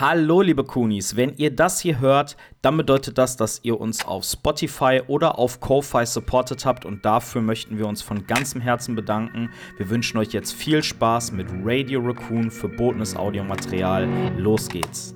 Hallo, 0.00 0.40
liebe 0.40 0.64
Kunis. 0.64 1.14
Wenn 1.14 1.34
ihr 1.36 1.54
das 1.54 1.78
hier 1.78 2.00
hört, 2.00 2.38
dann 2.62 2.78
bedeutet 2.78 3.18
das, 3.18 3.36
dass 3.36 3.60
ihr 3.64 3.78
uns 3.78 4.06
auf 4.06 4.24
Spotify 4.24 5.02
oder 5.06 5.38
auf 5.38 5.60
Ko-Fi 5.60 6.06
supportet 6.06 6.64
habt 6.64 6.86
und 6.86 7.04
dafür 7.04 7.42
möchten 7.42 7.76
wir 7.76 7.86
uns 7.86 8.00
von 8.00 8.26
ganzem 8.26 8.62
Herzen 8.62 8.94
bedanken. 8.94 9.50
Wir 9.76 9.90
wünschen 9.90 10.16
euch 10.16 10.32
jetzt 10.32 10.54
viel 10.54 10.82
Spaß 10.82 11.32
mit 11.32 11.48
Radio 11.62 12.00
Raccoon 12.00 12.50
verbotenes 12.50 13.14
Audiomaterial. 13.14 14.08
Los 14.38 14.70
geht's. 14.70 15.14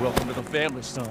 Welcome 0.00 0.34
to 0.34 0.34
the 0.34 0.50
family, 0.50 0.82
son. 0.82 1.06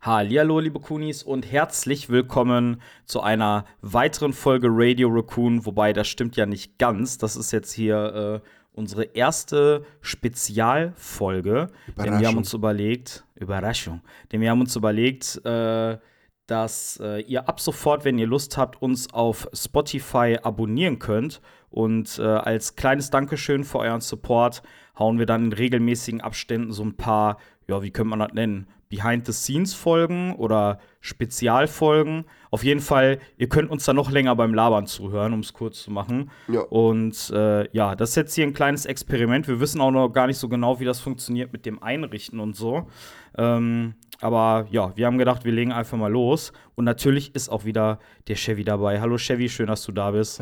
Hallihallo, 0.00 0.60
liebe 0.60 0.78
Kunis 0.78 1.24
und 1.24 1.50
herzlich 1.50 2.08
willkommen 2.08 2.80
zu 3.04 3.20
einer 3.20 3.64
weiteren 3.82 4.32
Folge 4.32 4.68
Radio 4.70 5.08
Raccoon. 5.08 5.66
Wobei, 5.66 5.92
das 5.92 6.06
stimmt 6.06 6.36
ja 6.36 6.46
nicht 6.46 6.78
ganz. 6.78 7.18
Das 7.18 7.34
ist 7.34 7.50
jetzt 7.50 7.72
hier 7.72 8.42
äh, 8.44 8.48
unsere 8.70 9.02
erste 9.02 9.84
Spezialfolge. 10.00 11.72
Denn 11.96 12.20
wir 12.20 12.28
haben 12.28 12.36
uns 12.36 12.54
überlegt, 12.54 13.24
Überraschung, 13.34 14.02
denn 14.30 14.40
wir 14.40 14.50
haben 14.50 14.60
uns 14.60 14.76
überlegt, 14.76 15.44
äh, 15.44 15.98
dass 16.46 17.00
äh, 17.02 17.20
ihr 17.22 17.48
ab 17.48 17.58
sofort, 17.58 18.04
wenn 18.04 18.18
ihr 18.18 18.28
Lust 18.28 18.56
habt, 18.56 18.80
uns 18.80 19.12
auf 19.12 19.48
Spotify 19.52 20.38
abonnieren 20.40 21.00
könnt. 21.00 21.40
Und 21.70 22.20
äh, 22.20 22.22
als 22.22 22.76
kleines 22.76 23.10
Dankeschön 23.10 23.64
für 23.64 23.80
euren 23.80 24.00
Support 24.00 24.62
hauen 24.96 25.18
wir 25.18 25.26
dann 25.26 25.46
in 25.46 25.52
regelmäßigen 25.52 26.20
Abständen 26.20 26.70
so 26.70 26.84
ein 26.84 26.96
paar, 26.96 27.38
ja, 27.66 27.82
wie 27.82 27.90
könnte 27.90 28.10
man 28.10 28.20
das 28.20 28.32
nennen? 28.32 28.68
Behind-the-Scenes-Folgen 28.88 30.34
oder 30.36 30.78
Spezialfolgen. 31.00 32.24
Auf 32.50 32.64
jeden 32.64 32.80
Fall, 32.80 33.18
ihr 33.36 33.48
könnt 33.48 33.70
uns 33.70 33.84
da 33.84 33.92
noch 33.92 34.10
länger 34.10 34.34
beim 34.36 34.54
Labern 34.54 34.86
zuhören, 34.86 35.32
um 35.32 35.40
es 35.40 35.52
kurz 35.52 35.82
zu 35.82 35.90
machen. 35.90 36.30
Ja. 36.48 36.60
Und 36.60 37.30
äh, 37.30 37.68
ja, 37.74 37.94
das 37.94 38.10
ist 38.10 38.16
jetzt 38.16 38.34
hier 38.34 38.46
ein 38.46 38.54
kleines 38.54 38.86
Experiment. 38.86 39.46
Wir 39.48 39.60
wissen 39.60 39.80
auch 39.80 39.90
noch 39.90 40.08
gar 40.10 40.26
nicht 40.26 40.38
so 40.38 40.48
genau, 40.48 40.80
wie 40.80 40.84
das 40.84 41.00
funktioniert 41.00 41.52
mit 41.52 41.66
dem 41.66 41.82
Einrichten 41.82 42.40
und 42.40 42.56
so. 42.56 42.88
Ähm, 43.36 43.94
aber 44.20 44.66
ja, 44.70 44.96
wir 44.96 45.06
haben 45.06 45.18
gedacht, 45.18 45.44
wir 45.44 45.52
legen 45.52 45.72
einfach 45.72 45.96
mal 45.96 46.10
los. 46.10 46.52
Und 46.74 46.84
natürlich 46.84 47.34
ist 47.34 47.48
auch 47.48 47.64
wieder 47.64 47.98
der 48.26 48.36
Chevy 48.36 48.64
dabei. 48.64 49.00
Hallo 49.00 49.16
Chevy, 49.16 49.48
schön, 49.48 49.66
dass 49.66 49.84
du 49.84 49.92
da 49.92 50.10
bist. 50.10 50.40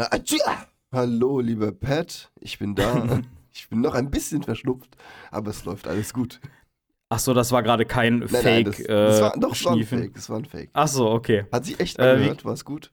Hallo, 0.92 1.41
lieber 1.41 1.72
Pat, 1.72 2.31
ich 2.41 2.58
bin 2.58 2.75
da. 2.75 3.20
ich 3.53 3.69
bin 3.69 3.81
noch 3.81 3.94
ein 3.94 4.10
bisschen 4.10 4.42
verschnupft, 4.42 4.97
aber 5.31 5.50
es 5.50 5.64
läuft 5.64 5.88
alles 5.88 6.14
gut. 6.14 6.41
Ach 7.08 7.18
so, 7.20 7.34
das 7.34 7.52
war 7.52 7.62
gerade 7.62 7.84
kein 7.84 8.18
Nein, 8.18 8.28
Fake. 8.28 8.44
nein, 8.44 8.64
das, 8.64 8.76
das 8.78 9.18
äh, 9.18 9.22
war, 9.22 9.32
doch, 9.38 9.52
es 9.52 9.64
war 9.64 9.72
ein. 9.74 9.84
Fake, 9.84 10.16
es 10.16 10.28
war 10.28 10.38
ein 10.38 10.44
Fake. 10.44 10.70
Ach 10.72 10.88
so, 10.88 11.08
okay. 11.10 11.44
Hat 11.52 11.64
sich 11.64 11.78
echt 11.78 11.98
Äh, 11.98 12.02
angehört, 12.02 12.44
war 12.44 12.52
es 12.52 12.64
gut? 12.64 12.90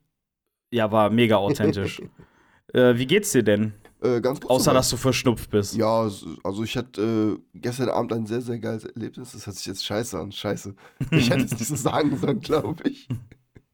Ja, 0.71 0.91
war 0.91 1.09
mega 1.09 1.37
authentisch. 1.37 2.01
äh, 2.73 2.95
wie 2.97 3.07
geht's 3.07 3.31
dir 3.31 3.41
denn? 3.43 3.73
Äh, 4.03 4.21
ganz 4.21 4.39
gut. 4.41 4.51
Außer, 4.51 4.65
soweit. 4.65 4.75
dass 4.77 4.89
du 4.91 4.97
verschnupft 4.97 5.49
bist. 5.49 5.75
Ja, 5.75 6.09
also 6.43 6.63
ich 6.63 6.77
hatte 6.77 7.39
äh, 7.55 7.57
gestern 7.57 7.89
Abend 7.89 8.13
ein 8.13 8.25
sehr, 8.27 8.41
sehr 8.41 8.59
geiles 8.59 8.83
Erlebnis. 8.85 9.31
Das 9.31 9.47
hört 9.47 9.55
sich 9.55 9.65
jetzt 9.65 9.85
scheiße 9.85 10.19
an, 10.19 10.31
scheiße. 10.31 10.75
Ich 11.11 11.29
hätte 11.29 11.45
es 11.45 11.51
nicht 11.51 11.65
so 11.67 11.75
sagen 11.89 12.15
sollen, 12.17 12.39
glaube 12.41 12.83
ich. 12.87 13.07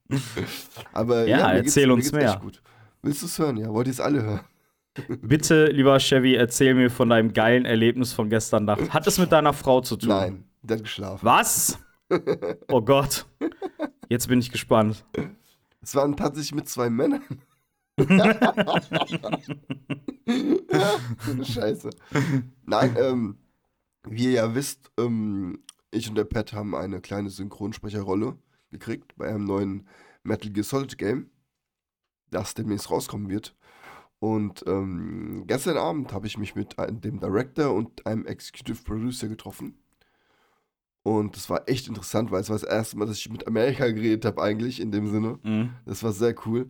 Aber 0.94 1.28
Ja, 1.28 1.54
geht's- 1.54 1.76
erzähl 1.76 1.92
uns 1.92 2.12
mehr. 2.12 2.42
Willst 3.02 3.22
du 3.22 3.26
es 3.28 3.40
hören? 3.40 3.58
Ja, 3.58 3.70
wollt 3.74 3.88
ihr 3.88 3.92
es 3.94 4.00
alle 4.02 4.22
hören? 4.24 4.42
Bitte, 5.22 5.68
lieber 5.68 6.00
Chevy, 6.00 6.36
erzähl 6.36 6.74
mir 6.74 6.90
von 6.90 7.10
deinem 7.10 7.34
geilen 7.34 7.66
Erlebnis 7.66 8.14
von 8.14 8.30
gestern 8.30 8.66
Nacht. 8.66 8.94
Hat 8.94 9.08
es 9.08 9.18
mit 9.18 9.32
deiner 9.32 9.54
Frau 9.54 9.82
zu 9.82 9.98
tun? 9.98 10.10
Nein, 10.10 10.44
der 10.62 10.78
hat 10.78 10.84
geschlafen. 10.84 11.26
Was? 11.26 11.80
Oh 12.70 12.82
Gott. 12.82 13.28
Jetzt 14.08 14.30
bin 14.30 14.40
ich 14.40 14.52
gespannt. 14.52 15.06
Es 15.80 15.94
waren 15.94 16.18
tatsächlich 16.18 16.56
mit 16.56 16.68
zwei 16.68 16.90
Männern. 16.90 17.22
Scheiße. 21.44 21.92
Nein, 22.66 22.98
ähm, 23.00 23.38
wie 24.08 24.26
ihr 24.26 24.32
ja 24.32 24.56
wisst, 24.56 24.92
ähm, 25.00 25.64
ich 25.92 26.10
und 26.10 26.16
der 26.16 26.24
Pat 26.24 26.54
haben 26.54 26.76
eine 26.76 27.02
kleine 27.02 27.30
Synchronsprecherrolle 27.30 28.38
gekriegt 28.72 29.16
bei 29.16 29.28
einem 29.28 29.46
neuen 29.46 29.88
Metal 30.24 30.52
Gear 30.52 30.64
Solid 30.64 30.98
Game, 30.98 31.30
das 32.30 32.54
demnächst 32.54 32.90
rauskommen 32.90 33.30
wird. 33.30 33.56
Und 34.20 34.66
ähm, 34.68 35.46
gestern 35.48 35.78
Abend 35.78 36.12
habe 36.12 36.28
ich 36.28 36.38
mich 36.38 36.54
mit 36.56 36.76
dem 36.78 37.20
Director 37.20 37.74
und 37.74 38.06
einem 38.06 38.26
Executive 38.26 38.84
Producer 38.84 39.28
getroffen. 39.28 39.76
Und 41.04 41.36
das 41.38 41.50
war 41.50 41.68
echt 41.68 41.88
interessant, 41.88 42.30
weil 42.30 42.42
es 42.42 42.50
war 42.50 42.58
das 42.58 42.64
erste 42.64 42.98
Mal, 42.98 43.06
dass 43.06 43.18
ich 43.18 43.30
mit 43.30 43.48
Amerika 43.48 43.90
geredet 43.90 44.26
habe, 44.26 44.42
eigentlich 44.42 44.82
in 44.82 44.92
dem 44.92 45.08
Sinne. 45.10 45.40
Mhm. 45.44 45.70
Das 45.86 46.04
war 46.04 46.12
sehr 46.12 46.36
cool. 46.46 46.68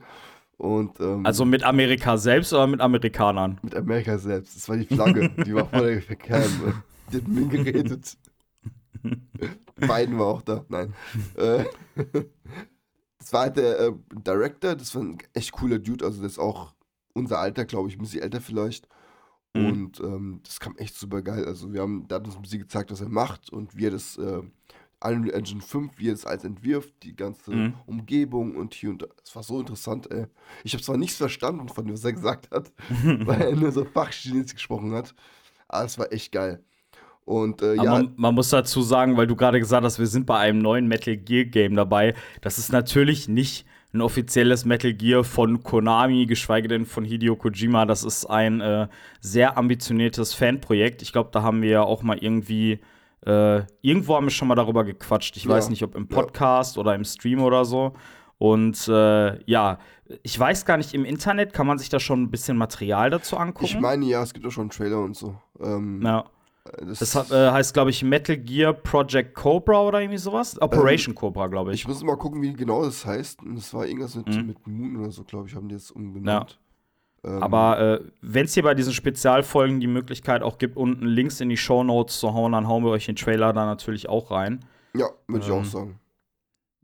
Und 0.58 1.00
ähm, 1.00 1.26
Also 1.26 1.46
mit 1.46 1.64
Amerika 1.64 2.18
selbst 2.18 2.54
oder 2.54 2.68
mit 2.68 2.82
Amerikanern? 2.82 3.60
mit 3.64 3.74
Amerika 3.76 4.18
selbst. 4.18 4.56
Das 4.56 4.70
war 4.70 4.78
die 4.78 4.86
Flagge, 4.86 5.30
die 5.46 5.56
war 5.56 5.66
vor 5.66 5.82
der 5.82 6.02
Cam. 6.02 6.44
Die 7.12 7.18
hat 7.18 7.28
mit 7.28 7.52
mir 7.52 7.64
geredet. 7.64 8.18
Biden 9.78 10.20
war 10.20 10.28
auch 10.28 10.42
da. 10.42 10.64
Nein. 10.68 10.94
Äh, 11.36 11.64
das 13.20 13.34
war 13.34 13.42
halt 13.42 13.58
der 13.58 13.80
äh, 13.80 13.92
Director, 14.14 14.76
das 14.76 14.94
war 14.94 15.02
ein 15.02 15.18
echt 15.34 15.52
cooler 15.54 15.80
Dude, 15.80 16.06
also 16.06 16.22
das 16.22 16.34
ist 16.34 16.40
auch 16.40 16.74
unser 17.14 17.40
Alter, 17.40 17.66
glaube 17.66 17.90
ich, 17.90 17.96
ein 17.96 18.02
bisschen 18.02 18.22
älter 18.22 18.42
vielleicht. 18.42 18.88
Mhm. 19.54 19.66
Und 19.66 20.00
ähm, 20.02 20.42
das 20.44 20.60
kam 20.60 20.78
echt 20.78 20.96
super 20.96 21.22
geil. 21.22 21.46
Also 21.46 21.74
wir 21.74 21.82
haben, 21.82 22.08
der 22.08 22.18
hat 22.20 22.26
uns 22.26 22.36
ein 22.36 22.42
bisschen 22.42 22.60
gezeigt, 22.62 22.92
was 22.92 23.02
er 23.02 23.10
macht 23.10 23.50
und 23.50 23.76
wie 23.76 23.88
er 23.88 23.92
das 23.92 24.18
äh, 24.18 24.42
Unreal 25.02 25.34
Engine 25.34 25.62
5, 25.62 25.94
wie 25.98 26.10
er 26.10 26.14
das 26.14 26.26
alles 26.26 26.44
entwirft, 26.44 26.94
die 27.04 27.16
ganze 27.16 27.52
Mhm. 27.52 27.74
Umgebung 27.86 28.56
und 28.56 28.74
hier 28.74 28.90
und 28.90 29.02
da. 29.02 29.08
Es 29.24 29.36
war 29.36 29.44
so 29.44 29.60
interessant, 29.60 30.12
ey. 30.12 30.26
Ich 30.64 30.74
habe 30.74 30.84
zwar 30.84 30.98
nichts 30.98 31.18
verstanden 31.18 31.70
von 31.70 31.86
dem, 31.86 31.94
was 31.94 32.04
er 32.04 32.14
gesagt 32.14 32.52
hat, 32.52 32.72
weil 33.04 33.42
er 33.42 33.56
nur 33.56 33.72
so 33.72 33.86
Fachchinesisch 33.86 34.56
gesprochen 34.56 34.94
hat, 34.94 35.16
aber 35.68 35.86
es 35.86 35.98
war 35.98 36.12
echt 36.12 36.32
geil. 36.32 36.64
Und 37.26 37.62
äh, 37.62 37.76
ja, 37.76 37.84
man, 37.92 38.14
man 38.18 38.36
muss 38.36 38.50
dazu 38.50 38.82
sagen, 38.82 39.16
weil 39.16 39.28
du 39.28 39.36
gerade 39.36 39.60
gesagt 39.60 39.84
hast, 39.84 40.00
wir 40.00 40.08
sind 40.08 40.26
bei 40.26 40.38
einem 40.40 40.60
neuen 40.60 40.88
Metal 40.88 41.16
Gear 41.16 41.46
Game 41.46 41.76
dabei. 41.76 42.16
Das 42.42 42.58
ist 42.58 42.72
natürlich 42.72 43.28
nicht 43.28 43.66
ein 43.94 44.02
offizielles 44.02 44.66
Metal 44.66 44.94
Gear 44.94 45.24
von 45.24 45.64
Konami, 45.64 46.26
geschweige 46.28 46.68
denn 46.68 46.86
von 46.86 47.04
Hideo 47.04 47.36
Kojima. 47.36 47.86
Das 47.86 48.04
ist 48.04 48.26
ein 48.26 48.62
äh, 48.62 48.88
sehr 49.20 49.58
ambitioniertes 49.58 50.34
Fanprojekt. 50.34 51.02
Ich 51.02 51.12
glaube, 51.12 51.30
da 51.32 51.42
haben 51.42 51.62
wir 51.62 51.70
ja 51.70 51.82
auch 51.84 52.04
mal 52.04 52.18
irgendwie, 52.18 52.80
äh, 53.26 53.62
irgendwo 53.82 54.16
haben 54.16 54.28
wir 54.28 54.32
schon 54.32 54.48
mal 54.48 54.56
darüber 54.56 54.84
gequatscht. 54.84 55.38
Ich 55.38 55.46
Ja, 55.46 55.50
weiß 55.52 55.70
nicht, 55.70 55.84
ob 55.84 55.96
im 55.96 56.08
ja. 56.10 56.16
Podcast 56.16 56.78
oder 56.78 56.94
im 56.94 57.04
Stream 57.04 57.42
oder 57.42 57.66
so. 57.66 57.94
Und 58.38 58.88
äh, 58.88 59.44
ja, 59.46 59.80
ich 60.24 60.40
weiß 60.40 60.66
gar 60.66 60.78
nicht, 60.78 60.94
im 60.94 61.04
Internet 61.04 61.54
kann 61.54 61.68
man 61.68 61.78
sich 61.78 61.90
da 61.90 62.00
schon 62.00 62.24
ein 62.24 62.32
bisschen 62.32 62.58
Material 62.58 63.10
dazu 63.10 63.38
angucken. 63.38 63.66
ich 63.66 63.80
meine, 63.80 64.06
ja, 64.06 64.22
es 64.24 64.34
gibt 64.34 64.46
auch 64.46 64.52
schon 64.52 64.64
einen 64.64 64.70
Trailer 64.70 65.00
und 65.00 65.16
so. 65.16 65.36
Ähm, 65.60 66.02
ja. 66.04 66.26
Das, 66.86 67.00
Das 67.00 67.16
hat, 67.16 67.32
äh, 67.32 67.52
heißt, 67.52 67.74
glaube 67.74 67.90
ich, 67.90 68.04
Metal 68.04 68.38
Gear 68.38 68.74
Project 68.74 69.34
Cobra 69.36 69.82
oder 69.84 70.02
irgendwie 70.02 70.18
sowas. 70.18 70.62
Operation 70.62 71.16
Cobra, 71.16 71.48
glaube 71.48 71.74
ich. 71.74 71.82
ich 71.82 71.88
muss 71.88 72.04
mal 72.04 72.16
gucken, 72.18 72.42
wie 72.42 72.54
genau 72.54 72.84
das 72.84 73.06
heißt. 73.06 73.42
Und 73.44 73.56
Das 73.56 73.74
war 73.74 73.86
irgendwas 73.86 74.16
mit, 74.16 74.28
Mhm. 74.28 74.48
mit 74.48 74.68
Moon 74.68 74.98
oder 74.98 75.12
so, 75.12 75.24
glaube 75.24 75.48
ich, 75.48 75.56
haben 75.56 75.68
die 75.68 75.76
jetzt 75.76 75.92
umgenannt. 75.92 76.60
Ähm, 77.24 77.44
Aber 77.44 77.80
äh, 77.80 78.00
wenn 78.22 78.46
es 78.46 78.54
hier 78.54 78.64
bei 78.64 78.74
diesen 78.76 78.94
Spezialfolgen 78.94 79.80
die 79.80 79.88
Möglichkeit 79.88 80.42
auch 80.42 80.58
gibt, 80.58 80.78
unten 80.78 81.06
Links 81.06 81.42
in 81.42 81.50
die 81.50 81.58
Show 81.58 81.84
Notes 81.84 82.20
zu 82.20 82.34
hauen, 82.34 82.54
dann 82.54 82.68
hauen 82.68 82.84
wir 82.84 82.92
euch 82.92 83.08
den 83.08 83.16
Trailer 83.18 83.52
da 83.52 83.66
natürlich 83.66 84.08
auch 84.08 84.32
rein. 84.32 84.64
Ja, 84.96 85.08
würde 85.28 85.46
ich 85.46 85.52
ähm, 85.52 85.60
auch 85.60 85.66
sagen. 85.66 86.00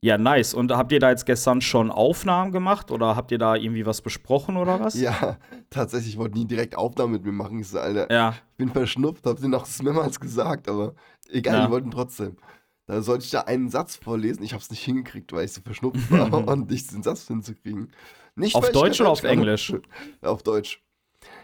Ja, 0.06 0.20
nice. 0.20 0.54
Und 0.54 0.72
habt 0.72 0.92
ihr 0.92 1.00
da 1.00 1.10
jetzt 1.10 1.26
gestern 1.26 1.62
schon 1.62 1.90
Aufnahmen 1.90 2.52
gemacht 2.52 2.92
oder 2.92 3.16
habt 3.16 3.32
ihr 3.32 3.40
da 3.40 3.56
irgendwie 3.56 3.88
was 3.88 4.04
besprochen 4.04 4.56
oder 4.56 4.80
was? 4.80 4.94
Ja, 4.94 5.38
tatsächlich 5.72 6.16
wollte 6.20 6.38
nie 6.38 6.46
direkt 6.46 6.78
Aufnahmen 6.78 7.14
mit 7.14 7.26
mir 7.26 7.32
machen. 7.32 7.58
Ich 7.60 7.70
so, 7.70 7.80
Alter, 7.80 8.12
Ja, 8.14 8.36
ich 8.52 8.58
bin 8.58 8.70
verschnupft, 8.70 9.26
hab 9.26 9.38
denen 9.40 9.56
auch 9.56 9.64
das 9.64 9.82
mehrmals 9.82 10.20
gesagt, 10.20 10.70
aber 10.70 10.94
egal, 11.30 11.56
Ja. 11.56 11.66
die 11.66 11.72
wollten 11.72 11.90
trotzdem. 11.90 12.38
Da 12.86 13.02
sollte 13.02 13.26
ich 13.26 13.32
da 13.32 13.42
einen 13.42 13.70
Satz 13.70 13.96
vorlesen. 13.96 14.44
Ich 14.44 14.54
hab's 14.54 14.70
nicht 14.70 14.84
hingekriegt, 14.84 15.34
weil 15.34 15.46
ich 15.46 15.54
so 15.54 15.62
verschnupft 15.62 16.12
war 16.12 16.32
und 16.50 16.70
nicht 16.70 16.92
den 16.92 17.02
Satz 17.02 17.26
hinzukriegen. 17.26 17.92
Nicht, 18.36 18.54
Auf 18.56 18.72
Deutsch 18.72 19.02
oder 19.02 19.10
auf 19.10 19.22
kann. 19.24 19.32
Englisch? 19.32 19.74
auf 20.22 20.44
Deutsch. 20.44 20.84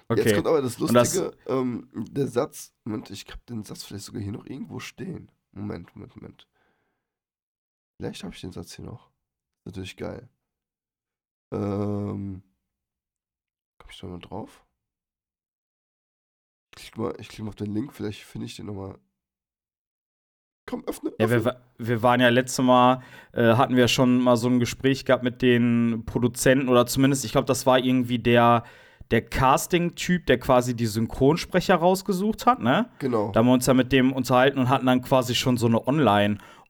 Jetzt 0.10 0.19
okay. 0.22 0.34
kommt 0.36 0.46
aber 0.46 0.62
das 0.62 0.78
Und 0.80 0.94
das- 0.94 1.16
Lustige, 1.16 1.36
ähm, 1.48 1.88
der 2.12 2.28
Satz, 2.28 2.74
Moment, 2.84 3.10
ich 3.10 3.25
hab 3.31 3.44
den 3.48 3.63
Satz 3.63 3.84
vielleicht 3.86 4.04
sogar 4.06 4.22
hier 4.22 4.34
noch 4.34 4.46
irgendwo 4.46 4.78
stehen. 4.80 5.31
Moment, 5.52 5.96
Moment, 5.96 6.16
Moment. 6.16 6.48
Vielleicht 8.01 8.24
habe 8.24 8.33
ich 8.33 8.42
den 8.42 8.51
Satz 8.51 8.74
hier 8.75 8.83
noch. 8.86 9.12
Natürlich 9.63 9.95
geil. 9.95 10.27
Ähm, 11.53 12.42
komm 13.77 13.89
ich 13.92 14.00
da 14.00 14.07
mal 14.07 14.18
drauf? 14.18 14.65
Ich 16.75 16.81
klick 16.92 16.98
mal, 16.98 17.13
ich 17.19 17.30
klick 17.30 17.44
mal 17.44 17.50
auf 17.50 17.56
den 17.56 17.71
Link, 17.71 17.94
vielleicht 17.94 18.24
finde 18.24 18.48
ich 18.48 18.56
den 18.56 18.65
nochmal. 18.65 18.98
Komm, 20.68 20.83
öffne. 20.88 21.12
Ja, 21.19 21.25
öffne. 21.27 21.38
wir, 21.38 21.45
wa- 21.45 21.62
wir 21.77 22.01
waren 22.01 22.21
ja 22.21 22.30
letztes 22.30 22.65
Mal, 22.65 23.03
äh, 23.33 23.53
hatten 23.53 23.75
wir 23.75 23.88
schon 23.88 24.18
mal 24.19 24.36
so 24.36 24.48
ein 24.48 24.59
Gespräch 24.59 25.06
gehabt 25.06 25.24
mit 25.24 25.44
den 25.44 26.01
Produzenten 26.07 26.69
oder 26.69 26.88
zumindest, 26.88 27.24
ich 27.24 27.33
glaube, 27.33 27.45
das 27.45 27.68
war 27.68 27.77
irgendwie 27.77 28.18
der, 28.18 28.63
der 29.12 29.21
Casting-Typ, 29.30 30.25
der 30.25 30.39
quasi 30.39 30.75
die 30.75 30.88
Synchronsprecher 30.88 31.75
rausgesucht 31.75 32.48
hat, 32.48 32.62
ne? 32.62 32.89
Genau. 32.98 33.31
Da 33.31 33.42
haben 33.42 33.45
wir 33.48 33.53
uns 33.53 33.68
ja 33.68 33.75
mit 33.75 33.92
dem 33.92 34.12
unterhalten 34.12 34.57
und 34.57 34.69
hatten 34.69 34.88
dann 34.88 35.01
quasi 35.03 35.36
schon 35.36 35.57
so 35.57 35.68
eine 35.68 35.81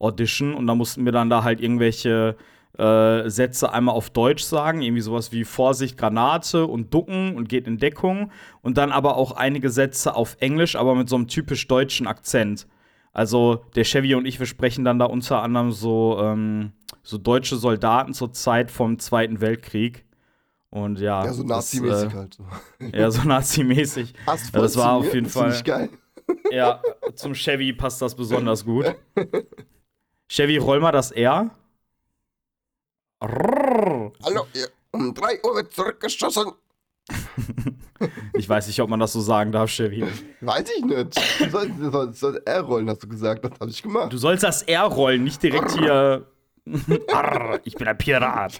Online-Audition 0.01 0.53
und 0.53 0.67
da 0.67 0.75
mussten 0.75 1.05
wir 1.05 1.11
dann 1.11 1.29
da 1.29 1.43
halt 1.43 1.61
irgendwelche 1.61 2.35
äh, 2.77 3.29
Sätze 3.29 3.71
einmal 3.71 3.95
auf 3.95 4.09
Deutsch 4.09 4.43
sagen, 4.43 4.81
irgendwie 4.81 5.01
sowas 5.01 5.31
wie 5.31 5.43
Vorsicht, 5.43 5.97
Granate 5.97 6.65
und 6.65 6.93
Ducken 6.93 7.35
und 7.35 7.49
geht 7.49 7.67
in 7.67 7.77
Deckung 7.77 8.31
und 8.61 8.77
dann 8.77 8.91
aber 8.91 9.17
auch 9.17 9.33
einige 9.33 9.69
Sätze 9.69 10.15
auf 10.15 10.37
Englisch, 10.39 10.75
aber 10.75 10.95
mit 10.95 11.09
so 11.09 11.15
einem 11.15 11.27
typisch 11.27 11.67
deutschen 11.67 12.07
Akzent. 12.07 12.67
Also 13.13 13.65
der 13.75 13.83
Chevy 13.83 14.15
und 14.15 14.25
ich, 14.25 14.39
wir 14.39 14.45
sprechen 14.45 14.85
dann 14.85 14.97
da 14.97 15.05
unter 15.05 15.43
anderem 15.43 15.71
so, 15.71 16.17
ähm, 16.21 16.71
so 17.03 17.17
deutsche 17.17 17.57
Soldaten 17.57 18.13
zur 18.13 18.31
Zeit 18.31 18.71
vom 18.71 18.99
Zweiten 18.99 19.41
Weltkrieg. 19.41 20.05
Und 20.69 20.99
ja. 20.99 21.25
Ja, 21.25 21.33
so 21.33 21.43
Nazi-mäßig 21.43 22.13
äh, 22.13 22.15
halt. 22.15 22.37
Ja, 22.93 23.11
so 23.11 23.27
Nazi-mäßig. 23.27 24.13
Ja, 24.25 24.61
das 24.61 24.77
war 24.77 24.93
auf 24.93 25.13
jeden 25.13 25.27
Fall. 25.27 25.61
geil. 25.63 25.89
Ja, 26.49 26.81
zum 27.15 27.33
Chevy 27.33 27.73
passt 27.73 28.01
das 28.01 28.15
besonders 28.15 28.63
gut. 28.63 28.95
Chevy, 30.31 30.57
roll 30.57 30.79
mal 30.79 30.93
das 30.93 31.11
R. 31.11 31.49
Rrrr. 33.21 34.13
Hallo, 34.23 34.47
ihr 34.53 34.69
um 34.91 35.13
3 35.13 35.41
Uhr 35.43 35.55
wird 35.55 35.73
zurückgeschossen. 35.73 36.51
Ich 38.33 38.49
weiß 38.49 38.65
nicht, 38.65 38.81
ob 38.81 38.89
man 38.89 38.99
das 38.99 39.13
so 39.13 39.21
sagen 39.21 39.51
darf, 39.51 39.69
Chevy. 39.69 40.03
Weiß 40.39 40.67
ich 40.75 40.83
nicht. 40.83 41.15
Du 41.39 41.49
sollst, 41.51 41.77
du 41.79 41.91
sollst, 41.91 42.19
sollst 42.19 42.47
R 42.47 42.61
rollen, 42.61 42.89
hast 42.89 43.03
du 43.03 43.07
gesagt. 43.07 43.45
Das 43.45 43.51
habe 43.59 43.69
ich 43.69 43.83
gemacht. 43.83 44.11
Du 44.11 44.17
sollst 44.17 44.43
das 44.43 44.63
R 44.63 44.85
rollen, 44.85 45.23
nicht 45.23 45.43
direkt 45.43 45.71
hier. 45.77 46.25
Arr, 47.13 47.59
ich 47.63 47.75
bin 47.75 47.87
ein 47.87 47.97
Pirat. 47.99 48.59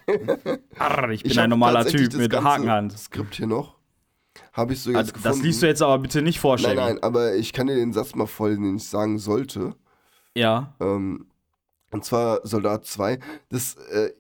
Arr, 0.78 1.10
ich 1.10 1.24
bin 1.24 1.32
hab 1.32 1.44
ein 1.46 1.50
normaler 1.50 1.86
Typ 1.86 2.12
das 2.12 2.20
mit 2.20 2.32
Hakenhand. 2.36 2.96
Skript 3.00 3.34
hier 3.34 3.48
noch. 3.48 3.78
Habe 4.54 4.74
ich 4.74 4.82
so 4.82 4.92
jetzt 4.92 4.98
Also, 4.98 5.14
gefunden. 5.14 5.38
das 5.38 5.44
liest 5.44 5.64
du 5.64 5.66
jetzt 5.68 5.82
aber 5.82 5.98
bitte 5.98 6.22
nicht 6.22 6.40
vor, 6.40 6.58
Nein, 6.58 6.64
Chevy. 6.66 6.76
nein, 6.76 7.00
aber 7.02 7.34
ich 7.34 7.52
kann 7.52 7.66
dir 7.66 7.76
den 7.76 7.94
Satz 7.94 8.14
mal 8.14 8.28
vorlesen, 8.28 8.64
den 8.64 8.76
ich 8.76 8.88
sagen 8.88 9.18
sollte. 9.18 9.74
Ja. 10.36 10.76
Ähm, 10.80 11.26
und 11.92 12.04
zwar 12.06 12.46
Soldat 12.46 12.86
2. 12.86 13.20
Das, 13.50 13.76
äh, 13.76 14.14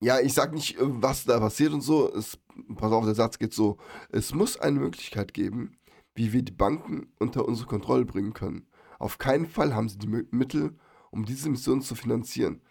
ja, 0.00 0.20
ich 0.20 0.34
sag 0.34 0.52
nicht, 0.52 0.76
äh, 0.78 0.80
was 0.82 1.24
da 1.24 1.38
passiert 1.40 1.72
und 1.72 1.80
so. 1.82 2.12
Es, 2.14 2.38
pass 2.76 2.92
auf, 2.92 3.04
der 3.04 3.14
Satz 3.14 3.38
geht 3.38 3.52
so. 3.54 3.78
Es 4.10 4.34
muss 4.34 4.58
eine 4.58 4.78
Möglichkeit 4.80 5.34
geben, 5.34 5.76
wie 6.14 6.32
wir 6.32 6.42
die 6.42 6.52
Banken 6.52 7.12
unter 7.18 7.46
unsere 7.46 7.68
Kontrolle 7.68 8.04
bringen 8.04 8.32
können. 8.32 8.66
Auf 8.98 9.18
keinen 9.18 9.46
Fall 9.46 9.74
haben 9.74 9.88
sie 9.88 9.98
die 9.98 10.06
Mittel, 10.30 10.78
um 11.10 11.24
diese 11.24 11.48
Mission 11.50 11.82
zu 11.82 11.94
finanzieren. 11.94 12.62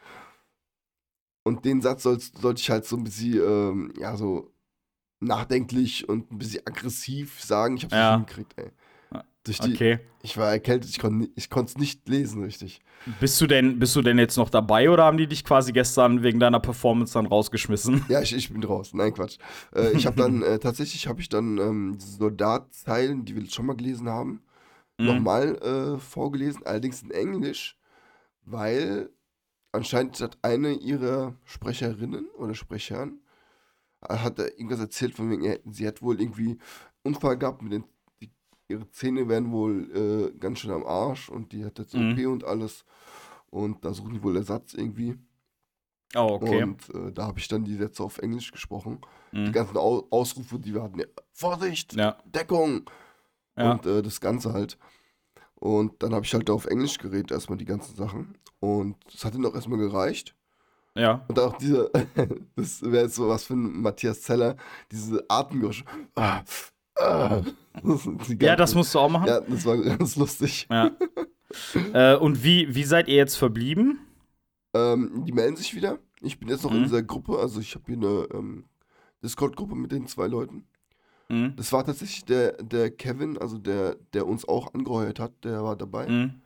Und 1.46 1.66
den 1.66 1.82
Satz 1.82 2.04
soll, 2.04 2.20
sollte 2.20 2.62
ich 2.62 2.70
halt 2.70 2.86
so 2.86 2.96
ein 2.96 3.04
bisschen, 3.04 3.42
ähm, 3.46 3.94
ja, 4.00 4.16
so 4.16 4.54
nachdenklich 5.20 6.08
und 6.08 6.32
ein 6.32 6.38
bisschen 6.38 6.66
aggressiv 6.66 7.42
sagen. 7.44 7.78
Ich 7.78 7.84
hab's 7.84 7.94
Ja. 7.94 8.18
nicht 8.18 8.30
hingekriegt, 8.30 8.54
ey. 8.58 8.72
Durch 9.46 9.60
die, 9.60 9.74
Okay. 9.74 10.00
Ich 10.22 10.38
war 10.38 10.50
erkältet, 10.52 10.90
ich 10.90 11.00
konnte 11.00 11.30
ich 11.36 11.50
es 11.52 11.78
nicht 11.78 12.08
lesen, 12.08 12.44
richtig. 12.44 12.82
Bist 13.20 13.42
du, 13.42 13.48
denn, 13.48 13.78
bist 13.78 13.94
du 13.96 14.02
denn 14.02 14.18
jetzt 14.18 14.38
noch 14.38 14.50
dabei 14.50 14.90
oder 14.90 15.04
haben 15.04 15.18
die 15.18 15.28
dich 15.28 15.44
quasi 15.44 15.74
gestern 15.74 16.24
wegen 16.24 16.40
deiner 16.40 16.62
Performance 16.62 17.14
dann 17.14 17.26
rausgeschmissen? 17.26 18.06
Ja, 18.08 18.22
ich, 18.22 18.34
ich 18.34 18.50
bin 18.50 18.62
draußen. 18.62 18.98
Nein, 18.98 19.14
Quatsch. 19.14 19.38
Äh, 19.76 19.92
ich 19.92 20.06
habe 20.06 20.16
dann, 20.16 20.42
äh, 20.44 20.60
tatsächlich 20.60 21.08
habe 21.08 21.20
ich 21.20 21.28
dann 21.28 21.58
ähm, 21.58 21.98
diese 22.00 22.18
Soldatzeilen, 22.18 23.26
die 23.26 23.36
wir 23.36 23.46
schon 23.50 23.66
mal 23.66 23.76
gelesen 23.76 24.10
haben, 24.10 24.42
Mhm. 24.98 25.08
nochmal 25.08 25.56
äh, 25.58 25.98
vorgelesen, 26.00 26.66
allerdings 26.66 27.02
in 27.02 27.12
Englisch, 27.12 27.78
weil 28.46 29.10
anscheinend 29.72 30.22
hat 30.22 30.38
eine 30.44 30.74
ihrer 30.74 31.34
Sprecherinnen 31.46 32.28
oder 32.38 32.54
Sprechern 32.54 33.20
äh, 34.08 34.16
hat 34.18 34.40
irgendwas 34.40 34.80
erzählt 34.80 35.16
von 35.16 35.30
wegen, 35.32 35.60
sie 35.74 35.88
hat 35.88 36.02
wohl 36.02 36.22
irgendwie 36.22 36.58
Unfall 37.04 37.38
gehabt 37.38 37.62
mit 37.64 37.74
den 37.74 37.86
ihre 38.74 38.90
Zähne 38.92 39.28
wären 39.30 39.52
wohl 39.52 40.32
äh, 40.36 40.38
ganz 40.38 40.60
schön 40.60 40.72
am 40.72 40.86
Arsch 40.86 41.30
und 41.30 41.52
die 41.54 41.64
hat 41.66 41.80
jetzt 41.80 41.94
Mhm. 41.94 42.12
OP 42.14 42.28
und 42.32 42.44
alles 42.44 42.86
und 43.50 43.84
da 43.86 43.94
suchen 43.94 44.14
die 44.14 44.24
wohl 44.24 44.36
Ersatz 44.38 44.74
irgendwie. 44.74 45.16
Oh, 46.16 46.40
okay. 46.42 46.64
Und 46.64 46.90
äh, 46.94 47.12
da 47.12 47.26
habe 47.28 47.40
ich 47.40 47.48
dann 47.48 47.64
die 47.66 47.76
Sätze 47.76 48.04
auf 48.04 48.20
Englisch 48.20 48.52
gesprochen. 48.52 49.00
Die 49.32 49.38
Mhm. 49.40 49.52
ganzen 49.52 49.78
Au 49.78 50.06
Ausrufe, 50.12 50.60
die 50.60 50.74
wir 50.74 50.84
hatten. 50.84 51.00
Ja, 51.00 51.06
Vorsicht, 51.32 51.94
Ja. 51.96 52.18
Deckung 52.26 52.88
Ja. 53.58 53.72
und 53.72 53.86
äh, 53.88 54.02
das 54.04 54.22
Ganze 54.22 54.54
halt. 54.54 54.78
Und 55.56 56.04
dann 56.04 56.14
habe 56.14 56.26
ich 56.26 56.34
halt 56.34 56.50
auf 56.50 56.66
Englisch 56.66 56.98
geredet, 56.98 57.32
erstmal 57.32 57.58
die 57.58 57.66
ganzen 57.66 57.96
Sachen. 57.96 58.38
Und 58.60 58.96
das 59.12 59.24
hat 59.26 59.34
ihnen 59.34 59.46
auch 59.46 59.56
erstmal 59.56 59.80
gereicht. 59.80 60.36
ja. 60.96 61.26
Und 61.28 61.40
auch 61.40 61.58
diese, 61.58 61.90
das 62.56 62.82
wäre 62.84 63.06
jetzt 63.06 63.16
so 63.16 63.28
was 63.30 63.46
für 63.46 63.54
ein 63.56 63.82
Matthias 63.82 64.22
Zeller, 64.22 64.56
diese 64.92 65.26
Atemgeräusche. 65.30 65.86
Ah. 66.96 67.42
Das 67.84 68.08
Ja, 68.40 68.56
das 68.56 68.76
musst 68.76 68.94
du 68.94 69.00
auch 69.00 69.10
machen. 69.10 69.28
Ja, 69.28 69.42
das 69.42 69.66
war 69.66 69.78
ganz 69.78 70.16
lustig. 70.16 70.68
Ja. 70.70 70.92
äh, 71.94 72.16
und 72.16 72.44
wie, 72.44 72.74
wie 72.76 72.84
seid 72.84 73.08
ihr 73.08 73.16
jetzt 73.16 73.36
verblieben? 73.36 74.00
Ähm, 74.74 75.24
die 75.26 75.32
melden 75.32 75.56
sich 75.56 75.76
wieder. 75.76 76.00
Ich 76.22 76.40
bin 76.40 76.50
jetzt 76.50 76.64
noch 76.64 76.72
in 76.72 76.80
Mhm. 76.80 76.84
dieser 76.84 77.04
Gruppe, 77.04 77.38
also 77.40 77.60
ich 77.60 77.76
habe 77.76 77.86
hier 77.88 77.98
eine 77.98 78.28
ähm, 78.34 78.66
Discord-Gruppe 79.24 79.76
mit 79.76 79.92
den 79.92 80.08
zwei 80.08 80.28
Leuten. 80.28 80.66
Mhm. 81.30 81.56
Das 81.56 81.72
war 81.74 81.86
tatsächlich 81.86 82.26
der, 82.26 82.54
der 82.64 82.92
Kevin, 82.92 83.38
also 83.38 83.58
der, 83.58 83.96
der 84.14 84.28
uns 84.28 84.48
auch 84.48 84.74
angeheuert 84.74 85.20
hat, 85.20 85.32
der 85.44 85.64
war 85.64 85.76
dabei. 85.76 86.08
Mhm. 86.08 86.42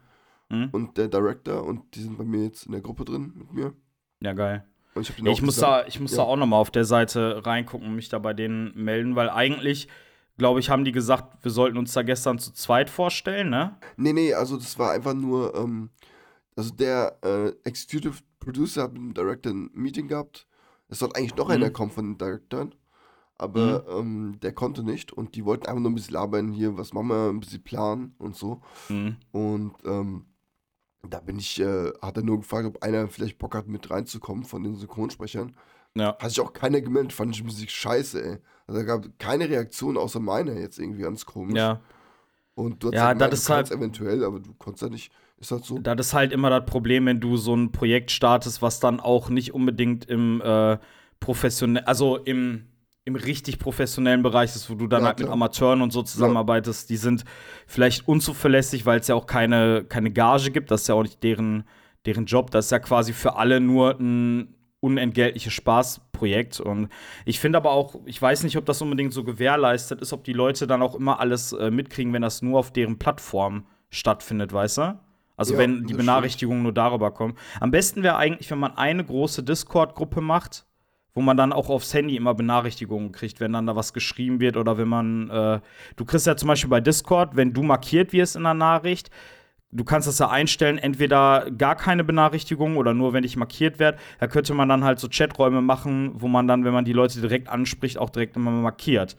Mhm. 0.49 0.69
Und 0.71 0.97
der 0.97 1.09
Director 1.09 1.63
und 1.63 1.95
die 1.95 2.01
sind 2.01 2.17
bei 2.17 2.23
mir 2.23 2.43
jetzt 2.45 2.65
in 2.65 2.71
der 2.71 2.81
Gruppe 2.81 3.03
drin 3.05 3.33
mit 3.35 3.53
mir. 3.53 3.73
Ja, 4.21 4.33
geil. 4.33 4.65
Ich, 4.99 5.13
ich 5.15 5.41
muss, 5.43 5.57
da, 5.57 5.85
ich 5.85 5.99
muss 5.99 6.11
ja. 6.11 6.17
da 6.17 6.23
auch 6.23 6.37
noch 6.37 6.47
mal 6.47 6.57
auf 6.57 6.71
der 6.71 6.85
Seite 6.85 7.45
reingucken 7.45 7.87
und 7.87 7.95
mich 7.95 8.09
da 8.09 8.17
bei 8.17 8.33
denen 8.33 8.71
melden, 8.75 9.15
weil 9.15 9.29
eigentlich, 9.29 9.87
glaube 10.37 10.59
ich, 10.59 10.69
haben 10.69 10.85
die 10.85 10.91
gesagt, 10.91 11.43
wir 11.43 11.51
sollten 11.51 11.77
uns 11.77 11.93
da 11.93 12.03
gestern 12.03 12.39
zu 12.39 12.51
zweit 12.53 12.89
vorstellen, 12.89 13.49
ne? 13.49 13.77
Nee, 13.95 14.13
nee, 14.13 14.33
also 14.33 14.57
das 14.57 14.77
war 14.77 14.91
einfach 14.91 15.13
nur, 15.13 15.55
ähm, 15.55 15.89
also 16.55 16.73
der 16.73 17.17
äh, 17.23 17.49
Executive 17.63 18.19
Producer 18.39 18.83
hat 18.83 18.93
mit 18.93 19.01
dem 19.01 19.13
Director 19.13 19.51
ein 19.51 19.69
Meeting 19.73 20.07
gehabt. 20.07 20.47
Es 20.89 20.99
sollte 20.99 21.15
eigentlich 21.17 21.35
noch 21.35 21.47
Mhm. 21.47 21.53
einer 21.53 21.69
kommen 21.69 21.91
von 21.91 22.05
den 22.05 22.17
Directoren. 22.17 22.73
Aber 23.39 23.85
ähm, 23.87 24.39
der 24.41 24.51
konnte 24.51 24.83
nicht 24.83 25.13
und 25.13 25.35
die 25.35 25.45
wollten 25.45 25.67
einfach 25.67 25.81
nur 25.81 25.91
ein 25.91 25.95
bisschen 25.95 26.15
labern 26.15 26.51
hier, 26.51 26.75
was 26.75 26.91
machen 26.93 27.09
wir, 27.09 27.29
ein 27.29 27.39
bisschen 27.39 27.63
planen 27.63 28.15
und 28.17 28.35
so. 28.35 28.61
Mhm. 28.89 29.17
Und 29.31 29.73
ähm, 29.85 30.25
da 31.07 31.19
bin 31.19 31.37
ich, 31.37 31.59
äh, 31.59 31.91
hat 32.01 32.17
er 32.17 32.23
nur 32.23 32.39
gefragt, 32.39 32.65
ob 32.65 32.81
einer 32.81 33.07
vielleicht 33.09 33.37
Bock 33.37 33.53
hat, 33.53 33.67
mit 33.67 33.91
reinzukommen 33.91 34.43
von 34.43 34.63
den 34.63 34.75
Synchronsprechern. 34.75 35.55
Ja. 35.99 36.17
Hat 36.19 36.29
sich 36.29 36.39
auch 36.41 36.53
keiner 36.53 36.81
gemeldet, 36.81 37.13
fand 37.13 37.35
ich 37.35 37.43
Musik 37.43 37.69
scheiße, 37.71 38.23
ey. 38.23 38.37
Also 38.67 38.81
da 38.81 38.85
gab 38.85 39.05
keine 39.19 39.47
Reaktion 39.49 39.97
außer 39.97 40.19
meiner 40.19 40.53
jetzt 40.53 40.77
irgendwie 40.79 41.01
ganz 41.03 41.25
komisch. 41.25 41.55
Ja. 41.55 41.79
Und 42.55 42.83
du 42.83 42.87
hast 42.87 42.95
Ja, 42.95 43.13
gemeint, 43.13 43.31
das 43.33 43.39
ist 43.41 43.49
halt- 43.49 43.71
eventuell, 43.71 44.23
aber 44.23 44.39
du 44.39 44.53
konntest 44.57 44.83
ja 44.83 44.89
nicht. 44.89 45.11
Ist 45.39 45.51
halt 45.51 45.63
so. 45.63 45.77
Das 45.77 45.99
ist 46.07 46.13
halt 46.15 46.31
immer 46.33 46.49
das 46.49 46.65
Problem, 46.65 47.05
wenn 47.05 47.19
du 47.19 47.37
so 47.37 47.55
ein 47.55 47.71
Projekt 47.71 48.09
startest, 48.11 48.61
was 48.63 48.79
dann 48.79 48.99
auch 48.99 49.29
nicht 49.29 49.53
unbedingt 49.53 50.05
im 50.05 50.41
äh, 50.41 50.77
professionell, 51.19 51.83
also 51.83 52.17
im, 52.17 52.65
im 53.05 53.15
richtig 53.15 53.59
professionellen 53.59 54.23
Bereich 54.23 54.55
ist, 54.55 54.67
wo 54.69 54.73
du 54.75 54.87
dann 54.87 55.01
Ja, 55.01 55.07
halt 55.09 55.19
mit. 55.19 55.29
Amateuren 55.29 55.81
und 55.83 55.93
so 55.93 56.01
zusammenarbeitest, 56.01 56.89
die 56.89 56.97
sind 56.97 57.23
vielleicht 57.67 58.07
unzuverlässig, 58.07 58.85
weil 58.87 58.99
es 58.99 59.07
ja 59.07 59.13
auch 59.15 59.27
keine, 59.27 59.85
keine 59.87 60.09
Gage 60.11 60.49
gibt, 60.51 60.71
das 60.71 60.81
ist 60.81 60.87
ja 60.87 60.95
auch 60.95 61.03
nicht 61.03 61.21
deren, 61.23 61.65
deren 62.05 62.25
Job, 62.25 62.49
das 62.51 62.65
ist 62.65 62.71
ja 62.71 62.79
quasi 62.79 63.13
für 63.13 63.35
alle 63.35 63.59
nur 63.59 63.99
ein 63.99 64.55
unentgeltliches 64.79 65.53
Spaßprojekt 65.53 66.59
und 66.59 66.89
ich 67.25 67.39
finde 67.39 67.57
aber 67.57 67.71
auch, 67.71 67.95
ich 68.05 68.21
weiß 68.21 68.43
nicht, 68.43 68.57
ob 68.57 68.65
das 68.65 68.81
unbedingt 68.81 69.11
so 69.11 69.23
gewährleistet 69.23 70.01
ist, 70.01 70.13
ob 70.13 70.23
die 70.23 70.33
Leute 70.33 70.67
dann 70.67 70.81
auch 70.81 70.95
immer 70.95 71.19
alles 71.19 71.53
äh, 71.53 71.71
mitkriegen, 71.71 72.13
wenn 72.13 72.21
das 72.21 72.41
nur 72.41 72.59
auf 72.59 72.71
deren 72.71 72.99
Plattform 72.99 73.65
stattfindet, 73.89 74.53
weißt 74.53 74.77
du? 74.77 74.99
Also 75.35 75.53
Ja, 75.53 75.59
wenn 75.59 75.85
die 75.85 75.93
Benachrichtigungen 75.93 76.63
nur 76.63 76.73
darüber 76.73 77.11
kommen. 77.11 77.35
Am 77.59 77.71
besten 77.71 78.01
wäre 78.01 78.17
eigentlich, 78.17 78.49
wenn 78.49 78.59
man 78.59 78.75
eine 78.75 79.03
große 79.03 79.43
Discord-Gruppe 79.43 80.19
macht, 80.19 80.65
wo 81.13 81.21
man 81.21 81.37
dann 81.37 81.53
auch 81.53 81.69
aufs 81.69 81.93
Handy 81.93 82.15
immer 82.15 82.33
Benachrichtigungen 82.33 83.11
kriegt, 83.11 83.39
wenn 83.39 83.53
dann 83.53 83.65
da 83.65 83.75
was 83.75 83.93
geschrieben 83.93 84.39
wird 84.39 84.57
oder 84.57 84.77
wenn 84.77 84.87
man, 84.87 85.29
äh, 85.29 85.59
du 85.95 86.05
kriegst 86.05 86.27
ja 86.27 86.37
zum 86.37 86.47
Beispiel 86.47 86.69
bei 86.69 86.81
Discord, 86.81 87.35
wenn 87.35 87.53
du 87.53 87.63
markiert 87.63 88.13
wirst 88.13 88.35
in 88.35 88.43
der 88.43 88.53
Nachricht, 88.53 89.09
du 89.71 89.83
kannst 89.83 90.07
das 90.07 90.19
ja 90.19 90.29
einstellen, 90.29 90.77
entweder 90.77 91.49
gar 91.51 91.75
keine 91.75 92.03
Benachrichtigung 92.03 92.77
oder 92.77 92.93
nur, 92.93 93.13
wenn 93.13 93.23
ich 93.23 93.35
markiert 93.37 93.79
werde. 93.79 93.97
Da 94.19 94.27
könnte 94.27 94.53
man 94.53 94.69
dann 94.69 94.83
halt 94.83 94.99
so 94.99 95.07
Chaträume 95.09 95.61
machen, 95.61 96.11
wo 96.15 96.27
man 96.27 96.47
dann, 96.47 96.63
wenn 96.65 96.73
man 96.73 96.85
die 96.85 96.93
Leute 96.93 97.19
direkt 97.21 97.49
anspricht, 97.49 97.97
auch 97.97 98.09
direkt 98.09 98.35
immer 98.35 98.51
markiert. 98.51 99.17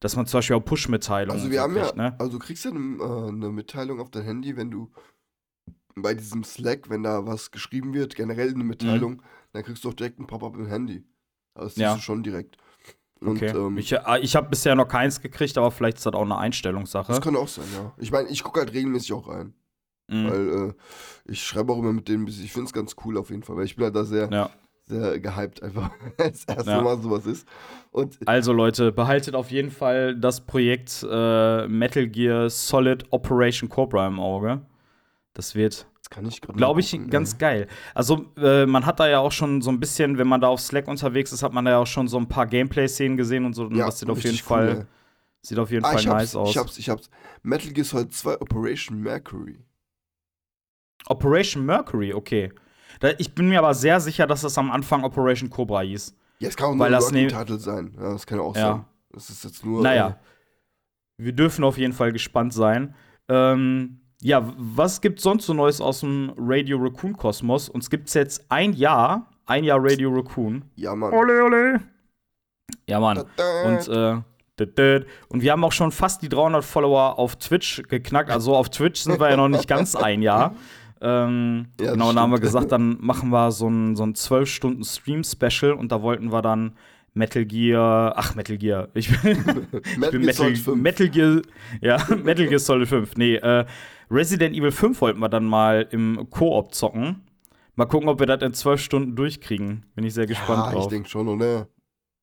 Dass 0.00 0.14
man 0.14 0.26
zum 0.26 0.38
Beispiel 0.38 0.56
auch 0.56 0.64
Push-Mitteilungen 0.64 1.40
Also 1.40 1.50
wir 1.50 1.60
haben 1.60 1.76
ja, 1.76 1.82
kriegt, 1.82 1.96
ne? 1.96 2.14
also 2.18 2.32
du 2.32 2.38
kriegst 2.38 2.64
ja 2.64 2.70
eine, 2.70 3.26
eine 3.28 3.50
Mitteilung 3.50 4.00
auf 4.00 4.10
dein 4.10 4.22
Handy, 4.22 4.56
wenn 4.56 4.70
du 4.70 4.92
bei 5.96 6.14
diesem 6.14 6.44
Slack, 6.44 6.88
wenn 6.90 7.02
da 7.02 7.26
was 7.26 7.50
geschrieben 7.50 7.92
wird, 7.94 8.14
generell 8.14 8.50
eine 8.54 8.62
Mitteilung, 8.64 9.22
dann 9.52 9.64
kriegst 9.64 9.84
du 9.84 9.88
auch 9.88 9.94
direkt 9.94 10.20
ein 10.20 10.26
Pop-up 10.28 10.54
im 10.54 10.66
Handy. 10.66 11.04
Also 11.54 11.66
das 11.66 11.74
siehst 11.74 11.82
Ja. 11.82 11.94
du 11.96 12.00
schon 12.00 12.22
direkt. 12.22 12.56
Und 13.20 13.42
Okay. 13.42 13.48
ähm, 13.48 13.76
ich 13.78 13.90
äh, 13.92 14.18
ich 14.20 14.36
habe 14.36 14.48
bisher 14.48 14.76
noch 14.76 14.86
keins 14.86 15.20
gekriegt, 15.20 15.58
aber 15.58 15.72
vielleicht 15.72 15.96
ist 15.96 16.06
das 16.06 16.14
auch 16.14 16.22
eine 16.22 16.38
Einstellungssache. 16.38 17.12
das 17.12 17.20
kann 17.20 17.34
auch 17.34 17.48
sein, 17.48 17.66
ja. 17.74 17.92
Ich 17.98 18.12
meine, 18.12 18.28
ich 18.28 18.44
gucke 18.44 18.60
halt 18.60 18.72
regelmäßig 18.72 19.12
auch 19.12 19.26
rein. 19.26 19.54
Mhm. 20.08 20.30
Weil 20.30 20.68
äh, 20.70 20.72
ich 21.30 21.42
schreibe 21.44 21.72
auch 21.72 21.78
immer 21.78 21.92
mit 21.92 22.08
denen, 22.08 22.22
ein 22.22 22.26
bisschen- 22.26 22.44
ich 22.44 22.52
finde 22.52 22.66
es 22.66 22.72
ganz 22.72 22.96
cool 23.04 23.16
auf 23.18 23.30
jeden 23.30 23.42
Fall, 23.42 23.56
weil 23.56 23.64
ich 23.66 23.76
bin 23.76 23.84
halt 23.84 23.94
da 23.94 24.04
sehr, 24.04 24.28
Ja. 24.32 24.50
sehr 24.86 25.20
gehypt 25.20 25.62
einfach, 25.62 25.90
als 26.18 26.44
erste 26.44 26.70
Ja. 26.70 26.80
Mal 26.82 27.00
sowas 27.00 27.26
ist. 27.26 27.46
Und 27.90 28.18
Also 28.26 28.52
Leute, 28.52 28.90
behaltet 28.92 29.34
auf 29.34 29.50
jeden 29.50 29.70
Fall 29.70 30.16
das 30.16 30.40
Projekt 30.40 31.06
äh, 31.08 31.66
Metal 31.68 32.06
Gear 32.06 32.48
Solid 32.50 33.04
Operation 33.10 33.68
Cobra 33.68 34.06
im 34.06 34.18
Auge. 34.18 34.62
Das 35.34 35.54
wird, 35.54 35.86
kann 36.10 36.26
ich 36.26 36.40
glaube 36.40 36.80
ich, 36.80 36.90
gucken, 36.90 37.10
ganz 37.10 37.34
ey. 37.34 37.38
geil. 37.38 37.66
Also 37.94 38.24
äh, 38.38 38.64
man 38.66 38.86
hat 38.86 38.98
da 38.98 39.08
ja 39.08 39.18
auch 39.20 39.30
schon 39.30 39.60
so 39.62 39.70
ein 39.70 39.78
bisschen, 39.78 40.16
wenn 40.18 40.26
man 40.26 40.40
da 40.40 40.48
auf 40.48 40.60
Slack 40.60 40.88
unterwegs 40.88 41.32
ist, 41.32 41.42
hat 41.42 41.52
man 41.52 41.64
da 41.66 41.72
ja 41.72 41.78
auch 41.78 41.86
schon 41.86 42.08
so 42.08 42.16
ein 42.18 42.26
paar 42.26 42.46
Gameplay-Szenen 42.46 43.16
gesehen 43.16 43.44
und 43.44 43.52
so. 43.54 43.64
Und 43.66 43.76
Ja, 43.76 43.86
das 43.86 43.98
sieht 44.00 44.08
auf 44.10 44.22
jeden 44.24 44.36
cool, 44.36 44.42
Fall, 44.42 44.68
ey. 44.70 44.84
sieht 45.42 45.58
auf 45.58 45.70
jeden 45.70 45.84
Ah, 45.84 45.92
Fall 45.92 46.04
nice 46.04 46.34
aus. 46.34 46.50
ich 46.50 46.56
hab's, 46.56 46.78
ich 46.78 46.88
hab's. 46.88 47.08
Metal 47.42 47.70
Gear 47.72 47.84
Solid 47.84 48.12
2 48.12 48.40
Operation 48.40 49.00
Mercury. 49.00 49.58
Operation 51.06 51.64
Mercury, 51.64 52.12
okay. 52.12 52.52
Da, 53.00 53.10
ich 53.18 53.34
bin 53.34 53.48
mir 53.48 53.60
aber 53.60 53.74
sehr 53.74 54.00
sicher, 54.00 54.26
dass 54.26 54.42
das 54.42 54.58
am 54.58 54.70
Anfang 54.70 55.04
Operation 55.04 55.48
Cobra 55.50 55.80
hieß. 55.82 56.14
Ja, 56.40 56.48
es 56.48 56.56
kann 56.56 56.70
auch 56.70 56.74
nur 56.74 56.86
ein 56.86 56.92
ne- 57.12 57.26
Title 57.28 57.58
sein. 57.58 57.94
Ja, 57.96 58.12
das 58.12 58.26
kann 58.26 58.38
ja 58.38 58.44
auch 58.44 58.56
Ja. 58.56 58.72
sein. 58.72 58.84
Das 59.12 59.30
ist 59.30 59.44
jetzt 59.44 59.64
nur. 59.64 59.82
Naja, 59.82 60.18
wir 61.16 61.32
dürfen 61.32 61.64
auf 61.64 61.78
jeden 61.78 61.92
Fall 61.92 62.12
gespannt 62.12 62.52
sein. 62.52 62.94
Ähm, 63.28 64.00
ja, 64.20 64.52
was 64.56 65.00
gibt 65.00 65.20
sonst 65.20 65.46
so 65.46 65.54
Neues 65.54 65.80
aus 65.80 66.00
dem 66.00 66.32
Radio 66.36 66.78
Raccoon 66.78 67.16
Kosmos? 67.16 67.68
Uns 67.68 67.88
gibt's 67.90 68.14
jetzt 68.14 68.44
ein 68.50 68.72
Jahr, 68.72 69.30
ein 69.46 69.64
Jahr 69.64 69.78
Radio 69.80 70.10
Raccoon. 70.12 70.62
Äh, 70.76 70.82
ja, 70.82 70.94
Mann. 70.94 71.12
Ole, 71.12 71.44
ole. 71.44 71.80
Ja, 72.88 73.00
Mann. 73.00 73.18
Und, 73.64 73.88
äh, 73.88 75.04
und 75.28 75.40
wir 75.42 75.52
haben 75.52 75.62
auch 75.64 75.72
schon 75.72 75.92
fast 75.92 76.20
die 76.22 76.28
300 76.28 76.64
Follower 76.64 77.18
auf 77.18 77.36
Twitch 77.36 77.82
geknackt. 77.88 78.30
Also 78.30 78.56
auf 78.56 78.70
Twitch 78.70 79.02
sind 79.02 79.20
wir 79.20 79.30
ja 79.30 79.36
noch 79.36 79.48
nicht 79.48 79.68
ganz 79.68 79.94
ein 79.94 80.20
Jahr. 80.22 80.54
Ähm, 81.00 81.66
Ja, 81.80 81.92
genau, 81.92 82.12
da 82.12 82.20
haben 82.20 82.32
wir 82.32 82.40
gesagt, 82.40 82.72
dann 82.72 82.98
machen 83.00 83.30
wir 83.30 83.52
so 83.52 83.68
ein, 83.68 83.96
so 83.96 84.04
ein 84.04 84.14
12-Stunden-Stream-Special 84.14 85.72
und 85.72 85.92
da 85.92 86.02
wollten 86.02 86.32
wir 86.32 86.42
dann 86.42 86.72
Metal 87.14 87.44
Gear, 87.44 88.12
ach, 88.16 88.34
Metal 88.34 88.56
Gear, 88.56 88.88
ich 88.94 89.08
bin, 89.08 89.38
ich 89.84 89.98
Metal 89.98 90.10
bin 90.10 90.20
Gear 90.20 90.20
Metal, 90.20 90.34
Solid 90.34 90.58
5. 90.58 90.82
Metal 90.82 91.08
Gear, 91.08 91.42
ja, 91.80 91.98
Metal 92.22 92.46
Gear 92.46 92.58
Solid 92.58 92.88
5, 92.88 93.16
nee, 93.16 93.36
äh, 93.36 93.64
Resident 94.10 94.56
Evil 94.56 94.70
5 94.70 95.00
wollten 95.00 95.20
wir 95.20 95.28
dann 95.28 95.44
mal 95.44 95.86
im 95.90 96.28
Koop 96.30 96.74
zocken. 96.74 97.22
Mal 97.74 97.86
gucken, 97.86 98.08
ob 98.08 98.18
wir 98.18 98.26
das 98.26 98.42
in 98.42 98.54
12 98.54 98.80
Stunden 98.80 99.16
durchkriegen. 99.16 99.86
Bin 99.94 100.04
ich 100.04 100.14
sehr 100.14 100.26
gespannt 100.26 100.64
ja, 100.66 100.72
drauf. 100.72 100.84
ich 100.84 100.88
denke 100.88 101.08
schon, 101.08 101.28
oder? 101.28 101.68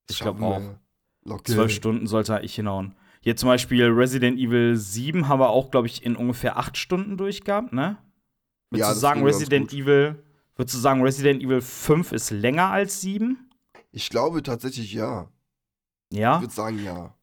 Ich 0.09 0.19
glaub 0.19 0.39
Schaffen 0.39 0.79
auch. 1.27 1.41
Zwölf 1.43 1.71
Stunden 1.71 2.07
sollte 2.07 2.39
ich 2.43 2.55
hinhauen. 2.55 2.95
Hier 3.21 3.35
zum 3.35 3.47
Beispiel 3.47 3.85
Resident 3.85 4.37
Evil 4.37 4.75
7 4.75 5.27
haben 5.27 5.39
wir 5.39 5.49
auch, 5.49 5.71
glaube 5.71 5.87
ich, 5.87 6.05
in 6.05 6.15
ungefähr 6.15 6.57
acht 6.57 6.77
Stunden 6.77 7.17
durchgehabt, 7.17 7.73
ne? 7.73 7.97
Würdest 8.75 8.87
Ja, 8.89 8.93
du 8.93 8.99
sagen, 8.99 9.23
Resident. 9.23 9.73
Evil, 9.73 10.23
würdest 10.55 10.75
du 10.75 10.79
sagen, 10.79 11.01
Resident 11.01 11.41
Evil 11.43 11.61
5 11.61 12.11
ist 12.11 12.31
länger 12.31 12.69
als 12.71 13.01
7? 13.01 13.49
Ich 13.91 14.09
glaube 14.09 14.43
tatsächlich 14.43 14.93
ja. 14.93 15.29
Ich 16.11 16.19
Ja. 16.19 16.41
würde 16.41 16.53
sagen 16.53 16.83
ja. 16.83 17.13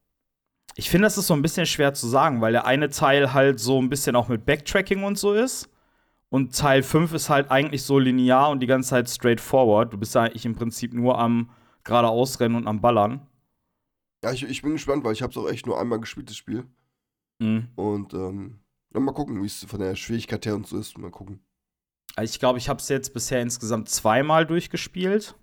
Ich 0.74 0.88
finde, 0.88 1.06
das 1.06 1.18
ist 1.18 1.26
so 1.26 1.34
ein 1.34 1.42
bisschen 1.42 1.66
schwer 1.66 1.92
zu 1.92 2.08
sagen, 2.08 2.40
weil 2.40 2.52
der 2.52 2.64
eine 2.66 2.88
Teil 2.88 3.32
halt 3.34 3.60
so 3.60 3.80
ein 3.80 3.90
bisschen 3.90 4.16
auch 4.16 4.28
mit 4.28 4.46
Backtracking 4.46 5.02
und 5.04 5.18
so 5.18 5.34
ist. 5.34 5.68
Und 6.30 6.56
Teil 6.56 6.82
5 6.82 7.12
ist 7.12 7.28
halt 7.28 7.50
eigentlich 7.50 7.82
so 7.82 7.98
linear 7.98 8.48
und 8.48 8.60
die 8.60 8.66
ganze 8.66 8.90
Zeit 8.90 9.10
straightforward. 9.10 9.92
Du 9.92 9.98
bist 9.98 10.14
ja 10.14 10.22
eigentlich 10.22 10.46
im 10.46 10.54
Prinzip 10.54 10.94
nur 10.94 11.18
am 11.18 11.50
geradeaus 11.84 12.40
rennen 12.40 12.54
und 12.54 12.66
am 12.66 12.80
Ballern. 12.80 13.26
Ja, 14.24 14.32
ich, 14.32 14.42
ich 14.44 14.62
bin 14.62 14.72
gespannt, 14.72 15.04
weil 15.04 15.12
ich 15.12 15.20
habe 15.20 15.30
es 15.30 15.36
auch 15.36 15.48
echt 15.50 15.66
nur 15.66 15.78
einmal 15.78 16.00
gespielt, 16.00 16.30
das 16.30 16.36
Spiel. 16.36 16.64
Mhm. 17.38 17.68
Und 17.74 18.14
ähm, 18.14 18.60
ja, 18.94 19.00
mal 19.00 19.12
gucken, 19.12 19.42
wie 19.42 19.46
es 19.46 19.64
von 19.64 19.80
der 19.80 19.94
Schwierigkeit 19.94 20.44
her 20.46 20.54
und 20.54 20.66
so 20.66 20.78
ist. 20.78 20.98
Mal 20.98 21.10
gucken. 21.10 21.40
Also 22.16 22.30
ich 22.32 22.40
glaube, 22.40 22.58
ich 22.58 22.68
habe 22.68 22.80
es 22.80 22.88
jetzt 22.88 23.14
bisher 23.14 23.40
insgesamt 23.40 23.88
zweimal 23.88 24.46
durchgespielt. 24.46 25.34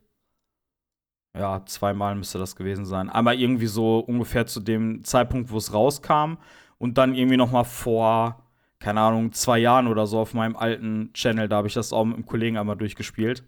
Ja, 1.36 1.64
zweimal 1.66 2.16
müsste 2.16 2.38
das 2.38 2.56
gewesen 2.56 2.86
sein. 2.86 3.10
Einmal 3.10 3.40
irgendwie 3.40 3.68
so 3.68 4.00
ungefähr 4.00 4.46
zu 4.46 4.60
dem 4.60 5.04
Zeitpunkt, 5.04 5.52
wo 5.52 5.58
es 5.58 5.74
rauskam. 5.74 6.38
Und 6.78 6.98
dann 6.98 7.14
irgendwie 7.14 7.38
noch 7.38 7.52
mal 7.52 7.66
vor, 7.66 8.44
keine 8.80 9.02
Ahnung, 9.02 9.32
zwei 9.32 9.60
Jahren 9.60 9.88
oder 9.88 10.08
so 10.08 10.20
auf 10.20 10.34
meinem 10.34 10.56
alten 10.56 11.12
Channel. 11.14 11.48
Da 11.48 11.58
habe 11.58 11.68
ich 11.68 11.74
das 11.74 11.94
auch 11.94 12.06
mit 12.06 12.16
einem 12.16 12.26
Kollegen 12.26 12.58
einmal 12.58 12.78
durchgespielt. 12.78 13.44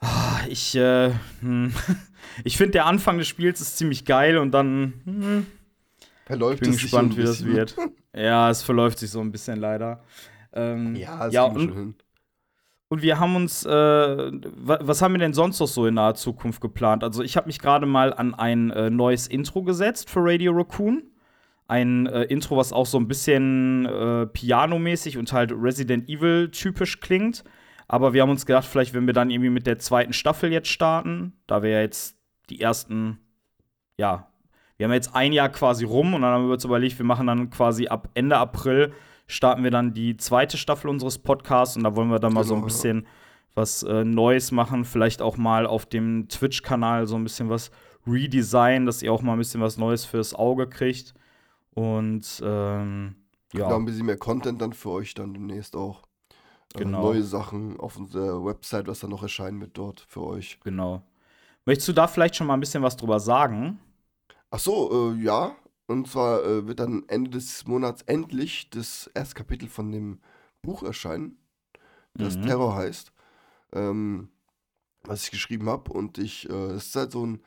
Ah, 0.00 0.40
Ich, 0.48 0.74
äh, 0.74 1.12
hm. 1.40 1.72
ich 2.44 2.56
finde, 2.56 2.72
der 2.72 2.86
Anfang 2.86 3.18
des 3.18 3.28
Spiels 3.28 3.60
ist 3.60 3.78
ziemlich 3.78 4.04
geil 4.04 4.38
und 4.38 4.50
dann 4.52 4.94
hm, 5.04 5.46
Verläuft 6.26 6.54
ich 6.54 6.60
bin 6.60 6.70
es 6.70 6.80
gespannt, 6.82 7.16
wie 7.16 7.22
das 7.22 7.44
wird. 7.44 7.76
Ja, 8.14 8.50
es 8.50 8.62
verläuft 8.62 8.98
sich 8.98 9.10
so 9.10 9.20
ein 9.20 9.32
bisschen 9.32 9.58
leider. 9.58 10.02
Ähm, 10.52 10.94
Ja, 10.94 11.24
das 11.24 11.32
ja 11.34 11.44
und, 11.44 11.60
schon 11.60 11.72
hin. 11.72 11.94
und 12.88 13.02
wir 13.02 13.18
haben 13.18 13.36
uns, 13.36 13.64
äh, 13.64 13.70
wa 13.70 14.78
was 14.82 15.00
haben 15.02 15.12
wir 15.12 15.18
denn 15.18 15.32
sonst 15.32 15.60
noch 15.60 15.66
so 15.66 15.86
in 15.86 15.94
naher 15.94 16.14
Zukunft 16.14 16.60
geplant? 16.60 17.02
Also 17.04 17.22
ich 17.22 17.36
habe 17.36 17.46
mich 17.46 17.58
gerade 17.58 17.86
mal 17.86 18.12
an 18.12 18.34
ein 18.34 18.70
äh, 18.70 18.90
neues 18.90 19.26
Intro 19.26 19.62
gesetzt 19.62 20.10
für 20.10 20.20
Radio 20.22 20.52
Raccoon. 20.52 21.04
Ein 21.68 22.06
äh, 22.06 22.24
Intro, 22.24 22.56
was 22.58 22.72
auch 22.72 22.86
so 22.86 22.98
ein 22.98 23.08
bisschen 23.08 23.86
äh, 23.86 24.26
pianomäßig 24.26 25.16
und 25.16 25.32
halt 25.32 25.52
Resident 25.54 26.08
Evil 26.08 26.50
typisch 26.50 27.00
klingt. 27.00 27.44
Aber 27.88 28.12
wir 28.12 28.22
haben 28.22 28.30
uns 28.30 28.46
gedacht, 28.46 28.66
vielleicht 28.66 28.94
wenn 28.94 29.06
wir 29.06 29.14
dann 29.14 29.30
irgendwie 29.30 29.50
mit 29.50 29.66
der 29.66 29.78
zweiten 29.78 30.12
Staffel 30.12 30.52
jetzt 30.52 30.68
starten, 30.68 31.32
da 31.46 31.62
wir 31.62 31.70
ja 31.70 31.80
jetzt 31.80 32.16
die 32.50 32.60
ersten, 32.60 33.18
ja, 33.96 34.28
wir 34.76 34.86
haben 34.86 34.92
jetzt 34.92 35.14
ein 35.14 35.32
Jahr 35.32 35.48
quasi 35.48 35.84
rum 35.84 36.14
und 36.14 36.22
dann 36.22 36.32
haben 36.32 36.46
wir 36.46 36.54
uns 36.54 36.64
überlegt, 36.64 36.98
wir 36.98 37.06
machen 37.06 37.26
dann 37.26 37.50
quasi 37.50 37.86
ab 37.88 38.08
Ende 38.14 38.36
April 38.38 38.92
starten 39.28 39.62
wir 39.64 39.70
dann 39.70 39.94
die 39.94 40.16
zweite 40.16 40.58
Staffel 40.58 40.88
unseres 40.90 41.18
Podcasts 41.18 41.76
und 41.76 41.84
da 41.84 41.96
wollen 41.96 42.10
wir 42.10 42.18
dann 42.18 42.34
mal 42.34 42.44
so 42.44 42.54
ein 42.54 42.60
Genau, 42.60 42.66
bisschen 42.66 43.06
was 43.54 43.82
äh, 43.82 44.04
Neues 44.04 44.50
machen, 44.50 44.84
vielleicht 44.84 45.22
auch 45.22 45.36
mal 45.36 45.66
auf 45.66 45.86
dem 45.86 46.28
Twitch-Kanal 46.28 47.06
so 47.06 47.16
ein 47.16 47.24
bisschen 47.24 47.48
was 47.48 47.70
redesignen, 48.06 48.84
dass 48.86 49.02
ihr 49.02 49.12
auch 49.12 49.22
mal 49.22 49.32
ein 49.34 49.38
bisschen 49.38 49.60
was 49.60 49.78
Neues 49.78 50.04
fürs 50.04 50.34
Auge 50.34 50.66
kriegt. 50.68 51.14
Und 51.74 52.42
ähm, 52.44 53.14
ja, 53.54 53.64
Genau, 53.64 53.76
ein 53.76 53.84
bisschen 53.84 54.06
mehr 54.06 54.16
Content 54.18 54.60
dann 54.60 54.72
für 54.72 54.90
euch 54.90 55.14
dann 55.14 55.32
demnächst 55.34 55.76
auch. 55.76 56.02
Äh, 56.74 56.84
Genau. 56.84 57.02
neue 57.02 57.22
Sachen 57.22 57.78
auf 57.78 57.96
unserer 57.96 58.44
Website, 58.44 58.86
was 58.86 59.00
dann 59.00 59.10
noch 59.10 59.22
erscheinen 59.22 59.60
wird 59.60 59.76
dort 59.78 60.04
für 60.08 60.22
euch. 60.22 60.58
genau. 60.64 61.02
Möchtest 61.64 61.88
du 61.88 61.92
da 61.92 62.08
vielleicht 62.08 62.34
schon 62.36 62.46
mal 62.48 62.54
ein 62.54 62.60
bisschen 62.60 62.82
was 62.82 62.96
drüber 62.96 63.20
sagen? 63.20 63.78
Ach 64.52 64.58
so, 64.58 65.12
äh, 65.14 65.22
ja. 65.22 65.56
Und 65.86 66.08
zwar 66.08 66.44
äh, 66.44 66.66
wird 66.68 66.78
dann 66.80 67.04
Ende 67.08 67.30
des 67.30 67.66
Monats 67.66 68.02
endlich 68.02 68.70
das 68.70 69.10
erste 69.14 69.34
Kapitel 69.34 69.68
von 69.68 69.90
dem 69.92 70.20
Buch 70.62 70.82
erscheinen, 70.84 71.38
das 72.18 72.34
Mhm. 72.34 72.40
Terror 72.40 72.74
heißt, 72.76 73.12
ähm, 73.72 74.30
was 75.04 75.24
ich 75.24 75.32
geschrieben 75.32 75.68
habe. 75.68 75.92
Und 75.92 76.18
ich, 76.18 76.48
äh, 76.50 76.54
es 76.72 76.88
ist 76.88 76.96
halt 76.96 77.12
so 77.12 77.26
ein, 77.26 77.42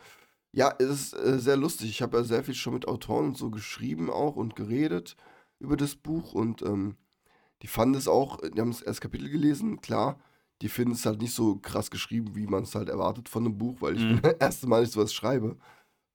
ja, 0.53 0.75
es 0.79 0.89
ist 0.89 1.13
äh, 1.15 1.39
sehr 1.39 1.57
lustig. 1.57 1.89
Ich 1.89 2.01
habe 2.03 2.17
ja 2.19 2.25
sehr 2.25 2.43
viel 2.45 2.55
schon 2.55 2.73
mit 2.75 2.87
Autoren 2.87 3.27
und 3.27 3.37
so 3.37 3.51
geschrieben 3.51 4.09
auch 4.11 4.35
und 4.37 4.55
geredet 4.55 5.17
über 5.59 5.77
das 5.77 5.95
Buch 5.97 6.33
und 6.33 6.63
ähm, 6.63 6.97
die 7.61 7.67
fanden 7.67 7.95
es 7.95 8.07
auch, 8.07 8.39
die 8.41 8.59
haben 8.61 8.71
das 8.71 8.81
erste 8.81 9.01
Kapitel 9.03 9.29
gelesen, 9.29 9.81
klar. 9.81 10.19
Die 10.61 10.69
finden 10.69 10.93
es 10.93 11.05
halt 11.05 11.21
nicht 11.21 11.33
so 11.33 11.57
krass 11.57 11.91
geschrieben, 11.91 12.35
wie 12.35 12.47
man 12.47 12.63
es 12.63 12.75
halt 12.75 12.89
erwartet 12.89 13.27
von 13.29 13.45
einem 13.45 13.57
Buch, 13.57 13.77
weil 13.81 13.95
ich 13.95 14.07
Mhm. 14.07 14.19
das 14.21 14.35
erste 14.39 14.67
Mal 14.67 14.81
nicht 14.81 14.93
sowas 14.93 15.13
schreibe. 15.13 15.57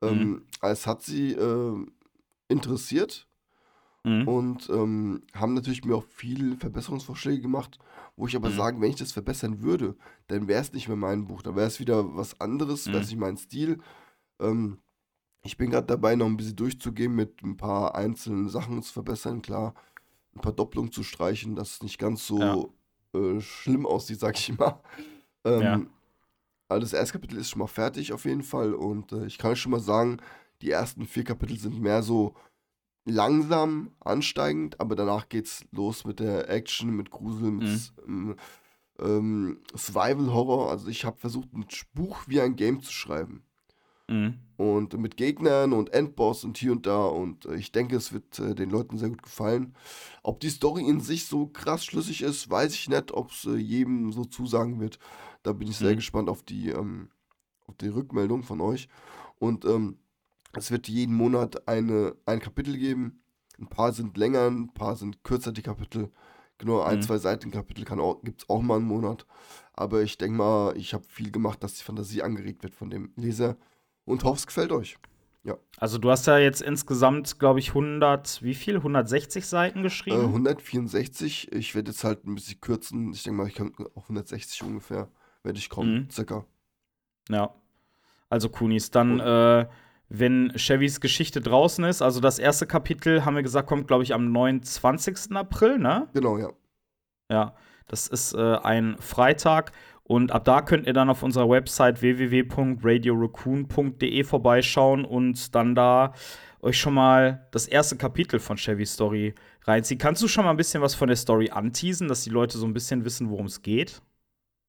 Ähm, 0.03 0.47
es 0.63 0.87
hat 0.87 1.03
sie 1.03 1.33
äh, 1.33 1.87
interessiert 2.49 3.29
Mhm. 4.05 4.25
und 4.25 4.69
ähm, 4.71 5.23
haben 5.35 5.55
natürlich 5.55 5.85
mir 5.85 5.97
auch 5.97 6.05
viele 6.05 6.57
Verbesserungsvorschläge 6.57 7.41
gemacht, 7.43 7.79
wo 8.17 8.27
ich 8.27 8.37
aber 8.37 8.51
Mhm. 8.51 8.51
sagen, 8.51 8.81
wenn 8.81 8.91
ich 8.91 8.97
das 8.97 9.13
verbessern 9.13 9.63
würde, 9.63 9.97
dann 10.29 10.47
wäre 10.49 10.61
es 10.63 10.73
nicht 10.73 10.89
mehr 10.89 10.97
mein 10.97 11.27
Buch, 11.27 11.43
dann 11.43 11.57
wäre 11.57 11.67
es 11.67 11.81
wieder 11.81 12.17
was 12.17 12.41
anderes, 12.41 12.93
wäre 12.93 13.03
es 13.03 13.09
Mhm. 13.09 13.11
nicht 13.11 13.19
mein 13.21 13.37
Stil. 13.39 13.79
Ähm, 14.41 14.81
ich 15.45 15.57
bin 15.57 15.71
gerade 15.71 15.87
dabei, 15.87 16.17
noch 16.17 16.27
ein 16.27 16.37
bisschen 16.37 16.57
durchzugehen, 16.57 17.15
mit 17.15 17.43
ein 17.43 17.57
paar 17.57 17.95
einzelnen 17.97 18.49
Sachen 18.49 18.83
zu 18.83 18.93
verbessern, 18.93 19.43
klar, 19.43 19.75
ein 20.37 20.41
paar 20.43 20.53
Doppelungen 20.53 20.93
zu 20.93 21.03
streichen, 21.05 21.57
dass 21.57 21.73
es 21.77 21.83
nicht 21.83 21.99
ganz 21.99 22.27
so 22.27 22.75
äh, 23.15 23.41
schlimm 23.41 23.87
aussieht, 23.87 24.21
sag 24.21 24.39
ich 24.39 24.57
mal. 24.59 24.83
Ähm, 25.45 25.61
Ja. 25.61 25.91
Also 26.71 26.83
das 26.83 26.93
erste 26.93 27.13
Kapitel 27.15 27.39
ist 27.39 27.51
schon 27.51 27.59
mal 27.59 27.67
fertig 27.67 28.13
auf 28.13 28.25
jeden 28.25 28.43
Fall 28.43 28.75
und 28.75 29.13
äh, 29.13 29.27
ich 29.27 29.39
kann 29.39 29.57
schon 29.57 29.73
mal 29.73 29.81
sagen, 29.81 30.19
die 30.63 30.71
ersten 30.71 31.07
vier 31.07 31.25
Kapitel 31.25 31.59
sind 31.59 31.81
mehr 31.81 32.03
so 32.03 32.35
langsam 33.05 33.93
ansteigend, 34.01 34.79
aber 34.81 34.95
danach 34.95 35.29
geht's 35.29 35.65
los 35.73 36.05
mit 36.05 36.21
der 36.21 36.49
Action, 36.49 36.95
mit 36.95 37.11
Grusel, 37.11 37.51
mit 37.51 37.69
Mhm. 37.69 37.81
Ähm, 38.07 38.37
ähm, 39.01 39.59
Survival 39.75 40.33
Horror. 40.33 40.71
Also 40.71 40.89
ich 40.89 41.05
habe 41.05 41.17
versucht, 41.19 41.53
ein 41.55 41.67
Buch 41.95 42.25
wie 42.27 42.41
ein 42.41 42.57
Game 42.57 42.83
zu 42.83 42.93
schreiben 42.93 43.43
Mhm. 44.09 44.35
und 44.57 44.99
mit 44.99 45.17
Gegnern 45.17 45.73
und 45.73 45.93
Endboss 45.95 46.45
und 46.45 46.59
hier 46.59 46.73
und 46.73 46.87
da 46.87 47.05
und 47.07 47.47
äh, 47.47 47.57
ich 47.57 47.73
denke, 47.73 47.97
es 47.97 48.13
wird 48.13 48.39
äh, 48.39 48.55
den 48.55 48.69
Leuten 48.71 48.99
sehr 48.99 49.09
gut 49.09 49.23
gefallen. 49.23 49.75
Ob 50.23 50.41
die 50.41 50.51
Story 50.51 50.85
in 50.87 51.01
sich 51.01 51.27
so 51.27 51.47
krass 51.47 51.85
schlüssig 51.85 52.23
ist, 52.23 52.51
weiß 52.51 52.75
ich 52.75 52.89
nicht, 52.89 53.13
ob 53.13 53.31
es 53.31 53.47
äh, 53.47 53.57
jedem 53.57 54.13
so 54.13 54.25
zusagen 54.25 54.81
wird. 54.81 54.99
Da 55.43 55.53
bin 55.53 55.69
ich 55.69 55.77
sehr 55.79 55.95
Mhm. 55.95 55.97
gespannt 55.97 56.29
auf 56.29 56.43
die, 56.43 56.71
ähm, 56.71 57.11
auf 57.67 57.77
die 57.79 57.89
Rückmeldung 57.89 58.43
von 58.43 58.61
euch. 58.61 58.89
Und 59.39 59.65
ähm, 59.65 59.99
es 60.55 60.71
wird 60.71 60.89
jeden 60.89 61.15
Monat 61.15 61.69
eine, 61.69 62.17
ein 62.27 62.41
Kapitel 62.41 62.77
geben. 62.77 63.23
Ein 63.59 63.69
paar 63.69 63.93
sind 63.93 64.17
länger, 64.17 64.47
ein 64.51 64.73
paar 64.75 64.97
sind 64.97 65.23
kürzer, 65.25 65.53
die 65.53 65.63
Kapitel. 65.63 66.11
Genau, 66.59 66.81
ein, 66.83 66.99
Mhm. 66.99 67.03
zwei 67.03 67.19
Seitenkapitel 67.19 67.85
kann 67.85 68.01
auch, 68.01 68.23
gibt's 68.23 68.49
auch 68.49 68.63
mal 68.63 68.77
einen 68.77 68.87
Monat. 68.87 69.27
Aber 69.75 70.03
ich 70.03 70.19
denke 70.19 70.37
mal, 70.39 70.77
ich 70.77 70.95
habe 70.95 71.05
viel 71.09 71.31
gemacht, 71.31 71.63
dass 71.63 71.75
die 71.75 71.85
Fantasie 71.85 72.23
angeregt 72.23 72.63
wird 72.63 72.75
von 72.75 72.91
dem 72.91 73.13
Leser 73.17 73.57
und 74.05 74.25
hoffe, 74.25 74.39
es 74.39 74.47
gefällt 74.47 74.73
euch. 74.73 74.99
Also 75.79 75.99
du 75.99 76.11
hast 76.11 76.27
ja 76.29 76.39
jetzt 76.39 76.63
insgesamt, 76.63 77.41
glaube 77.41 77.59
ich, 77.59 77.75
100, 77.75 78.41
wie 78.43 78.55
viel? 78.55 78.83
160 78.85 79.47
Seiten 79.47 79.83
Äh, 80.09 80.17
geschrieben? 80.23 80.27
164, 80.27 81.53
ich 81.53 81.75
werde 81.75 81.91
jetzt 81.93 82.05
halt 82.05 82.25
ein 82.27 82.35
bisschen 82.35 82.61
kürzen. 82.61 83.13
Ich 83.13 83.23
denke 83.23 83.39
mal, 83.39 83.49
ich 83.49 83.55
kann 83.55 83.73
auf 83.95 84.09
160 84.09 84.63
ungefähr, 84.65 85.09
werde 85.43 85.59
ich 85.59 85.69
kommen, 85.69 86.05
Mhm. 86.05 86.11
circa. 86.11 86.45
Ja. 87.29 87.55
Also 88.29 88.49
Kunis, 88.49 88.91
dann, 88.91 89.21
äh, 89.21 89.67
wenn 90.09 90.53
Chevys 90.57 91.01
Geschichte 91.01 91.41
draußen 91.41 91.85
ist, 91.85 92.03
also 92.03 92.21
das 92.21 92.39
erste 92.39 92.67
Kapitel, 92.67 93.25
haben 93.25 93.37
wir 93.37 93.43
gesagt, 93.43 93.69
kommt, 93.69 93.87
glaube 93.89 94.03
ich, 94.03 94.13
am 94.15 94.31
29. 94.33 95.37
April, 95.37 95.79
ne? 95.79 96.09
Genau, 96.13 96.39
ja. 96.39 96.49
Ja, 97.31 97.55
das 97.87 98.07
ist 98.09 98.35
äh, 98.35 98.57
ein 98.63 98.97
Freitag 98.99 99.73
und 100.03 100.33
ab 100.33 100.45
da 100.45 100.63
könnt 100.63 100.87
ihr 100.87 100.93
dann 100.93 101.09
auf 101.11 101.23
unserer 101.23 101.49
Website 101.49 102.03
www.radioraccoon.de 102.03 104.25
vorbeischauen 104.25 105.05
und 105.05 105.55
dann 105.55 105.75
da 105.75 106.13
euch 106.63 106.79
schon 106.79 106.95
mal 106.95 107.47
das 107.53 107.67
erste 107.67 107.97
Kapitel 107.97 108.39
von 108.41 108.57
Chevy 108.57 108.87
Story 108.87 109.35
reinziehen. 109.63 109.99
Kannst 109.99 110.23
du 110.23 110.29
schon 110.29 110.45
mal 110.45 110.51
ein 110.51 110.57
bisschen 110.57 110.83
was 110.83 110.95
von 110.95 111.09
der 111.09 111.17
Story 111.17 111.51
anteasen, 111.51 112.09
dass 112.09 112.23
die 112.23 112.31
Leute 112.31 112.59
so 112.59 112.67
ein 112.67 112.73
bisschen 112.75 113.05
wissen, 113.05 113.31
worum 113.31 113.47
es 113.47 113.63
geht? 113.63 114.03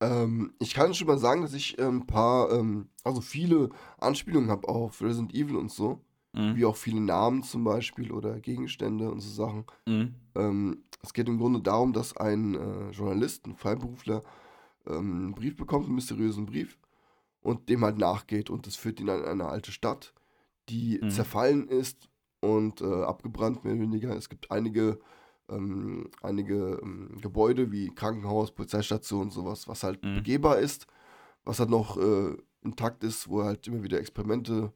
Ähm, 0.01 0.53
ich 0.59 0.73
kann 0.73 0.93
schon 0.93 1.07
mal 1.07 1.17
sagen, 1.17 1.41
dass 1.43 1.53
ich 1.53 1.79
ein 1.79 2.05
paar, 2.07 2.51
ähm, 2.51 2.89
also 3.03 3.21
viele 3.21 3.69
Anspielungen 3.99 4.49
habe 4.49 4.67
auf 4.67 5.01
Resident 5.01 5.33
Evil 5.33 5.55
und 5.55 5.71
so. 5.71 6.01
Mhm. 6.33 6.55
Wie 6.55 6.65
auch 6.65 6.75
viele 6.77 7.01
Namen 7.01 7.43
zum 7.43 7.63
Beispiel 7.63 8.11
oder 8.11 8.39
Gegenstände 8.39 9.11
und 9.11 9.19
so 9.19 9.29
Sachen. 9.29 9.65
Mhm. 9.85 10.15
Ähm, 10.35 10.83
es 11.03 11.13
geht 11.13 11.27
im 11.27 11.37
Grunde 11.37 11.61
darum, 11.61 11.93
dass 11.93 12.15
ein 12.17 12.55
äh, 12.55 12.89
Journalist, 12.91 13.45
ein 13.45 13.55
Freiberufler, 13.55 14.23
ähm, 14.87 14.95
einen 14.95 15.35
Brief 15.35 15.55
bekommt, 15.57 15.85
einen 15.85 15.95
mysteriösen 15.95 16.45
Brief, 16.45 16.77
und 17.41 17.69
dem 17.69 17.83
halt 17.83 17.97
nachgeht. 17.97 18.49
Und 18.49 18.65
das 18.65 18.75
führt 18.75 18.99
ihn 18.99 19.09
an 19.09 19.25
eine 19.25 19.47
alte 19.47 19.71
Stadt, 19.71 20.13
die 20.69 20.99
Mhm. 21.01 21.09
zerfallen 21.09 21.67
ist 21.67 22.07
und 22.39 22.81
äh, 22.81 23.03
abgebrannt, 23.03 23.63
mehr 23.63 23.73
oder 23.73 23.81
weniger. 23.83 24.15
Es 24.15 24.29
gibt 24.29 24.51
einige, 24.51 24.99
ähm, 25.51 26.09
einige 26.21 26.79
ähm, 26.81 27.17
Gebäude 27.21 27.71
wie 27.71 27.93
Krankenhaus, 27.93 28.51
Polizeistation 28.51 29.23
und 29.23 29.31
sowas, 29.31 29.67
was 29.67 29.83
halt 29.83 30.03
Mhm. 30.03 30.15
begehbar 30.15 30.57
ist, 30.59 30.87
was 31.43 31.59
halt 31.59 31.69
noch 31.69 31.97
äh, 31.97 32.35
intakt 32.63 33.03
ist, 33.03 33.27
wo 33.27 33.41
er 33.41 33.47
halt 33.47 33.67
immer 33.67 33.83
wieder 33.83 33.99
Experimente 33.99 34.71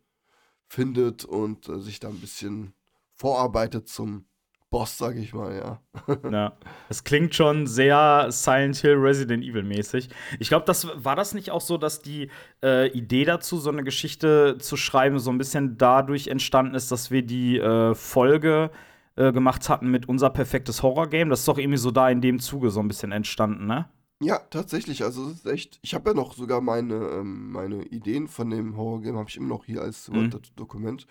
findet 0.68 1.26
und 1.26 1.70
äh, 1.70 1.80
sich 1.80 2.00
da 2.00 2.10
ein 2.10 2.20
bisschen 2.20 2.74
vorarbeitet 3.16 3.88
zum 3.88 4.26
Boss, 4.72 4.98
sage 4.98 5.20
ich 5.20 5.34
mal, 5.34 5.56
ja. 5.56 5.82
Ja, 6.32 6.58
es 6.90 7.04
klingt 7.04 7.34
schon 7.36 7.66
sehr 7.68 8.28
Silent 8.30 8.78
Hill 8.78 8.96
Resident 8.96 9.44
Evil 9.44 9.64
mäßig. 9.64 10.10
Ich 10.40 10.50
glaube, 10.50 10.66
das 10.66 10.88
war 10.96 11.16
das 11.16 11.34
nicht 11.34 11.52
auch 11.52 11.62
so, 11.62 11.78
dass 11.78 12.02
die 12.02 12.30
äh, 12.64 12.90
Idee 12.90 13.24
dazu, 13.26 13.58
so 13.58 13.70
eine 13.70 13.84
Geschichte 13.84 14.58
zu 14.60 14.76
schreiben, 14.76 15.20
so 15.20 15.30
ein 15.30 15.38
bisschen 15.38 15.78
dadurch 15.78 16.28
entstanden 16.28 16.74
ist, 16.74 16.92
dass 16.92 17.10
wir 17.12 17.22
die 17.22 17.58
äh, 17.60 17.94
Folge 17.94 18.72
äh, 19.16 19.32
gemacht 19.32 19.70
hatten 19.70 19.90
mit 19.90 20.08
unser 20.10 20.30
perfektes 20.30 20.84
Horror-Game. 20.84 21.30
Das 21.30 21.40
ist 21.40 21.48
doch 21.48 21.58
irgendwie 21.58 21.78
so 21.78 21.92
da 21.92 22.10
in 22.10 22.22
dem 22.22 22.40
Zuge 22.40 22.70
so 22.70 22.80
ein 22.80 22.88
bisschen 22.88 23.12
entstanden, 23.12 23.66
ne? 23.68 23.90
Ja, 24.22 24.40
tatsächlich, 24.50 25.04
also 25.04 25.28
es 25.28 25.38
ist 25.40 25.46
echt, 25.46 25.80
ich 25.82 25.94
habe 25.94 26.12
ja 26.12 26.16
noch 26.16 26.34
sogar 26.36 26.62
meine, 26.62 26.96
ähm, 26.96 27.52
meine 27.52 27.84
Ideen 27.84 28.28
von 28.30 28.50
dem 28.50 28.78
Horror-Game, 28.78 29.18
habe 29.18 29.30
ich 29.30 29.38
immer 29.38 29.50
noch 29.50 29.66
hier 29.66 29.82
als 29.82 30.08
Mhm. 30.10 30.32
Word-Dokument. 30.34 31.06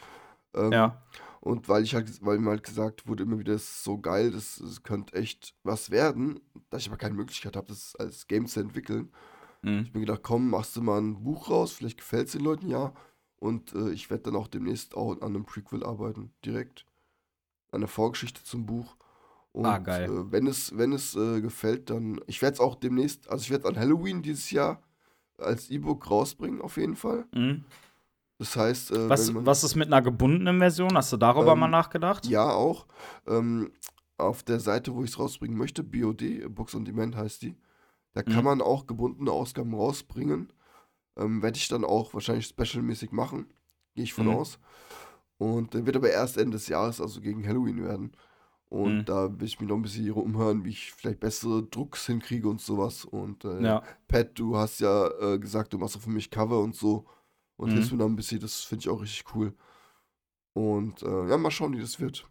Ähm, 0.54 0.72
Ja. 0.72 1.02
Und 1.40 1.68
weil 1.68 1.82
ich 1.82 1.94
halt, 1.94 2.24
weil 2.24 2.38
mir 2.38 2.48
halt 2.48 2.62
gesagt 2.62 3.06
wurde, 3.06 3.24
immer 3.24 3.38
wieder, 3.38 3.52
das 3.52 3.64
ist 3.64 3.84
so 3.84 3.98
geil, 3.98 4.30
das, 4.30 4.56
das 4.64 4.82
könnte 4.82 5.14
echt 5.14 5.54
was 5.62 5.90
werden, 5.90 6.40
dass 6.70 6.80
ich 6.80 6.88
aber 6.88 6.96
keine 6.96 7.14
Möglichkeit 7.14 7.54
habe, 7.56 7.66
das 7.66 7.94
als 7.96 8.26
Game 8.28 8.46
zu 8.46 8.60
entwickeln. 8.60 9.12
Mhm. 9.60 9.80
Ich 9.86 9.92
mir 9.92 10.00
gedacht, 10.00 10.22
komm, 10.22 10.48
machst 10.48 10.74
du 10.74 10.80
mal 10.80 10.98
ein 10.98 11.22
Buch 11.22 11.50
raus, 11.50 11.72
vielleicht 11.72 11.98
gefällt 11.98 12.28
es 12.28 12.32
den 12.32 12.40
Leuten 12.44 12.68
ja. 12.70 12.94
Und 13.36 13.74
äh, 13.74 13.90
ich 13.90 14.08
werde 14.08 14.22
dann 14.24 14.36
auch 14.36 14.48
demnächst 14.48 14.94
auch 14.96 15.12
an 15.20 15.22
einem 15.22 15.44
Prequel 15.44 15.84
arbeiten, 15.84 16.32
direkt. 16.46 16.86
An 17.74 17.80
der 17.80 17.88
Vorgeschichte 17.88 18.42
zum 18.44 18.66
Buch. 18.66 18.96
Und 19.52 19.66
Ah, 19.66 19.78
geil. 19.78 20.10
Äh, 20.10 20.32
wenn 20.32 20.46
es, 20.46 20.76
wenn 20.76 20.92
es 20.92 21.14
äh, 21.14 21.40
gefällt, 21.40 21.90
dann. 21.90 22.20
Ich 22.26 22.40
werde 22.42 22.54
es 22.54 22.60
auch 22.60 22.74
demnächst, 22.74 23.28
also 23.28 23.42
ich 23.42 23.50
werde 23.50 23.64
es 23.68 23.70
an 23.74 23.78
Halloween 23.80 24.22
dieses 24.22 24.50
Jahr 24.50 24.82
als 25.38 25.70
E-Book 25.70 26.10
rausbringen, 26.10 26.60
auf 26.60 26.76
jeden 26.76 26.96
Fall. 26.96 27.26
Mhm. 27.32 27.64
Das 28.38 28.56
heißt, 28.56 28.90
äh, 28.90 29.08
Was, 29.08 29.30
man, 29.32 29.46
was 29.46 29.62
ist 29.64 29.76
mit 29.76 29.86
einer 29.88 30.02
gebundenen 30.02 30.58
Version? 30.58 30.96
Hast 30.96 31.12
du 31.12 31.16
darüber 31.16 31.52
Ähm, 31.52 31.60
mal 31.60 31.68
nachgedacht? 31.68 32.26
Ja, 32.26 32.50
auch. 32.50 32.86
Ähm, 33.26 33.70
auf 34.16 34.42
der 34.42 34.60
Seite, 34.60 34.94
wo 34.94 35.02
ich 35.04 35.10
es 35.10 35.18
rausbringen 35.18 35.56
möchte, 35.56 35.82
BOD, 35.84 36.48
Books 36.48 36.74
on 36.74 36.84
Demand 36.84 37.16
heißt 37.16 37.42
die, 37.42 37.56
da 38.12 38.22
kann 38.22 38.38
Mhm. 38.38 38.44
man 38.44 38.62
auch 38.62 38.86
gebundene 38.86 39.30
Ausgaben 39.30 39.74
rausbringen. 39.74 40.52
Ähm, 41.16 41.42
Werde 41.42 41.58
ich 41.58 41.68
dann 41.68 41.84
auch 41.84 42.12
wahrscheinlich 42.14 42.46
specialmäßig 42.46 43.12
machen, 43.12 43.46
gehe 43.94 44.04
ich 44.04 44.12
von 44.14 44.26
Mhm. 44.26 44.32
aus. 44.32 44.58
Und 45.38 45.74
dann 45.74 45.86
wird 45.86 45.96
aber 45.96 46.10
erst 46.10 46.36
Ende 46.38 46.52
des 46.56 46.68
Jahres, 46.68 47.00
also 47.00 47.20
gegen 47.20 47.46
Halloween 47.46 47.82
werden. 47.84 48.12
Und 48.68 49.00
Mhm. 49.00 49.04
da 49.06 49.40
will 49.40 49.46
ich 49.46 49.60
mich 49.60 49.68
noch 49.68 49.76
ein 49.76 49.82
bisschen 49.82 50.04
hier 50.04 50.16
umhören, 50.16 50.64
wie 50.64 50.70
ich 50.70 50.92
vielleicht 50.92 51.20
bessere 51.20 51.62
Drucks 51.64 52.06
hinkriege 52.06 52.48
und 52.48 52.60
sowas. 52.60 53.04
Und 53.04 53.44
äh, 53.44 53.62
Ja. 53.64 53.82
Pat, 54.08 54.38
du 54.38 54.56
hast 54.56 54.80
ja 54.80 55.08
äh, 55.20 55.38
gesagt, 55.38 55.72
du 55.72 55.78
machst 55.78 55.96
auch 55.96 56.00
für 56.02 56.10
mich 56.10 56.30
Cover 56.30 56.60
und 56.60 56.74
so. 56.74 57.06
Und 57.56 57.70
Mhm. 57.70 57.74
hilfst 57.74 57.92
mir 57.92 57.98
da 57.98 58.06
ein 58.06 58.16
bisschen, 58.16 58.40
das 58.40 58.62
finde 58.64 58.82
ich 58.82 58.88
auch 58.88 59.00
richtig 59.02 59.24
cool. 59.34 59.54
Und 60.54 61.02
äh, 61.02 61.28
ja, 61.28 61.36
mal 61.36 61.50
schauen, 61.50 61.76
wie 61.76 61.80
das 61.80 62.00
wird. 62.00 62.26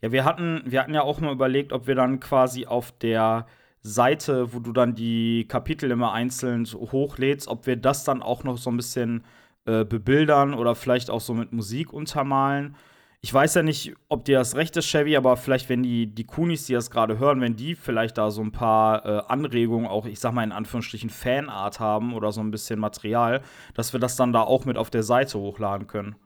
Ja, 0.00 0.12
wir 0.12 0.24
hatten, 0.24 0.62
wir 0.66 0.80
hatten 0.80 0.94
ja 0.94 1.02
auch 1.02 1.20
mal 1.20 1.32
überlegt, 1.32 1.72
ob 1.72 1.86
wir 1.86 1.94
dann 1.94 2.20
quasi 2.20 2.66
auf 2.66 2.92
der 2.92 3.46
Seite, 3.80 4.52
wo 4.54 4.60
du 4.60 4.72
dann 4.72 4.94
die 4.94 5.46
Kapitel 5.48 5.90
immer 5.90 6.12
einzeln 6.12 6.66
hochlädst, 6.66 7.48
ob 7.48 7.66
wir 7.66 7.76
das 7.76 8.04
dann 8.04 8.22
auch 8.22 8.44
noch 8.44 8.58
so 8.58 8.70
ein 8.70 8.76
bisschen 8.76 9.24
äh, 9.64 9.84
bebildern 9.84 10.54
oder 10.54 10.74
vielleicht 10.74 11.10
auch 11.10 11.20
so 11.20 11.34
mit 11.34 11.52
Musik 11.52 11.92
untermalen. 11.92 12.76
Ich 13.24 13.32
weiß 13.32 13.54
ja 13.54 13.62
nicht, 13.62 13.94
ob 14.08 14.24
dir 14.24 14.38
das 14.38 14.56
recht 14.56 14.76
ist, 14.76 14.86
Chevy, 14.86 15.16
aber 15.16 15.36
vielleicht, 15.36 15.68
wenn 15.68 15.84
die, 15.84 16.08
die 16.12 16.24
Kunis, 16.24 16.66
die 16.66 16.72
das 16.72 16.90
gerade 16.90 17.20
hören, 17.20 17.40
wenn 17.40 17.54
die 17.54 17.76
vielleicht 17.76 18.18
da 18.18 18.32
so 18.32 18.42
ein 18.42 18.50
paar 18.50 19.06
äh, 19.06 19.22
Anregungen, 19.28 19.86
auch 19.86 20.06
ich 20.06 20.18
sag 20.18 20.32
mal 20.32 20.42
in 20.42 20.50
Anführungsstrichen 20.50 21.08
Fanart 21.08 21.78
haben 21.78 22.14
oder 22.14 22.32
so 22.32 22.40
ein 22.40 22.50
bisschen 22.50 22.80
Material, 22.80 23.42
dass 23.74 23.92
wir 23.92 24.00
das 24.00 24.16
dann 24.16 24.32
da 24.32 24.42
auch 24.42 24.64
mit 24.64 24.76
auf 24.76 24.90
der 24.90 25.04
Seite 25.04 25.38
hochladen 25.38 25.86
können. 25.86 26.16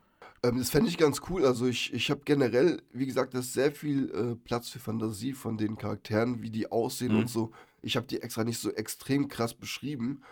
Ähm, 0.42 0.56
das 0.58 0.70
fände 0.70 0.88
ich 0.88 0.96
ganz 0.96 1.20
cool. 1.28 1.44
Also 1.44 1.66
ich, 1.66 1.92
ich 1.92 2.10
habe 2.10 2.22
generell, 2.24 2.80
wie 2.92 3.06
gesagt, 3.06 3.34
da 3.34 3.40
ist 3.40 3.52
sehr 3.52 3.72
viel 3.72 4.10
äh, 4.14 4.34
Platz 4.34 4.70
für 4.70 4.78
Fantasie 4.78 5.34
von 5.34 5.58
den 5.58 5.76
Charakteren, 5.76 6.40
wie 6.40 6.50
die 6.50 6.70
aussehen 6.72 7.12
Mhm. 7.12 7.18
und 7.18 7.28
so. 7.28 7.52
Ich 7.82 7.96
habe 7.96 8.06
die 8.06 8.22
extra 8.22 8.42
nicht 8.44 8.58
so 8.58 8.70
extrem 8.72 9.28
krass 9.28 9.52
beschrieben. 9.52 10.22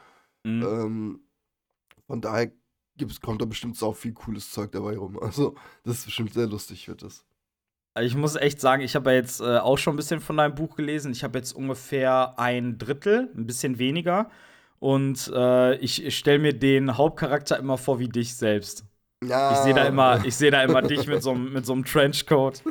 Mhm. 0.45 0.63
Ähm, 0.63 1.21
von 2.07 2.21
daher 2.23 2.51
gibt's, 2.97 3.21
kommt 3.21 3.41
da 3.41 3.45
bestimmt 3.45 3.81
auch 3.83 3.97
viel 3.97 4.13
cooles 4.13 4.51
Zeug 4.51 4.73
dabei 4.73 4.97
rum. 4.97 5.19
Also 5.19 5.55
das 5.85 5.99
ist 5.99 6.07
bestimmt 6.07 6.35
sehr 6.35 6.47
lustig, 6.47 6.89
wird 6.89 7.03
das. 7.03 7.25
Ich 8.01 8.17
muss 8.17 8.35
echt 8.35 8.61
sagen, 8.61 8.83
ich 8.83 8.97
habe 8.97 9.11
ja 9.11 9.17
jetzt 9.17 9.41
äh, 9.41 9.59
auch 9.59 9.79
schon 9.79 9.95
ein 9.95 9.97
bisschen 9.97 10.21
von 10.21 10.37
deinem 10.37 10.57
Buch 10.57 10.75
gelesen. 10.75 11.13
Ich 11.13 11.23
habe 11.23 11.39
jetzt 11.39 11.53
ungefähr 11.53 12.39
ein 12.39 12.77
Drittel, 12.79 13.31
ein 13.37 13.47
bisschen 13.47 13.79
weniger. 13.79 14.31
Und 14.81 15.31
äh, 15.33 15.77
ich 15.77 16.17
stelle 16.17 16.41
mir 16.41 16.53
den 16.53 16.97
Hauptcharakter 16.97 17.57
immer 17.59 17.79
vor 17.79 18.01
wie 18.01 18.09
dich 18.09 18.35
selbst. 18.35 18.85
Ja. 19.29 19.53
Ich 19.53 19.59
sehe 19.59 19.75
da 19.75 19.85
immer, 19.85 20.25
ich 20.25 20.35
sehe 20.35 20.51
da 20.51 20.63
immer 20.63 20.83
dich 20.83 21.07
mit 21.07 21.23
so 21.23 21.31
einem 21.33 21.53
mit 21.53 21.65
so 21.67 21.73
einem 21.73 21.85
Trenchcoat. 21.85 22.63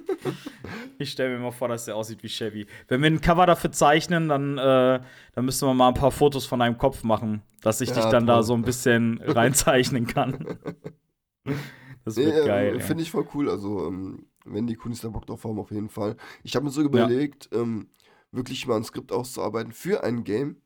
Ich 1.00 1.12
stelle 1.12 1.30
mir 1.32 1.36
immer 1.38 1.52
vor, 1.52 1.68
dass 1.68 1.86
der 1.86 1.96
aussieht 1.96 2.24
wie 2.24 2.28
Chevy. 2.30 2.68
Wenn 2.88 3.02
wir 3.02 3.10
ein 3.10 3.20
Cover 3.22 3.46
dafür 3.46 3.72
zeichnen, 3.72 4.30
dann, 4.30 4.58
äh, 4.58 5.02
dann 5.34 5.46
müssen 5.46 5.68
wir 5.68 5.74
mal 5.74 5.90
ein 5.90 5.94
paar 5.96 6.12
Fotos 6.12 6.46
von 6.46 6.60
deinem 6.60 6.78
Kopf 6.78 7.04
machen, 7.04 7.42
dass 7.62 7.82
ich 7.82 7.90
Ja, 7.90 7.96
dich 7.96 8.06
dann 8.06 8.26
da 8.28 8.36
toll. 8.36 8.44
so 8.44 8.54
ein 8.54 8.62
bisschen 8.62 9.20
reinzeichnen 9.26 10.08
kann. 10.08 10.58
Das 12.06 12.16
Nee, 12.18 12.26
wird 12.26 12.38
ähm, 12.40 12.46
geil. 12.46 12.74
ey. 12.76 12.80
Finde 12.82 13.04
ich 13.04 13.12
voll 13.12 13.28
cool. 13.34 13.50
Also, 13.50 13.88
ähm, 13.88 14.28
wenn 14.46 14.68
die 14.68 14.76
Kunis 14.76 15.02
da 15.02 15.10
Bock 15.10 15.26
drauf 15.26 15.44
haben, 15.44 15.60
auf 15.60 15.72
jeden 15.72 15.90
Fall. 15.90 16.16
Ich 16.44 16.56
habe 16.56 16.66
mir 16.66 16.72
so 16.72 16.82
überlegt, 16.82 17.50
ähm, 17.54 17.88
wirklich 18.32 18.68
mal 18.68 18.76
ein 18.78 18.84
Skript 18.84 19.12
auszuarbeiten 19.12 19.72
für 19.72 20.04
ein 20.04 20.24
Game. 20.24 20.58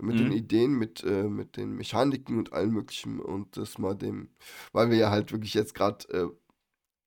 Mit 0.00 0.18
den 0.20 0.26
Mhm. 0.26 0.32
Ideen, 0.32 0.72
mit, 0.78 1.02
äh, 1.02 1.24
mit 1.24 1.56
den 1.56 1.74
Mechaniken 1.74 2.38
und 2.38 2.52
allem 2.52 2.72
Möglichen. 2.72 3.18
Und 3.20 3.56
das 3.56 3.78
mal 3.78 3.94
dem, 3.96 4.28
weil 4.72 4.90
wir 4.90 4.96
ja 4.96 5.10
halt 5.10 5.32
wirklich 5.32 5.54
jetzt 5.54 5.74
gerade 5.74 6.06
äh, 6.12 6.26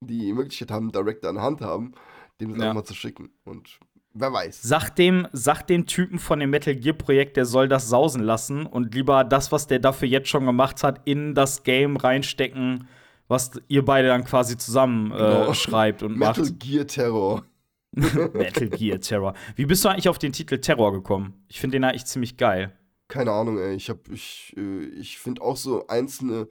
die 0.03 0.33
Möglichkeit 0.33 0.71
haben, 0.71 0.91
Director 0.91 1.29
an 1.29 1.35
der 1.35 1.43
Hand 1.45 1.61
haben, 1.61 1.93
dem 2.41 2.49
das 2.53 2.63
Ja. 2.63 2.73
mal 2.73 2.83
zu 2.83 2.93
schicken. 2.93 3.29
Und 3.45 3.79
wer 4.13 4.33
weiß. 4.33 4.61
Sag 4.61 4.89
dem, 4.95 5.25
sag 5.31 5.63
dem 5.67 5.85
Typen 5.85 6.19
von 6.19 6.39
dem 6.39 6.49
Metal 6.49 6.75
Gear 6.75 6.95
Projekt, 6.95 7.37
der 7.37 7.45
soll 7.45 7.69
das 7.69 7.87
sausen 7.87 8.23
lassen 8.23 8.65
und 8.65 8.93
lieber 8.93 9.23
das, 9.23 9.51
was 9.53 9.67
der 9.67 9.79
dafür 9.79 10.07
jetzt 10.09 10.27
schon 10.27 10.45
gemacht 10.45 10.83
hat, 10.83 11.01
in 11.05 11.33
das 11.33 11.63
Game 11.63 11.95
reinstecken, 11.95 12.87
was 13.29 13.51
ihr 13.69 13.85
beide 13.85 14.09
dann 14.09 14.25
quasi 14.25 14.57
zusammen 14.57 15.11
äh, 15.11 15.17
Genau. 15.17 15.53
schreibt 15.53 16.03
und 16.03 16.17
Metal 16.17 16.43
macht. 16.43 16.59
Gear 16.59 16.85
Terror. 16.87 17.45
Metal 17.93 18.67
Gear 18.69 18.99
Terror. 18.99 19.33
Wie 19.55 19.65
bist 19.65 19.85
du 19.85 19.89
eigentlich 19.89 20.09
auf 20.09 20.17
den 20.19 20.33
Titel 20.33 20.57
Terror 20.57 20.91
gekommen? 20.91 21.33
Ich 21.47 21.59
finde 21.61 21.75
den 21.75 21.83
eigentlich 21.85 22.05
ziemlich 22.05 22.35
geil. 22.37 22.73
Keine 23.11 23.31
Ahnung, 23.33 23.57
ey. 23.59 23.75
Ich 23.75 23.89
hab, 23.89 24.07
ich, 24.09 24.53
äh, 24.55 24.85
ich 24.85 25.19
finde 25.19 25.41
auch 25.41 25.57
so 25.57 25.85
einzelne, 25.87 26.47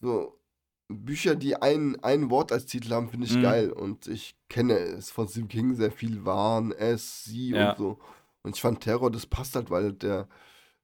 so 0.00 0.36
Bücher, 0.88 1.36
die 1.36 1.54
ein, 1.54 2.02
ein 2.02 2.30
Wort 2.30 2.50
als 2.50 2.66
Titel 2.66 2.90
haben, 2.92 3.08
finde 3.10 3.28
ich 3.28 3.36
Mhm. 3.36 3.42
geil. 3.42 3.72
Und 3.72 4.08
ich 4.08 4.34
kenne 4.48 4.76
es 4.76 5.12
von 5.12 5.28
Stephen 5.28 5.46
King 5.46 5.76
sehr 5.76 5.92
viel. 5.92 6.24
Waren, 6.24 6.72
es, 6.72 7.22
sie 7.24 7.50
Ja. 7.50 7.70
und 7.70 7.78
so. 7.78 7.98
Und 8.42 8.56
ich 8.56 8.60
fand 8.60 8.80
Terror, 8.80 9.08
das 9.12 9.24
passt 9.24 9.54
halt, 9.54 9.70
weil 9.70 9.92
der 9.92 10.28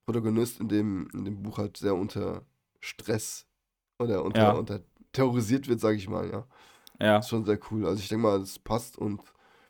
Protagonist 0.04 0.60
in 0.60 0.68
dem, 0.68 1.08
in 1.12 1.24
dem 1.24 1.42
Buch 1.42 1.58
halt 1.58 1.76
sehr 1.76 1.96
unter 1.96 2.46
Stress 2.78 3.46
oder 3.98 4.22
unter, 4.24 4.40
Ja. 4.42 4.50
unter 4.52 4.80
terrorisiert 5.10 5.66
wird, 5.66 5.80
sage 5.80 5.96
ich 5.96 6.08
mal, 6.08 6.30
ja. 6.30 6.46
Ja. 7.00 7.16
Das 7.16 7.26
ist 7.26 7.30
schon 7.30 7.44
sehr 7.44 7.58
cool. 7.72 7.84
Also 7.84 7.98
ich 8.00 8.08
denke 8.08 8.22
mal, 8.22 8.38
das 8.38 8.60
passt 8.60 8.96
und 8.96 9.20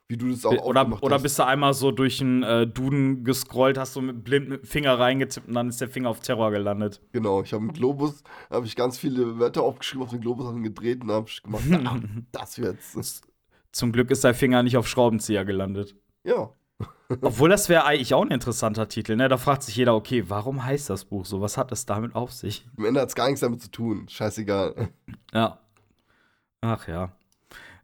wie 0.09 0.16
du 0.16 0.31
das 0.31 0.45
auch 0.47 0.53
Oder, 0.64 0.83
aufgemacht 0.83 1.03
oder 1.03 1.16
hast. 1.16 1.23
bist 1.23 1.38
du 1.38 1.45
einmal 1.47 1.75
so 1.75 1.90
durch 1.90 2.21
einen 2.21 2.42
äh, 2.42 2.66
Duden 2.66 3.25
gescrollt, 3.25 3.77
hast 3.79 3.97
du 3.97 4.01
mit 4.01 4.23
blind 4.25 4.49
mit 4.49 4.62
dem 4.62 4.66
Finger 4.66 4.99
reingetippt 4.99 5.49
und 5.49 5.55
dann 5.55 5.69
ist 5.69 5.81
der 5.81 5.88
Finger 5.88 6.11
auf 6.11 6.21
Terror 6.21 6.51
gelandet. 6.51 7.01
Genau, 7.12 7.42
ich 7.42 7.53
habe 7.53 7.62
einen 7.62 7.73
Globus, 7.73 8.23
habe 8.51 8.66
ich 8.66 8.77
ganz 8.77 8.99
viele 8.99 9.38
Wörter 9.38 9.62
aufgeschrieben 9.62 10.05
auf 10.05 10.11
den 10.11 10.21
Globus, 10.21 10.47
habe 10.47 10.61
gedreht 10.61 11.03
und 11.03 11.11
habe 11.11 11.29
ich 11.29 11.42
gemacht, 11.42 11.64
ah, 11.85 11.99
das 12.33 12.59
wird's. 12.59 13.23
Zum 13.73 13.92
Glück 13.92 14.11
ist 14.11 14.25
dein 14.25 14.35
Finger 14.35 14.62
nicht 14.62 14.77
auf 14.77 14.88
Schraubenzieher 14.88 15.45
gelandet. 15.45 15.97
Ja, 16.25 16.51
Obwohl 17.23 17.49
das 17.49 17.69
wäre 17.69 17.85
eigentlich 17.85 18.12
auch 18.14 18.23
ein 18.23 18.31
interessanter 18.31 18.88
Titel, 18.88 19.16
ne? 19.16 19.29
Da 19.29 19.38
fragt 19.38 19.62
sich 19.62 19.77
jeder, 19.77 19.95
okay, 19.95 20.25
warum 20.29 20.64
heißt 20.64 20.90
das 20.90 21.05
Buch 21.07 21.25
so? 21.25 21.40
Was 21.40 21.57
hat 21.57 21.73
es 21.73 21.87
damit 21.87 22.14
auf 22.14 22.33
sich? 22.33 22.66
am 22.77 22.85
Ende 22.85 23.01
hat 23.01 23.09
es 23.09 23.14
gar 23.14 23.27
nichts 23.27 23.40
damit 23.40 23.62
zu 23.62 23.71
tun. 23.71 24.07
Scheißegal. 24.09 24.88
Ja. 25.33 25.59
Ach 26.61 26.87
ja. 26.88 27.12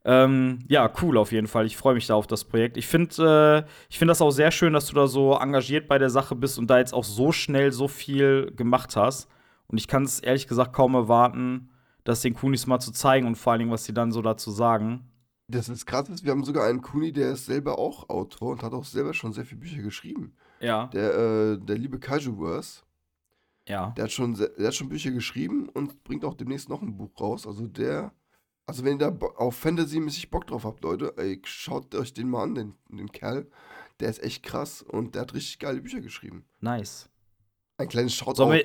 Ähm, 0.04 0.58
ja, 0.68 0.90
cool 1.00 1.16
auf 1.16 1.30
jeden 1.30 1.46
Fall. 1.46 1.64
Ich 1.66 1.76
freue 1.76 1.94
mich 1.94 2.06
da 2.08 2.14
auf 2.14 2.26
das 2.26 2.44
Projekt. 2.44 2.76
Ich 2.76 2.88
finde 2.88 3.64
äh, 3.68 3.70
ich 3.88 3.98
find 3.98 4.10
das 4.10 4.20
auch 4.20 4.32
sehr 4.32 4.50
schön, 4.50 4.72
dass 4.72 4.86
du 4.86 4.94
da 4.94 5.06
so 5.06 5.34
engagiert 5.38 5.86
bei 5.86 5.98
der 5.98 6.10
Sache 6.10 6.34
bist 6.34 6.58
und 6.58 6.68
da 6.68 6.78
jetzt 6.78 6.92
auch 6.92 7.04
so 7.04 7.30
schnell 7.30 7.70
so 7.70 7.86
viel 7.88 8.52
gemacht 8.56 8.96
hast. 8.96 9.28
Und 9.68 9.78
ich 9.78 9.86
kann 9.88 10.02
es 10.02 10.18
ehrlich 10.18 10.48
gesagt 10.48 10.72
kaum 10.72 10.94
erwarten, 10.94 11.70
das 12.04 12.20
den 12.20 12.34
Kunis 12.34 12.66
mal 12.66 12.80
zu 12.80 12.90
zeigen 12.90 13.26
und 13.28 13.36
vor 13.36 13.52
allen 13.52 13.60
Dingen, 13.60 13.70
was 13.70 13.84
sie 13.84 13.94
dann 13.94 14.10
so 14.10 14.22
dazu 14.22 14.50
sagen. 14.50 15.08
Das 15.48 15.68
ist 15.68 15.86
krass, 15.86 16.06
wir 16.24 16.30
haben 16.32 16.44
sogar 16.44 16.66
einen 16.66 16.82
Kuni, 16.82 17.12
der 17.12 17.32
ist 17.32 17.46
selber 17.46 17.78
auch 17.78 18.08
Autor 18.08 18.52
und 18.52 18.62
hat 18.62 18.72
auch 18.72 18.84
selber 18.84 19.14
schon 19.14 19.32
sehr 19.32 19.44
viele 19.44 19.60
Bücher 19.60 19.82
geschrieben. 19.82 20.34
Ja. 20.60 20.86
Der, 20.88 21.14
äh, 21.14 21.58
der 21.58 21.78
liebe 21.78 21.98
Kaijuverse, 21.98 22.82
Ja. 23.68 23.90
der 23.96 24.04
hat, 24.04 24.12
schon, 24.12 24.34
der 24.34 24.66
hat 24.66 24.74
schon 24.74 24.88
Bücher 24.88 25.10
geschrieben 25.10 25.68
und 25.68 26.02
bringt 26.04 26.24
auch 26.24 26.34
demnächst 26.34 26.68
noch 26.68 26.82
ein 26.82 26.96
Buch 26.96 27.10
raus. 27.20 27.46
Also 27.46 27.66
der, 27.66 28.12
also 28.66 28.85
wenn 28.85 29.01
ihr 29.01 29.11
da 29.11 29.27
auf 29.37 29.57
Fantasy-mäßig 29.57 30.31
Bock 30.31 30.46
drauf 30.46 30.64
habt, 30.64 30.83
Leute, 30.83 31.14
ey, 31.16 31.40
schaut 31.44 31.94
euch 31.94 32.14
den 32.14 32.29
mal 32.29 32.42
an, 32.42 32.55
den, 32.55 32.75
den 32.88 33.11
Kerl. 33.11 33.46
Der 34.01 34.09
ist 34.09 34.22
echt 34.22 34.42
krass 34.42 34.83
und 34.83 35.14
der 35.14 35.22
hat 35.22 35.35
richtig 35.35 35.59
geile 35.59 35.81
Bücher 35.81 36.01
geschrieben. 36.01 36.44
Nice. 36.61 37.09
Ein 37.77 37.88
kleines 37.88 38.14
Shoutout. 38.14 38.35
Sollen 38.35 38.62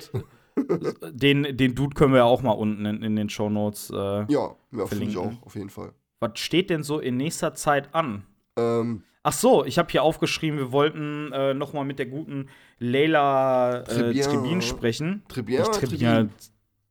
Den, 1.12 1.56
den 1.56 1.74
Dude 1.76 1.94
können 1.94 2.12
wir 2.12 2.18
ja 2.18 2.24
auch 2.24 2.42
mal 2.42 2.50
unten 2.50 2.84
in, 2.84 3.02
in 3.02 3.14
den 3.14 3.28
Shownotes. 3.28 3.90
Äh, 3.90 3.96
ja, 4.32 4.56
ja 4.72 4.86
finde 4.86 5.04
ich 5.04 5.16
auch, 5.16 5.32
auf 5.42 5.54
jeden 5.54 5.70
Fall. 5.70 5.92
Was 6.20 6.38
steht 6.40 6.70
denn 6.70 6.82
so 6.82 6.98
in 6.98 7.16
nächster 7.16 7.54
Zeit 7.54 7.94
an? 7.94 8.26
Ähm, 8.56 9.04
Ach 9.22 9.32
so, 9.32 9.64
ich 9.64 9.78
habe 9.78 9.90
hier 9.90 10.02
aufgeschrieben, 10.02 10.58
wir 10.58 10.72
wollten 10.72 11.32
äh, 11.32 11.54
noch 11.54 11.74
mal 11.74 11.84
mit 11.84 11.98
der 11.98 12.06
guten 12.06 12.48
Leila 12.78 13.82
äh. 13.82 14.14
Trebin 14.14 14.62
sprechen. 14.62 15.22
Nicht 15.36 16.02
oder 16.02 16.28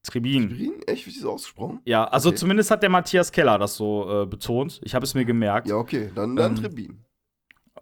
Trebin. 0.08 0.50
Trebin? 0.50 0.74
Echt, 0.88 1.06
wie 1.06 1.12
ist 1.12 1.20
das 1.20 1.26
ausgesprochen? 1.26 1.80
Ja, 1.86 2.06
also 2.06 2.30
Okay. 2.30 2.38
zumindest 2.38 2.72
hat 2.72 2.82
der 2.84 2.90
Matthias 2.90 3.32
Keller 3.32 3.58
das 3.60 3.76
so 3.76 4.24
äh, 4.24 4.26
betont. 4.26 4.80
Ich 4.84 4.96
habe 4.96 5.04
es 5.06 5.14
mir 5.14 5.26
gemerkt. 5.26 5.68
Ja, 5.68 5.76
okay, 5.76 6.10
dann, 6.16 6.36
dann 6.36 6.56
Ähm, 6.58 6.62
Trebin. 6.64 7.00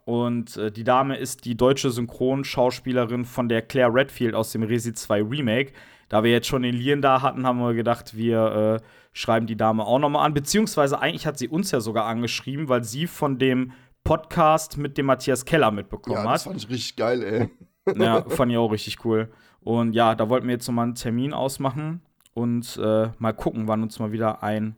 Und 0.04 0.56
äh, 0.56 0.70
die 0.70 0.84
Dame 0.84 1.16
ist 1.16 1.44
die 1.46 1.56
deutsche 1.56 1.90
Synchronschauspielerin 1.90 3.24
von 3.24 3.48
der 3.48 3.62
Claire 3.62 3.92
Redfield 3.92 4.34
aus 4.34 4.52
dem 4.52 4.62
Resi 4.62 4.92
2 4.92 5.22
Remake. 5.22 5.72
Da 6.08 6.22
wir 6.22 6.30
jetzt 6.30 6.46
schon 6.46 6.62
den 6.62 6.74
Lian 6.76 7.02
da 7.02 7.22
hatten, 7.22 7.44
haben 7.46 7.58
wir 7.58 7.74
gedacht, 7.74 8.16
wir 8.16 8.80
äh, 8.80 8.86
schreiben 9.12 9.46
die 9.46 9.56
Dame 9.56 9.84
auch 9.84 9.98
noch 9.98 10.08
mal 10.10 10.24
an. 10.24 10.34
Beziehungsweise 10.34 11.00
eigentlich 11.00 11.26
hat 11.26 11.38
sie 11.38 11.48
uns 11.48 11.72
ja 11.72 11.80
sogar 11.80 12.04
angeschrieben, 12.06 12.68
weil 12.68 12.84
sie 12.84 13.08
von 13.08 13.38
dem 13.38 13.72
Podcast 14.04 14.76
mit 14.78 14.96
dem 14.98 15.06
Matthias 15.06 15.44
Keller 15.44 15.72
mitbekommen 15.72 16.14
Ja, 16.16 16.24
hat. 16.24 16.34
das 16.36 16.44
fand 16.44 16.56
ich 16.62 16.68
richtig 16.70 16.94
geil, 16.96 17.22
ey. 17.24 17.50
Ja, 17.98 18.22
fand 18.28 18.52
ich 18.52 18.58
auch 18.58 18.70
richtig 18.70 19.04
cool. 19.04 19.28
Und 19.60 19.94
ja, 19.94 20.14
da 20.14 20.28
wollten 20.28 20.46
wir 20.46 20.54
jetzt 20.54 20.68
nochmal 20.68 20.84
einen 20.84 20.94
Termin 20.94 21.32
ausmachen 21.32 22.02
und 22.36 22.76
äh, 22.76 23.08
mal 23.18 23.32
gucken, 23.32 23.66
wann 23.66 23.82
uns 23.82 23.98
mal 23.98 24.12
wieder 24.12 24.42
ein, 24.42 24.76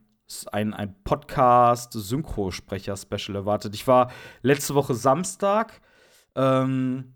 ein, 0.52 0.72
ein 0.74 0.94
Podcast-Synchrosprecher-Special 1.02 3.34
erwartet. 3.34 3.74
Ich 3.74 3.88
war 3.88 4.12
letzte 4.42 4.76
Woche 4.76 4.94
Samstag 4.94 5.80
ähm, 6.36 7.14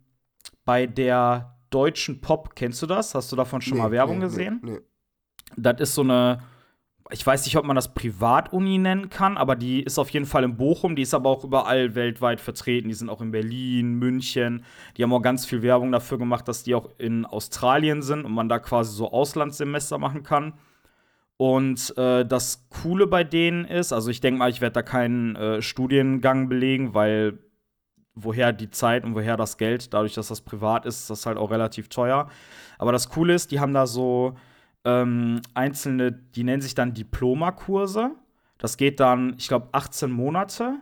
bei 0.65 0.89
der 0.89 1.57
Deutschen 1.71 2.21
Pop. 2.21 2.57
Kennst 2.57 2.83
du 2.83 2.87
das? 2.87 3.15
Hast 3.15 3.31
du 3.31 3.37
davon 3.37 3.63
schon 3.63 3.79
mal 3.79 3.87
Nee, 3.87 3.93
Werbung 3.93 4.19
nee, 4.19 4.25
gesehen? 4.25 4.59
Nee, 4.65 4.73
nee. 4.73 4.81
Das 5.57 5.77
ist 5.79 5.95
so 5.95 6.03
eine, 6.03 6.43
ich 7.11 7.27
weiß 7.27 7.45
nicht, 7.45 7.57
ob 7.57 7.65
man 7.65 7.77
das 7.77 7.95
Privatuni 7.95 8.79
nennen 8.79 9.11
kann, 9.11 9.37
aber 9.37 9.57
die 9.57 9.83
ist 9.83 9.99
auf 9.99 10.11
jeden 10.11 10.27
Fall 10.27 10.45
in 10.45 10.57
Bochum, 10.57 10.97
die 10.97 11.03
ist 11.03 11.15
aber 11.15 11.31
auch 11.31 11.45
überall 11.45 11.95
weltweit 11.95 12.41
vertreten. 12.41 12.89
Die 12.89 12.95
sind 12.95 13.11
auch 13.11 13.21
in 13.21 13.33
Berlin, 13.33 13.95
München. 13.95 14.65
Die 14.97 15.03
haben 15.03 15.13
auch 15.13 15.23
ganz 15.23 15.45
viel 15.45 15.63
Werbung 15.63 15.93
dafür 15.93 16.19
gemacht, 16.19 16.47
dass 16.49 16.63
die 16.63 16.75
auch 16.75 16.91
in 16.99 17.27
Australien 17.27 18.03
sind 18.03 18.25
und 18.25 18.33
man 18.33 18.49
da 18.49 18.59
quasi 18.59 18.95
so 18.95 19.11
Auslandssemester 19.11 19.99
machen 19.99 20.23
kann. 20.23 20.55
Und 21.37 21.97
äh, 21.99 22.25
das 22.25 22.69
Coole 22.83 23.07
bei 23.07 23.25
denen 23.25 23.65
ist, 23.65 23.93
also 23.93 24.11
ich 24.11 24.21
denke 24.21 24.39
mal, 24.39 24.51
ich 24.51 24.61
werde 24.61 24.75
da 24.75 24.83
keinen 24.83 25.35
äh, 25.35 25.61
Studiengang 25.61 26.49
belegen, 26.49 26.95
weil 26.95 27.39
woher 28.15 28.53
die 28.53 28.71
Zeit 28.71 29.05
und 29.05 29.15
woher 29.15 29.37
das 29.37 29.57
Geld, 29.57 29.93
dadurch, 29.93 30.15
dass 30.15 30.29
das 30.29 30.43
privat 30.43 30.87
ist, 30.87 31.01
ist 31.01 31.11
das 31.11 31.27
halt 31.27 31.39
auch 31.39 31.51
relativ 31.51 31.89
teuer. 31.89 32.29
Aber 32.79 32.93
das 32.93 33.09
Coole 33.09 33.35
ist, 33.35 33.51
die 33.51 33.59
haben 33.59 33.75
da 33.75 33.87
so 33.87 34.35
ähm, 34.85 35.41
einzelne, 35.55 36.13
die 36.13 36.45
nennen 36.45 36.63
sich 36.63 36.75
dann 36.75 36.95
Diplomakurse. 36.95 38.13
Das 38.59 38.77
geht 38.77 39.01
dann, 39.01 39.35
ich 39.39 39.49
glaube, 39.49 39.69
18 39.73 40.11
Monate. 40.11 40.81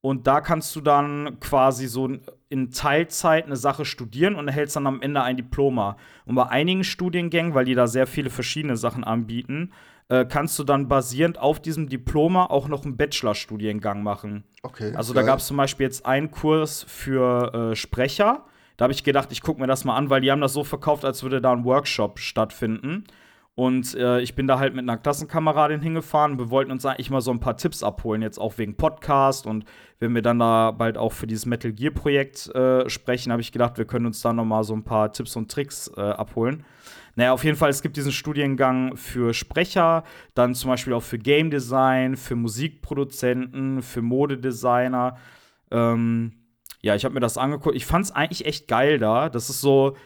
Und 0.00 0.26
da 0.28 0.40
kannst 0.40 0.74
du 0.76 0.80
dann 0.80 1.40
quasi 1.40 1.88
so 1.88 2.08
in 2.48 2.70
Teilzeit 2.70 3.46
eine 3.46 3.56
Sache 3.56 3.84
studieren 3.84 4.36
und 4.36 4.46
erhältst 4.46 4.76
dann 4.76 4.86
am 4.86 5.02
Ende 5.02 5.22
ein 5.22 5.36
Diploma. 5.36 5.96
Und 6.26 6.36
bei 6.36 6.46
einigen 6.46 6.84
Studiengängen, 6.84 7.54
weil 7.54 7.64
die 7.64 7.74
da 7.74 7.88
sehr 7.88 8.06
viele 8.06 8.30
verschiedene 8.30 8.76
Sachen 8.76 9.02
anbieten, 9.02 9.72
äh, 10.08 10.24
kannst 10.24 10.58
du 10.58 10.64
dann 10.64 10.86
basierend 10.86 11.38
auf 11.38 11.60
diesem 11.60 11.88
Diploma 11.88 12.46
auch 12.46 12.68
noch 12.68 12.84
einen 12.84 12.96
Bachelorstudiengang 12.96 14.02
machen. 14.04 14.44
Okay. 14.62 14.94
Also 14.94 15.12
da 15.12 15.22
geil. 15.22 15.30
gab 15.30 15.38
es 15.40 15.46
zum 15.46 15.56
Beispiel 15.56 15.84
jetzt 15.84 16.06
einen 16.06 16.30
Kurs 16.30 16.84
für 16.84 17.72
äh, 17.72 17.76
Sprecher. 17.76 18.44
Da 18.76 18.84
habe 18.84 18.92
ich 18.92 19.04
gedacht, 19.04 19.32
ich 19.32 19.40
gucke 19.40 19.60
mir 19.60 19.66
das 19.66 19.84
mal 19.84 19.96
an, 19.96 20.10
weil 20.10 20.20
die 20.20 20.30
haben 20.30 20.40
das 20.40 20.52
so 20.52 20.64
verkauft, 20.64 21.04
als 21.04 21.22
würde 21.22 21.40
da 21.40 21.52
ein 21.52 21.64
Workshop 21.64 22.18
stattfinden. 22.18 23.04
Und 23.56 23.94
äh, 23.94 24.20
ich 24.20 24.34
bin 24.34 24.46
da 24.46 24.58
halt 24.58 24.74
mit 24.74 24.82
einer 24.82 24.98
Klassenkameradin 24.98 25.80
hingefahren. 25.80 26.38
Wir 26.38 26.50
wollten 26.50 26.70
uns 26.70 26.84
eigentlich 26.84 27.08
mal 27.08 27.22
so 27.22 27.30
ein 27.30 27.40
paar 27.40 27.56
Tipps 27.56 27.82
abholen, 27.82 28.20
jetzt 28.20 28.38
auch 28.38 28.58
wegen 28.58 28.76
Podcast. 28.76 29.46
Und 29.46 29.64
wenn 29.98 30.14
wir 30.14 30.20
dann 30.20 30.38
da 30.38 30.72
bald 30.72 30.98
auch 30.98 31.12
für 31.12 31.26
dieses 31.26 31.46
Metal 31.46 31.72
Gear 31.72 31.90
Projekt 31.90 32.54
äh, 32.54 32.86
sprechen, 32.90 33.32
habe 33.32 33.40
ich 33.40 33.52
gedacht, 33.52 33.78
wir 33.78 33.86
können 33.86 34.04
uns 34.04 34.20
da 34.20 34.34
noch 34.34 34.44
mal 34.44 34.62
so 34.62 34.74
ein 34.74 34.84
paar 34.84 35.10
Tipps 35.10 35.36
und 35.36 35.50
Tricks 35.50 35.90
äh, 35.96 36.02
abholen. 36.02 36.66
Naja, 37.14 37.32
auf 37.32 37.44
jeden 37.44 37.56
Fall, 37.56 37.70
es 37.70 37.80
gibt 37.80 37.96
diesen 37.96 38.12
Studiengang 38.12 38.94
für 38.94 39.32
Sprecher, 39.32 40.04
dann 40.34 40.54
zum 40.54 40.68
Beispiel 40.68 40.92
auch 40.92 41.02
für 41.02 41.16
Game 41.16 41.50
Design, 41.50 42.16
für 42.16 42.36
Musikproduzenten, 42.36 43.80
für 43.80 44.02
Modedesigner. 44.02 45.16
Ähm, 45.70 46.32
ja, 46.82 46.94
ich 46.94 47.04
habe 47.04 47.14
mir 47.14 47.20
das 47.20 47.38
angeguckt. 47.38 47.74
Ich 47.76 47.86
fand 47.86 48.04
es 48.04 48.12
eigentlich 48.12 48.46
echt 48.46 48.68
geil 48.68 48.98
da. 48.98 49.28
Das 49.28 49.50
ist 49.50 49.60
so, 49.60 49.96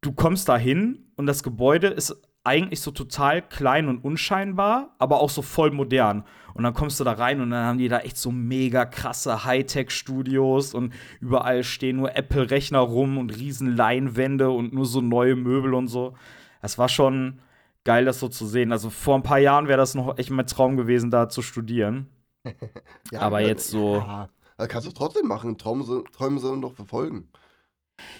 du 0.00 0.12
kommst 0.12 0.48
da 0.48 0.56
hin 0.56 1.10
und 1.16 1.26
das 1.26 1.42
Gebäude 1.42 1.88
ist 1.88 2.16
eigentlich 2.42 2.80
so 2.80 2.90
total 2.90 3.42
klein 3.42 3.88
und 3.88 4.02
unscheinbar, 4.02 4.94
aber 4.98 5.20
auch 5.20 5.28
so 5.30 5.42
voll 5.42 5.70
modern. 5.72 6.24
Und 6.54 6.64
dann 6.64 6.72
kommst 6.74 6.98
du 6.98 7.04
da 7.04 7.12
rein 7.12 7.40
und 7.40 7.50
dann 7.50 7.64
haben 7.66 7.78
die 7.78 7.88
da 7.88 7.98
echt 7.98 8.16
so 8.16 8.30
mega 8.32 8.86
krasse 8.86 9.44
Hightech-Studios 9.44 10.74
und 10.74 10.92
überall 11.20 11.62
stehen 11.64 11.96
nur 11.96 12.16
Apple-Rechner 12.16 12.78
rum 12.78 13.18
und 13.18 13.36
riesen 13.36 13.76
Leinwände 13.76 14.50
und 14.50 14.72
nur 14.72 14.86
so 14.86 15.00
neue 15.00 15.36
Möbel 15.36 15.74
und 15.74 15.88
so. 15.88 16.14
Das 16.62 16.78
war 16.78 16.88
schon 16.88 17.40
geil, 17.84 18.04
das 18.06 18.20
so 18.20 18.28
zu 18.28 18.46
sehen. 18.46 18.72
Also 18.72 18.90
vor 18.90 19.14
ein 19.16 19.22
paar 19.22 19.38
Jahren 19.38 19.68
wäre 19.68 19.78
das 19.78 19.94
noch 19.94 20.18
echt 20.18 20.30
mein 20.30 20.46
Traum 20.46 20.76
gewesen, 20.76 21.10
da 21.10 21.28
zu 21.28 21.42
studieren. 21.42 22.08
Ja, 23.12 23.20
aber 23.20 23.40
ja, 23.40 23.48
jetzt 23.48 23.68
so- 23.68 23.96
Ja, 23.96 24.28
das 24.60 24.68
kannst 24.68 24.86
du 24.86 24.92
trotzdem 24.92 25.26
machen. 25.26 25.58
Träume, 25.58 25.84
so- 25.84 26.02
Träume 26.02 26.38
sollen 26.38 26.62
doch 26.62 26.74
verfolgen. 26.74 27.28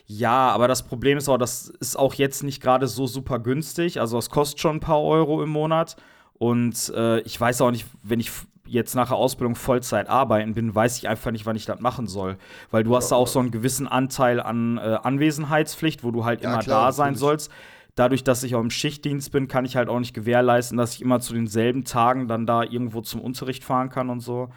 Ja, 0.07 0.51
aber 0.51 0.69
das 0.69 0.83
Problem 0.83 1.17
ist 1.17 1.29
auch, 1.29 1.39
das 1.39 1.69
ist 1.69 1.97
auch 1.97 2.15
jetzt 2.15 2.43
nicht 2.43 2.61
gerade 2.63 2.87
so 2.87 3.07
super 3.07 3.39
günstig. 3.39 4.01
Also 4.01 4.19
es 4.19 4.29
kostet 4.31 4.61
schon 4.61 4.77
ein 4.77 4.81
paar 4.81 5.01
Euro 5.03 5.43
im 5.43 5.49
Monat. 5.51 5.97
Und 6.35 6.93
äh, 6.95 7.21
ich 7.21 7.41
weiß 7.41 7.61
auch 7.61 7.71
nicht, 7.71 7.87
wenn 8.03 8.21
ich 8.21 8.31
jetzt 8.67 8.95
nach 8.95 9.09
der 9.09 9.17
Ausbildung 9.17 9.57
Vollzeit 9.57 10.09
arbeiten 10.09 10.55
bin, 10.55 10.75
weiß 10.75 10.99
ich 10.99 11.09
einfach 11.09 11.33
nicht, 11.33 11.45
wann 11.47 11.57
ich 11.57 11.67
das 11.67 11.81
machen 11.81 12.07
soll. 12.07 12.37
Weil 12.71 12.85
du 12.85 12.95
hast 12.95 13.11
da 13.11 13.17
auch 13.17 13.27
so 13.27 13.39
einen 13.39 13.51
gewissen 13.51 13.89
Anteil 13.89 14.41
an 14.41 14.79
äh, 14.79 14.99
Anwesenheitspflicht, 15.03 16.05
wo 16.05 16.11
du 16.11 16.25
halt 16.25 16.43
Ja, 16.43 16.51
immer 16.53 16.63
klar, 16.63 16.87
da 16.87 16.93
sein 16.93 17.07
natürlich. 17.15 17.21
sollst. 17.21 17.51
Dadurch, 17.97 18.23
dass 18.25 18.43
ich 18.43 18.55
auch 18.55 18.61
im 18.61 18.71
Schichtdienst 18.71 19.33
bin, 19.33 19.49
kann 19.49 19.65
ich 19.65 19.77
halt 19.77 19.89
auch 19.89 19.99
nicht 19.99 20.15
gewährleisten, 20.15 20.79
dass 20.79 20.95
ich 20.95 21.03
immer 21.03 21.21
zu 21.21 21.35
denselben 21.35 21.85
Tagen 21.85 22.29
dann 22.29 22.47
da 22.47 22.63
irgendwo 22.63 23.01
zum 23.01 23.21
Unterricht 23.21 23.65
fahren 23.65 23.89
kann 23.91 24.09
und 24.11 24.21
so. 24.21 24.49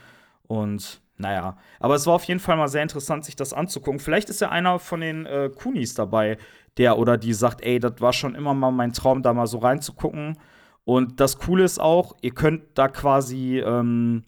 Und 0.54 1.02
naja, 1.18 1.58
aber 1.80 1.96
es 1.96 2.06
war 2.06 2.14
auf 2.14 2.24
jeden 2.26 2.40
Fall 2.40 2.58
mal 2.58 2.68
sehr 2.68 2.84
interessant, 2.84 3.26
sich 3.26 3.36
das 3.36 3.54
anzugucken. 3.54 4.00
Vielleicht 4.00 4.30
ist 4.30 4.42
ja 4.42 4.50
einer 4.50 4.78
von 4.78 5.02
den 5.02 5.26
äh, 5.26 5.50
Kunis 5.54 5.96
dabei, 5.96 6.38
der 6.78 6.98
oder 7.00 7.18
die 7.18 7.34
sagt, 7.34 7.62
ey, 7.62 7.80
das 7.80 7.94
war 8.00 8.14
schon 8.14 8.36
immer 8.36 8.54
mal 8.54 8.72
mein 8.72 8.94
Traum, 8.94 9.24
da 9.24 9.34
mal 9.34 9.48
so 9.48 9.58
reinzugucken. 9.58 10.38
Und 10.86 11.20
das 11.20 11.40
Coole 11.40 11.64
ist 11.64 11.80
auch, 11.80 12.16
ihr 12.22 12.34
könnt 12.34 12.64
da 12.76 12.88
quasi 12.88 13.60
ähm, 13.60 14.24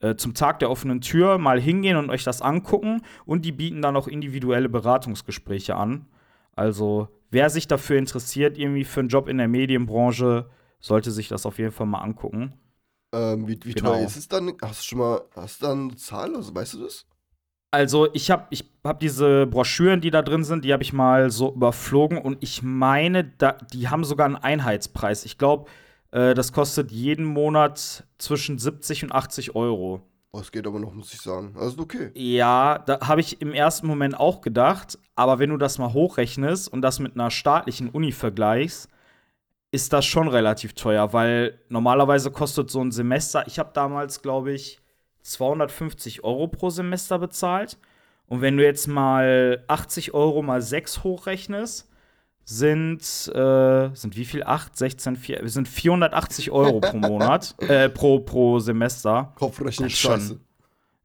äh, 0.00 0.14
zum 0.16 0.34
Tag 0.34 0.58
der 0.58 0.70
offenen 0.70 1.00
Tür 1.00 1.38
mal 1.38 1.60
hingehen 1.60 1.96
und 1.96 2.10
euch 2.10 2.24
das 2.24 2.42
angucken. 2.42 3.02
Und 3.24 3.44
die 3.44 3.52
bieten 3.52 3.80
dann 3.80 3.96
auch 3.96 4.08
individuelle 4.08 4.68
Beratungsgespräche 4.68 5.76
an. 5.76 6.06
Also, 6.54 7.08
wer 7.30 7.48
sich 7.48 7.66
dafür 7.66 7.96
interessiert, 7.96 8.58
irgendwie 8.58 8.84
für 8.84 9.00
einen 9.00 9.08
Job 9.08 9.28
in 9.28 9.38
der 9.38 9.48
Medienbranche, 9.48 10.50
sollte 10.80 11.10
sich 11.10 11.28
das 11.28 11.46
auf 11.46 11.58
jeden 11.58 11.72
Fall 11.72 11.86
mal 11.86 12.00
angucken. 12.00 12.54
Ähm, 13.12 13.46
wie 13.48 13.58
wie 13.64 13.74
Genau. 13.74 13.90
teuer 13.92 14.06
ist 14.06 14.16
es 14.16 14.28
dann? 14.28 14.52
Hast 14.62 14.80
du 14.80 14.84
schon 14.84 14.98
mal, 14.98 15.22
hast 15.34 15.60
du 15.62 15.66
da 15.66 15.72
eine 15.72 15.96
Zahl? 15.96 16.34
Also, 16.36 16.54
weißt 16.54 16.74
du 16.74 16.84
das? 16.84 17.06
Also, 17.72 18.12
ich 18.14 18.30
habe 18.32 18.46
ich 18.50 18.64
hab 18.84 18.98
diese 18.98 19.46
Broschüren, 19.46 20.00
die 20.00 20.10
da 20.10 20.22
drin 20.22 20.42
sind, 20.44 20.64
die 20.64 20.72
habe 20.72 20.82
ich 20.82 20.92
mal 20.92 21.30
so 21.30 21.52
überflogen 21.54 22.18
und 22.18 22.38
ich 22.42 22.62
meine, 22.62 23.24
da, 23.24 23.52
die 23.72 23.88
haben 23.88 24.02
sogar 24.04 24.26
einen 24.26 24.36
Einheitspreis. 24.36 25.24
Ich 25.24 25.38
glaube, 25.38 25.70
äh, 26.10 26.34
das 26.34 26.52
kostet 26.52 26.90
jeden 26.90 27.24
Monat 27.24 28.04
zwischen 28.18 28.58
70 28.58 29.04
und 29.04 29.12
80 29.12 29.54
Euro. 29.54 30.02
Oh, 30.32 30.40
es 30.40 30.50
geht 30.52 30.66
aber 30.66 30.78
noch, 30.80 30.92
muss 30.94 31.12
ich 31.14 31.20
sagen. 31.20 31.54
Also, 31.56 31.80
okay. 31.80 32.10
Ja, 32.14 32.78
da 32.78 33.06
habe 33.06 33.20
ich 33.20 33.40
im 33.40 33.52
ersten 33.52 33.86
Moment 33.86 34.18
auch 34.18 34.40
gedacht, 34.40 34.98
aber 35.14 35.38
wenn 35.38 35.50
du 35.50 35.56
das 35.56 35.78
mal 35.78 35.92
hochrechnest 35.92 36.72
und 36.72 36.82
das 36.82 36.98
mit 36.98 37.14
einer 37.14 37.30
staatlichen 37.30 37.88
Uni 37.88 38.10
vergleichst, 38.12 38.88
ist 39.72 39.92
das 39.92 40.04
schon 40.04 40.28
relativ 40.28 40.74
teuer, 40.74 41.12
weil 41.12 41.58
normalerweise 41.68 42.30
kostet 42.30 42.70
so 42.70 42.80
ein 42.80 42.90
Semester, 42.90 43.44
ich 43.46 43.58
habe 43.58 43.70
damals, 43.72 44.22
glaube 44.22 44.52
ich, 44.52 44.80
250 45.22 46.24
Euro 46.24 46.48
pro 46.48 46.70
Semester 46.70 47.18
bezahlt. 47.18 47.78
Und 48.26 48.40
wenn 48.40 48.56
du 48.56 48.64
jetzt 48.64 48.86
mal 48.86 49.64
80 49.68 50.14
Euro 50.14 50.42
mal 50.42 50.62
6 50.62 51.04
hochrechnest, 51.04 51.88
sind, 52.44 53.00
äh, 53.34 53.94
sind 53.94 54.16
wie 54.16 54.24
viel? 54.24 54.42
8, 54.42 54.76
16, 54.76 55.16
4, 55.16 55.48
sind 55.48 55.68
480 55.68 56.50
Euro 56.50 56.80
pro 56.80 56.96
Monat, 56.96 57.54
äh, 57.60 57.88
pro, 57.88 58.20
pro 58.20 58.58
Semester. 58.58 59.32
Kopfrechnen 59.36 59.90
scheiße. 59.90 60.40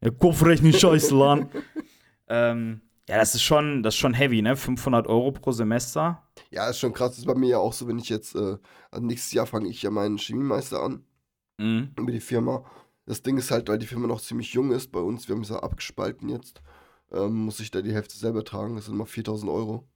Ja, 0.01 0.09
Kopfrechnen 0.11 0.73
scheiße 0.73 1.15
lan. 1.15 1.49
ähm, 2.29 2.81
ja, 3.07 3.17
das 3.17 3.35
ist 3.35 3.43
schon, 3.43 3.83
das 3.83 3.93
ist 3.93 3.99
schon 3.99 4.13
heavy, 4.13 4.41
ne? 4.41 4.55
500 4.55 5.07
Euro 5.07 5.31
pro 5.31 5.51
Semester. 5.51 6.23
Ja, 6.51 6.69
ist 6.69 6.79
schon 6.79 6.93
krass. 6.93 7.11
Das 7.11 7.19
ist 7.19 7.25
bei 7.25 7.35
mir 7.35 7.49
ja 7.49 7.57
auch 7.59 7.73
so, 7.73 7.87
wenn 7.87 7.99
ich 7.99 8.09
jetzt, 8.09 8.35
äh, 8.35 8.57
also 8.91 9.05
nächstes 9.05 9.31
Jahr 9.33 9.45
fange 9.45 9.67
ich 9.69 9.81
ja 9.81 9.89
meinen 9.91 10.17
Chemiemeister 10.17 10.81
an. 10.81 11.03
Mhm. 11.57 11.91
über 11.97 12.11
die 12.11 12.19
Firma. 12.19 12.65
Das 13.05 13.21
Ding 13.23 13.37
ist 13.37 13.49
halt, 13.49 13.69
weil 13.69 13.77
die 13.77 13.85
Firma 13.87 14.07
noch 14.07 14.19
ziemlich 14.19 14.51
jung 14.53 14.71
ist 14.71 14.91
bei 14.91 14.99
uns, 14.99 15.29
wir 15.29 15.35
haben 15.35 15.43
es 15.43 15.47
ja 15.49 15.59
abgespalten 15.59 16.27
jetzt, 16.27 16.61
ähm, 17.13 17.45
muss 17.45 17.61
ich 17.61 17.71
da 17.71 17.81
die 17.81 17.93
Hälfte 17.93 18.17
selber 18.17 18.43
tragen. 18.43 18.75
Das 18.75 18.87
sind 18.87 18.97
mal 18.97 19.05
4000 19.05 19.49
Euro. 19.49 19.87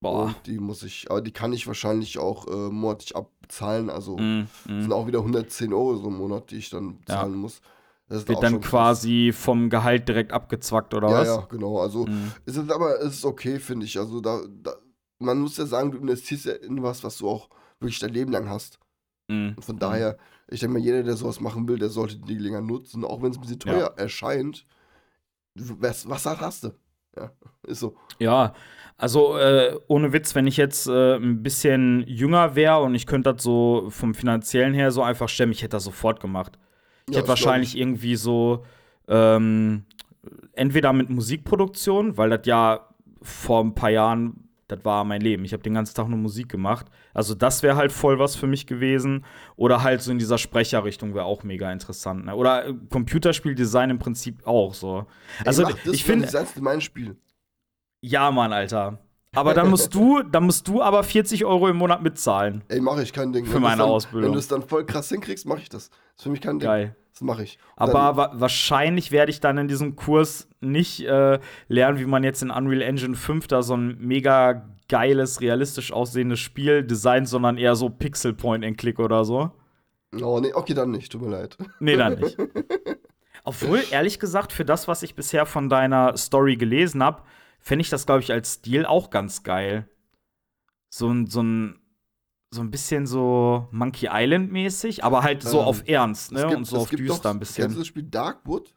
Boah. 0.00 0.24
Und 0.26 0.36
die 0.46 0.58
muss 0.58 0.82
ich, 0.82 1.10
aber 1.10 1.22
die 1.22 1.30
kann 1.32 1.52
ich 1.54 1.66
wahrscheinlich 1.66 2.18
auch 2.18 2.46
äh, 2.48 2.70
monatlich 2.70 3.16
abbezahlen. 3.16 3.88
Also 3.88 4.18
Mhm. 4.18 4.48
sind 4.66 4.86
Mhm. 4.88 4.92
auch 4.92 5.06
wieder 5.06 5.22
110 5.22 5.72
Euro 5.72 5.96
so 5.96 6.08
im 6.08 6.18
Monat, 6.18 6.50
die 6.50 6.56
ich 6.58 6.68
dann 6.68 6.98
Ja. 7.08 7.14
zahlen 7.14 7.36
muss. 7.36 7.62
Wird 8.12 8.42
dann 8.42 8.52
schon 8.54 8.60
krass. 8.60 8.70
quasi 8.70 9.32
vom 9.32 9.70
Gehalt 9.70 10.06
direkt 10.08 10.32
abgezwackt, 10.32 10.94
oder 10.94 11.08
Ja, 11.10 11.18
was? 11.20 11.26
ja, 11.28 11.46
genau. 11.50 11.78
Also 11.78 12.06
Mhm. 12.06 12.32
es 12.44 12.56
ist 12.56 12.70
aber 12.70 13.00
es 13.00 13.14
ist 13.14 13.24
okay, 13.24 13.58
finde 13.58 13.86
ich. 13.86 13.98
Also 13.98 14.20
da, 14.20 14.40
da, 14.62 14.74
man 15.18 15.38
muss 15.38 15.56
ja 15.56 15.66
sagen, 15.66 15.90
du 15.92 15.98
investierst 15.98 16.44
ja 16.46 16.52
in 16.54 16.82
was, 16.82 17.02
was 17.04 17.18
du 17.18 17.28
auch 17.28 17.48
wirklich 17.80 17.98
dein 18.00 18.12
Leben 18.12 18.32
lang 18.32 18.48
hast. 18.48 18.78
Mhm. 19.28 19.54
Und 19.56 19.64
von 19.64 19.78
daher, 19.78 20.18
ich 20.48 20.60
denke 20.60 20.74
mal, 20.78 20.82
jeder, 20.84 21.02
der 21.02 21.16
sowas 21.16 21.40
machen 21.40 21.66
will, 21.68 21.78
der 21.78 21.88
sollte 21.90 22.18
die 22.18 22.34
Gelegenheit 22.36 22.64
nutzen, 22.64 23.04
auch 23.04 23.22
wenn 23.22 23.30
es 23.30 23.38
ein 23.38 23.40
bisschen 23.40 23.60
Ja. 23.64 23.72
teuer 23.72 23.94
erscheint. 23.96 24.66
Du- 25.54 25.76
Was, 25.80 26.08
was 26.08 26.24
hast 26.26 26.64
du? 26.64 26.70
Ja, 27.16 27.30
ist 27.66 27.80
so. 27.80 27.96
Ja, 28.18 28.54
also 28.96 29.36
äh, 29.36 29.78
ohne 29.88 30.12
Witz, 30.12 30.34
wenn 30.34 30.46
ich 30.46 30.56
jetzt 30.56 30.86
äh, 30.86 31.16
ein 31.16 31.42
bisschen 31.42 32.04
jünger 32.06 32.54
wäre 32.54 32.80
und 32.82 32.94
ich 32.94 33.06
könnte 33.06 33.32
das 33.34 33.42
so 33.42 33.86
vom 33.90 34.14
finanziellen 34.14 34.74
her 34.74 34.90
so 34.92 35.02
einfach 35.02 35.28
stemmen, 35.28 35.52
ich 35.52 35.62
hätte 35.62 35.76
das 35.76 35.84
sofort 35.84 36.20
gemacht. 36.20 36.58
Ich 37.10 37.14
Ja, 37.14 37.20
hätte 37.20 37.28
wahrscheinlich 37.28 37.76
irgendwie 37.76 38.16
so 38.16 38.64
ähm, 39.08 39.84
entweder 40.52 40.92
mit 40.92 41.10
Musikproduktion, 41.10 42.16
weil 42.16 42.30
das 42.30 42.46
ja 42.46 42.88
vor 43.22 43.62
ein 43.62 43.74
paar 43.74 43.90
Jahren, 43.90 44.48
das 44.68 44.84
war 44.84 45.04
mein 45.04 45.20
Leben. 45.20 45.44
Ich 45.44 45.52
habe 45.52 45.62
den 45.62 45.74
ganzen 45.74 45.94
Tag 45.94 46.08
nur 46.08 46.18
Musik 46.18 46.48
gemacht. 46.48 46.86
Also 47.14 47.34
das 47.34 47.62
wäre 47.62 47.76
halt 47.76 47.92
voll 47.92 48.18
was 48.18 48.36
für 48.36 48.46
mich 48.46 48.66
gewesen. 48.66 49.24
Oder 49.56 49.82
halt 49.82 50.02
so 50.02 50.10
in 50.12 50.18
dieser 50.18 50.38
Sprecherrichtung 50.38 51.14
wäre 51.14 51.24
auch 51.26 51.42
mega 51.44 51.70
interessant. 51.72 52.24
Ne? 52.26 52.34
Oder 52.34 52.66
äh, 52.68 52.74
Computerspieldesign 52.90 53.90
im 53.90 53.98
Prinzip 53.98 54.46
auch 54.46 54.74
so. 54.74 55.06
Ey, 55.44 55.46
Also 55.46 55.62
mach 55.62 55.72
das 55.84 55.94
ich 55.94 56.04
finde, 56.04 56.26
Das 56.30 56.50
ist 56.50 56.60
mein 56.60 56.80
Spiel. 56.80 57.16
ja, 58.00 58.30
Mann, 58.30 58.52
Alter. 58.52 58.98
Aber 59.34 59.54
dann 59.54 59.70
musst 59.70 59.94
du, 59.94 60.22
dann 60.22 60.44
musst 60.44 60.68
du 60.68 60.82
aber 60.82 61.02
40 61.02 61.44
Euro 61.44 61.68
im 61.68 61.76
Monat 61.76 62.02
mitzahlen. 62.02 62.62
Ey, 62.68 62.80
mache 62.80 63.02
ich 63.02 63.12
kein 63.12 63.32
Ding. 63.32 63.46
Für 63.46 63.54
Wenn 63.54 63.62
meine 63.62 63.78
dann, 63.78 63.88
Ausbildung. 63.88 64.28
Wenn 64.28 64.32
du 64.34 64.38
es 64.38 64.48
dann 64.48 64.62
voll 64.62 64.84
krass 64.84 65.08
hinkriegst, 65.08 65.46
mache 65.46 65.60
ich 65.60 65.70
das. 65.70 65.88
Das 65.88 65.98
ist 66.16 66.22
für 66.24 66.30
mich 66.30 66.42
kein 66.42 66.58
Ding. 66.58 66.68
Geil. 66.68 66.96
Das 67.12 67.22
mache 67.22 67.42
ich. 67.42 67.58
Und 67.76 67.94
Aber 67.94 68.16
wa 68.16 68.30
wahrscheinlich 68.34 69.10
werde 69.10 69.30
ich 69.30 69.40
dann 69.40 69.56
in 69.56 69.68
diesem 69.68 69.96
Kurs 69.96 70.48
nicht 70.60 71.00
äh, 71.00 71.38
lernen, 71.68 71.98
wie 71.98 72.04
man 72.04 72.24
jetzt 72.24 72.42
in 72.42 72.50
Unreal 72.50 72.82
Engine 72.82 73.14
5 73.14 73.46
da 73.48 73.62
so 73.62 73.74
ein 73.74 73.96
mega 74.00 74.68
geiles, 74.88 75.40
realistisch 75.40 75.92
aussehendes 75.92 76.40
Spiel 76.40 76.82
designt, 76.84 77.26
sondern 77.28 77.56
eher 77.56 77.74
so 77.74 77.88
Pixel 77.88 78.34
Point 78.34 78.64
and 78.64 78.76
Click 78.76 78.98
oder 78.98 79.24
so. 79.24 79.50
oh, 80.20 80.40
nee, 80.40 80.52
okay, 80.52 80.74
dann 80.74 80.90
nicht. 80.90 81.10
Tut 81.10 81.22
mir 81.22 81.30
leid. 81.30 81.56
Nee, 81.80 81.96
dann 81.96 82.18
nicht. 82.18 82.36
Obwohl, 83.44 83.82
ehrlich 83.90 84.18
gesagt, 84.18 84.52
für 84.52 84.64
das, 84.64 84.88
was 84.88 85.02
ich 85.02 85.14
bisher 85.14 85.46
von 85.46 85.68
deiner 85.68 86.16
Story 86.16 86.56
gelesen 86.56 87.02
habe, 87.02 87.22
fände 87.62 87.80
ich 87.82 87.88
das, 87.90 88.04
glaube 88.06 88.20
ich, 88.20 88.30
als 88.32 88.52
Stil 88.54 88.84
auch 88.84 89.08
ganz 89.10 89.42
geil. 89.42 89.88
So 90.90 91.08
ein, 91.08 91.26
so 91.26 91.42
ein, 91.42 91.78
so 92.50 92.60
ein 92.60 92.70
bisschen 92.70 93.06
so 93.06 93.68
Monkey 93.70 94.08
Island-mäßig, 94.12 95.04
aber 95.04 95.22
halt 95.22 95.42
so 95.42 95.60
Ähm, 95.60 95.64
auf 95.64 95.88
Ernst, 95.88 96.32
ne? 96.32 96.42
gibt- 96.42 96.56
Und 96.56 96.64
so 96.66 96.76
auf 96.78 96.90
düster 96.90 97.06
doch- 97.06 97.30
ein 97.30 97.38
Kennst 97.38 97.56
bisschen. 97.56 97.72
du 97.72 97.78
das 97.78 97.86
Spiel 97.86 98.02
Darkwood? 98.02 98.74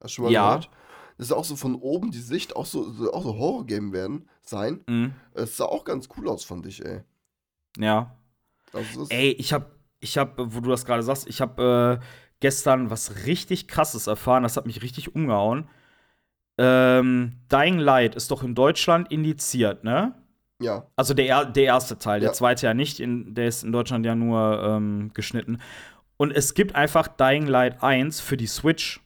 Hast 0.00 0.10
du 0.10 0.14
schon 0.16 0.24
mal 0.24 0.32
Ja. 0.32 0.48
gehört? 0.56 0.70
Das 1.18 1.28
ist 1.28 1.32
auch 1.32 1.44
so 1.44 1.56
von 1.56 1.76
oben 1.76 2.10
die 2.10 2.18
Sicht, 2.20 2.56
auch 2.56 2.66
so, 2.66 2.90
so, 2.92 3.12
auch 3.12 3.22
so 3.22 3.38
Horror-Game 3.38 3.92
werden, 3.92 4.28
sein. 4.42 4.82
Mhm. 4.88 5.12
Es 5.34 5.56
sah 5.56 5.64
auch 5.66 5.84
ganz 5.84 6.08
cool 6.16 6.28
aus, 6.28 6.44
fand 6.44 6.66
ich, 6.66 6.84
ey. 6.84 7.02
Ja. 7.78 8.16
Also, 8.72 9.06
Ey, 9.08 9.30
ich 9.32 9.52
hab, 9.52 9.70
ich 10.00 10.18
hab, 10.18 10.34
wo 10.36 10.60
du 10.60 10.68
das 10.68 10.84
gerade 10.84 11.02
sagst, 11.02 11.26
ich 11.28 11.40
hab 11.40 11.58
äh, 11.58 11.98
gestern 12.40 12.90
was 12.90 13.24
richtig 13.24 13.66
krasses 13.68 14.08
erfahren, 14.08 14.42
das 14.42 14.56
hat 14.58 14.66
mich 14.66 14.82
richtig 14.82 15.14
umgehauen. 15.14 15.68
Ähm, 16.58 17.32
Dying 17.52 17.78
Light 17.78 18.14
ist 18.14 18.30
doch 18.30 18.42
in 18.42 18.54
Deutschland 18.54 19.10
indiziert, 19.12 19.84
ne? 19.84 20.14
ja. 20.58 20.86
Also 20.96 21.12
der, 21.12 21.26
er- 21.26 21.44
der 21.44 21.64
erste 21.64 21.98
Teil, 21.98 22.20
der 22.20 22.30
Ja. 22.30 22.32
zweite 22.32 22.66
ja 22.66 22.72
nicht, 22.74 22.98
in, 23.00 23.34
der 23.34 23.48
ist 23.48 23.62
in 23.62 23.72
Deutschland 23.72 24.06
ja 24.06 24.14
nur 24.14 24.62
ähm, 24.62 25.10
geschnitten. 25.12 25.60
Und 26.16 26.30
es 26.32 26.54
gibt 26.54 26.74
einfach 26.74 27.08
Dying 27.08 27.46
Light 27.46 27.82
1 27.82 28.20
für 28.20 28.38
die 28.38 28.46
Switch. 28.46 29.00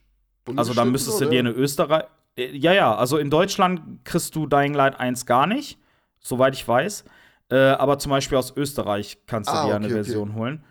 Also 0.56 0.74
da 0.74 0.84
müsstest 0.84 1.20
du 1.20 1.24
dir 1.26 1.40
eine 1.40 1.50
Österreich. 1.50 2.04
Äh, 2.36 2.56
Ja, 2.56 2.72
ja, 2.72 2.94
also 2.94 3.18
in 3.18 3.30
Deutschland 3.30 4.04
kriegst 4.04 4.36
du 4.36 4.46
Dying 4.46 4.74
Light 4.74 4.98
1 5.00 5.26
gar 5.26 5.48
nicht, 5.48 5.78
soweit 6.20 6.54
ich 6.54 6.66
weiß. 6.66 7.04
Äh, 7.50 7.56
aber 7.56 7.98
zum 7.98 8.10
Beispiel 8.10 8.38
aus 8.38 8.56
Österreich 8.56 9.18
kannst 9.26 9.50
du 9.50 9.54
Ah, 9.54 9.62
dir 9.62 9.66
okay, 9.70 9.74
eine 9.76 9.86
okay. 9.86 9.94
Version 9.94 10.34
holen. 10.36 10.62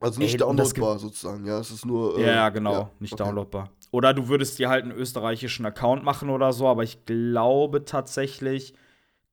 Also 0.00 0.18
nicht 0.18 0.32
Ey, 0.32 0.38
downloadbar 0.38 0.98
sozusagen, 0.98 1.44
ja. 1.44 1.58
Es 1.58 1.70
ist 1.70 1.84
nur. 1.84 2.16
äh, 2.18 2.22
Ja, 2.22 2.32
ja, 2.32 2.48
genau, 2.48 2.90
nicht 3.00 3.12
okay. 3.12 3.22
downloadbar. 3.22 3.68
Oder 3.92 4.14
du 4.14 4.28
würdest 4.28 4.58
dir 4.58 4.70
halt 4.70 4.84
einen 4.84 4.92
österreichischen 4.92 5.66
Account 5.66 6.02
machen 6.02 6.30
oder 6.30 6.52
so, 6.54 6.66
aber 6.66 6.82
ich 6.82 7.04
glaube 7.04 7.84
tatsächlich, 7.84 8.72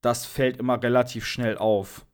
das 0.02 0.26
fällt 0.26 0.58
immer 0.58 0.84
relativ 0.84 1.26
schnell 1.26 1.58
auf. 1.58 2.06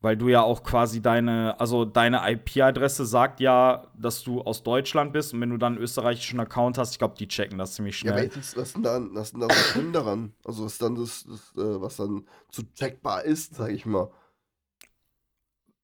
Weil 0.00 0.16
du 0.16 0.28
ja 0.28 0.42
auch 0.42 0.64
quasi 0.64 1.00
deine, 1.00 1.58
also 1.58 1.84
deine 1.84 2.20
IP-Adresse 2.30 3.06
sagt 3.06 3.38
ja, 3.40 3.86
dass 3.96 4.24
du 4.24 4.42
aus 4.42 4.64
Deutschland 4.64 5.12
bist 5.12 5.32
und 5.32 5.40
wenn 5.40 5.50
du 5.50 5.56
dann 5.56 5.74
einen 5.74 5.82
österreichischen 5.82 6.40
Account 6.40 6.78
hast, 6.78 6.90
ich 6.90 6.98
glaube, 6.98 7.14
die 7.16 7.28
checken 7.28 7.58
das 7.58 7.74
ziemlich 7.76 8.02
Ja, 8.02 8.12
aber 8.12 8.22
schnell. 8.22 8.30
was, 8.34 8.56
was, 8.56 8.72
denn 8.72 8.82
da, 8.82 9.00
was 9.12 9.30
denn 9.30 9.40
da 9.40 9.48
so 9.48 9.54
schlimm 9.54 9.92
daran? 9.92 10.34
Also, 10.44 10.64
was 10.64 10.76
dann 10.78 10.96
das, 10.96 11.24
das 11.24 11.64
äh, 11.64 11.80
was 11.80 11.96
dann 11.96 12.26
zu 12.50 12.64
checkbar 12.74 13.22
ist, 13.24 13.54
sag 13.54 13.70
ich 13.70 13.86
mal. 13.86 14.10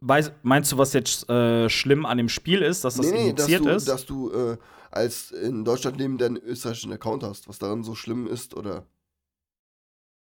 Weiß, 0.00 0.32
meinst 0.42 0.72
du, 0.72 0.78
was 0.78 0.92
jetzt 0.92 1.30
äh, 1.30 1.68
schlimm 1.70 2.04
an 2.04 2.18
dem 2.18 2.28
Spiel 2.28 2.62
ist, 2.62 2.84
dass 2.84 2.96
das 2.96 3.06
nee, 3.06 3.28
nee, 3.28 3.32
dass 3.32 3.46
du, 3.46 3.68
ist? 3.68 3.88
dass 3.88 4.06
du 4.06 4.30
äh, 4.32 4.56
als 4.90 5.30
in 5.30 5.64
Deutschland 5.64 5.98
lebender 5.98 6.26
einen 6.26 6.36
österreichischen 6.36 6.92
Account 6.92 7.22
hast, 7.22 7.48
was 7.48 7.58
daran 7.58 7.84
so 7.84 7.94
schlimm 7.94 8.26
ist, 8.26 8.54
oder? 8.54 8.86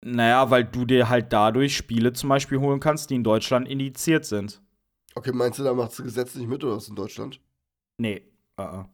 naja, 0.03 0.51
weil 0.51 0.65
du 0.65 0.85
dir 0.85 1.09
halt 1.09 1.33
dadurch 1.33 1.77
Spiele 1.77 2.13
zum 2.13 2.29
Beispiel 2.29 2.59
holen 2.59 2.81
kannst, 2.81 3.11
die 3.11 3.17
in 3.17 3.25
Deutschland 3.25 3.69
indiziert 3.69 4.25
sind. 4.25 4.63
Okay, 5.15 5.33
meinst 5.33 5.59
du, 5.59 5.65
da 5.65 5.75
macht 5.75 5.91
das 5.91 6.03
Gesetz 6.03 6.35
nicht 6.35 6.49
mit 6.49 6.65
oder 6.65 6.77
was 6.77 6.89
in 6.89 6.97
Deutschland? 6.97 7.41
Nee. 7.99 8.23
Uh 8.59 8.63
-uh. 8.63 8.85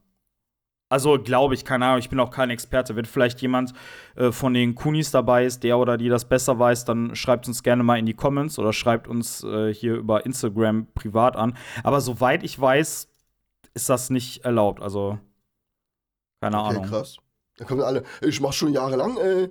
Also 0.89 1.21
glaube 1.21 1.53
ich, 1.53 1.65
keine 1.65 1.85
Ahnung, 1.85 1.99
ich 1.99 2.09
bin 2.09 2.19
auch 2.19 2.31
kein 2.31 2.49
Experte. 2.49 2.95
Wenn 2.95 3.05
vielleicht 3.05 3.41
jemand 3.41 3.73
äh, 4.15 4.31
von 4.31 4.53
den 4.53 4.73
Kunis 4.73 5.11
dabei 5.11 5.45
ist, 5.45 5.63
der 5.63 5.77
oder 5.77 5.97
die 5.97 6.07
das 6.07 6.27
besser 6.27 6.59
weiß, 6.59 6.85
dann 6.85 7.15
schreibt 7.15 7.47
uns 7.47 7.61
gerne 7.61 7.83
mal 7.83 7.99
in 7.99 8.05
die 8.05 8.13
Comments 8.13 8.57
oder 8.57 8.71
schreibt 8.71 9.07
uns 9.07 9.43
äh, 9.43 9.73
hier 9.73 9.95
über 9.95 10.25
Instagram 10.25 10.87
privat 10.95 11.35
an. 11.35 11.57
Aber 11.83 11.99
soweit 11.99 12.43
ich 12.43 12.59
weiß, 12.59 13.09
ist 13.73 13.89
das 13.89 14.09
nicht 14.09 14.45
erlaubt. 14.45 14.81
Also, 14.81 15.19
keine 16.41 16.57
Okay, 16.57 16.79
Ahnung. 16.79 16.83
krass. 16.83 17.17
Da 17.57 17.65
kommen 17.65 17.81
alle, 17.81 18.03
ich 18.21 18.39
mach 18.41 18.53
schon 18.53 18.73
jahrelang, 18.73 19.17
ey. 19.17 19.49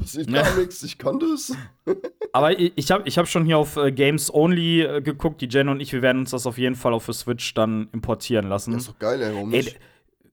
Das 0.00 0.14
ist 0.14 0.30
Ja. 0.30 0.42
gar 0.42 0.56
nichts, 0.56 0.82
ich 0.82 0.98
kann 0.98 1.18
das. 1.18 1.52
Aber 2.32 2.58
ich, 2.58 2.72
ich 2.76 2.90
habe 2.90 3.06
ich 3.08 3.18
hab 3.18 3.26
schon 3.28 3.44
hier 3.44 3.58
auf 3.58 3.76
äh, 3.76 3.92
Games 3.92 4.32
Only 4.32 4.82
äh, 4.82 5.00
geguckt, 5.02 5.40
die 5.40 5.48
Jen 5.48 5.68
und 5.68 5.80
ich, 5.80 5.92
wir 5.92 6.02
werden 6.02 6.20
uns 6.20 6.30
das 6.30 6.46
auf 6.46 6.58
jeden 6.58 6.74
Fall 6.74 6.92
auf 6.92 7.04
der 7.06 7.14
Switch 7.14 7.54
dann 7.54 7.88
importieren 7.92 8.48
lassen. 8.48 8.72
Das 8.72 8.82
ist 8.82 8.88
doch 8.90 8.98
geil, 8.98 9.20
ey, 9.22 9.34
warum 9.34 9.52
Ey, 9.52 9.62
nicht? 9.64 9.78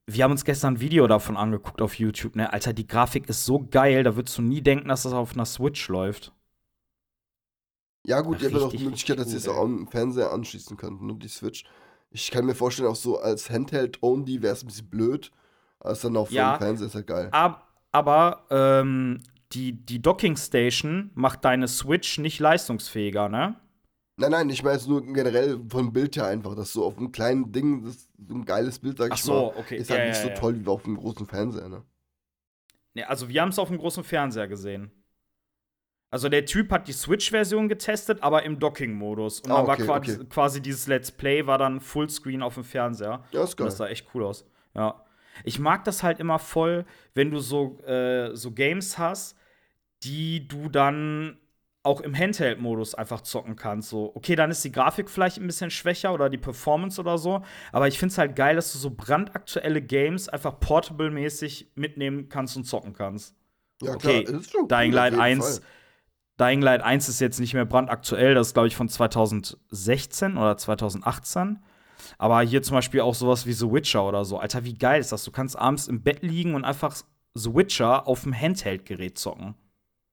wir 0.08 0.24
haben 0.24 0.32
uns 0.32 0.46
gestern 0.46 0.76
ein 0.76 0.80
Video 0.82 1.08
davon 1.08 1.38
angeguckt 1.38 1.82
auf 1.82 1.96
YouTube, 2.00 2.36
ne? 2.36 2.52
Alter, 2.54 2.74
die 2.74 2.88
Grafik 2.88 3.30
ist 3.30 3.46
so 3.46 3.66
geil, 3.70 4.04
da 4.04 4.16
würdest 4.16 4.38
du 4.38 4.42
nie 4.42 4.62
denken, 4.62 4.90
dass 4.90 5.04
das 5.04 5.14
auf 5.14 5.34
einer 5.34 5.46
Switch 5.46 5.88
läuft. 5.90 6.34
Ja, 8.06 8.22
gut, 8.22 8.40
ihr 8.42 8.46
habt 8.46 8.54
ja 8.54 8.60
doch 8.60 8.72
die 8.72 8.84
Möglichkeit, 8.84 9.18
dass 9.20 9.32
ihr 9.32 9.38
es 9.38 9.48
auch 9.48 9.58
am 9.64 9.88
Fernseher 9.88 10.32
anschließen 10.32 10.78
könnt, 10.78 11.02
ne, 11.02 11.16
die 11.16 11.28
Switch. 11.28 11.66
Ich 12.12 12.30
kann 12.32 12.46
mir 12.46 12.56
vorstellen, 12.56 12.88
auch 12.88 12.96
so 12.96 13.18
als 13.20 13.50
Handheld-Only 13.50 14.42
wäre 14.42 14.54
es 14.54 14.64
ein 14.64 14.68
bisschen 14.68 14.90
blöd. 14.90 15.32
Als 15.86 16.02
dann 16.02 16.18
auch 16.18 16.28
für 16.28 16.34
Ja. 16.34 16.54
den 16.56 16.60
Fernseher 16.60 16.88
ist 16.88 16.96
halt 16.96 17.08
geil. 17.08 17.30
Ab, 17.32 17.68
aber 17.92 18.46
ähm, 18.50 19.22
die, 19.54 19.74
die 19.74 20.02
Docking 20.02 20.36
Station 20.36 21.12
macht 21.14 21.46
deine 21.46 21.68
Switch 21.68 22.18
nicht 22.18 22.40
leistungsfähiger, 22.40 23.30
ne? 23.30 23.56
Nein, 24.18 24.32
nein, 24.32 24.50
ich 24.50 24.64
meine 24.64 24.76
jetzt 24.78 24.88
nur 24.88 25.02
generell 25.06 25.60
vom 25.70 25.92
Bild 25.92 26.16
her 26.16 26.28
einfach, 26.28 26.56
dass 26.56 26.72
so 26.72 26.86
auf 26.86 26.98
einem 26.98 27.12
kleinen 27.12 27.52
Ding, 27.52 27.84
das, 27.84 28.08
so 28.18 28.34
ein 28.34 28.46
geiles 28.46 28.80
Bild, 28.80 28.98
sag 28.98 29.08
ich 29.08 29.14
Ach 29.14 29.18
so, 29.18 29.34
mal, 29.34 29.54
okay. 29.60 29.76
ist 29.78 29.90
Ja, 29.90 29.98
halt 29.98 30.06
ja, 30.06 30.10
nicht 30.12 30.22
so 30.22 30.30
ja. 30.30 30.36
toll 30.36 30.64
wie 30.64 30.68
auf 30.70 30.86
einem 30.86 30.98
großen 30.98 31.26
Fernseher, 31.26 31.68
ne? 31.70 31.84
Ne, 32.94 33.04
also 33.10 33.28
wir 33.28 33.42
haben 33.42 33.50
es 33.50 33.60
auf 33.60 33.68
dem 33.68 33.78
großen 33.78 34.04
Fernseher 34.06 34.48
gesehen. 34.48 34.92
Also 36.12 36.30
der 36.30 36.46
Typ 36.46 36.72
hat 36.72 36.88
die 36.88 36.94
Switch-Version 36.94 37.68
getestet, 37.68 38.24
aber 38.24 38.44
im 38.44 38.58
Docking-Modus. 38.60 39.42
Und 39.42 39.52
Ah, 39.52 39.58
dann 39.58 39.68
war 39.68 39.74
okay, 39.76 39.86
quasi, 39.86 40.12
okay. 40.16 40.26
quasi 40.30 40.62
dieses 40.62 40.88
Let's 40.88 41.12
Play 41.12 41.46
war 41.46 41.58
dann 41.58 41.82
Fullscreen 41.82 42.42
auf 42.42 42.54
dem 42.54 42.64
Fernseher. 42.64 43.24
Ja, 43.32 43.44
ist 43.44 43.52
Und 43.52 43.58
geil. 43.58 43.66
das 43.68 43.78
sah 43.78 43.88
echt 43.88 44.08
cool 44.14 44.24
aus. 44.24 44.46
Ja. 44.76 45.05
Ich 45.44 45.60
mag 45.60 45.84
das 45.84 46.04
halt 46.04 46.20
immer 46.20 46.40
voll, 46.40 46.86
wenn 47.14 47.32
du 47.32 47.40
so, 47.40 47.80
äh, 47.82 48.36
so 48.36 48.52
Games 48.52 48.98
hast, 48.98 49.38
die 50.04 50.48
du 50.48 50.70
dann 50.70 51.38
auch 51.84 52.02
im 52.02 52.18
Handheld-Modus 52.18 52.96
einfach 52.96 53.22
zocken 53.22 53.56
kannst. 53.56 53.90
So, 53.90 54.12
okay, 54.16 54.36
dann 54.36 54.50
ist 54.50 54.64
die 54.64 54.72
Grafik 54.72 55.10
vielleicht 55.10 55.38
ein 55.38 55.46
bisschen 55.46 55.70
schwächer 55.70 56.14
oder 56.14 56.30
die 56.30 56.38
Performance 56.40 57.00
oder 57.00 57.20
so. 57.20 57.44
Aber 57.72 57.88
ich 57.88 58.00
finde 58.00 58.12
es 58.12 58.18
halt 58.18 58.36
geil, 58.36 58.56
dass 58.56 58.74
du 58.74 58.80
so 58.80 58.90
brandaktuelle 58.90 59.82
Games 59.84 60.28
einfach 60.28 60.60
portable-mäßig 60.60 61.68
mitnehmen 61.76 62.28
kannst 62.28 62.58
und 62.58 62.64
zocken 62.64 62.94
kannst. 62.94 63.36
Ja, 63.82 63.94
okay, 63.94 64.22
ist 64.22 64.52
schon 64.52 64.68
Dying 64.68 64.92
cool, 64.92 64.96
Light 64.96 65.14
jeden 65.14 65.22
1. 65.22 65.60
Fall. 65.60 65.68
Dying 66.40 66.62
Light 66.62 66.82
1 66.82 67.08
ist 67.08 67.22
jetzt 67.22 67.40
nicht 67.40 67.54
mehr 67.54 67.66
brandaktuell, 67.66 68.34
das 68.34 68.48
ist, 68.48 68.54
glaube 68.54 68.68
ich, 68.68 68.76
von 68.76 68.90
2016 68.90 70.38
oder 70.38 70.58
2018. 70.58 71.60
Aber 72.18 72.42
hier 72.42 72.62
zum 72.62 72.76
Beispiel 72.76 73.02
auch 73.02 73.16
sowas 73.16 73.46
wie 73.46 73.54
The 73.54 73.72
Witcher 73.72 74.08
oder 74.08 74.26
so. 74.26 74.38
Alter, 74.38 74.64
wie 74.66 74.74
geil 74.74 75.02
ist 75.02 75.12
das? 75.12 75.24
Du 75.24 75.32
kannst 75.32 75.58
abends 75.58 75.88
im 75.88 76.02
Bett 76.04 76.22
liegen 76.22 76.56
und 76.56 76.64
einfach 76.66 76.96
The 77.34 77.54
Witcher 77.54 78.08
auf 78.08 78.24
dem 78.24 78.34
Handheld-Gerät 78.34 79.18
zocken. 79.18 79.56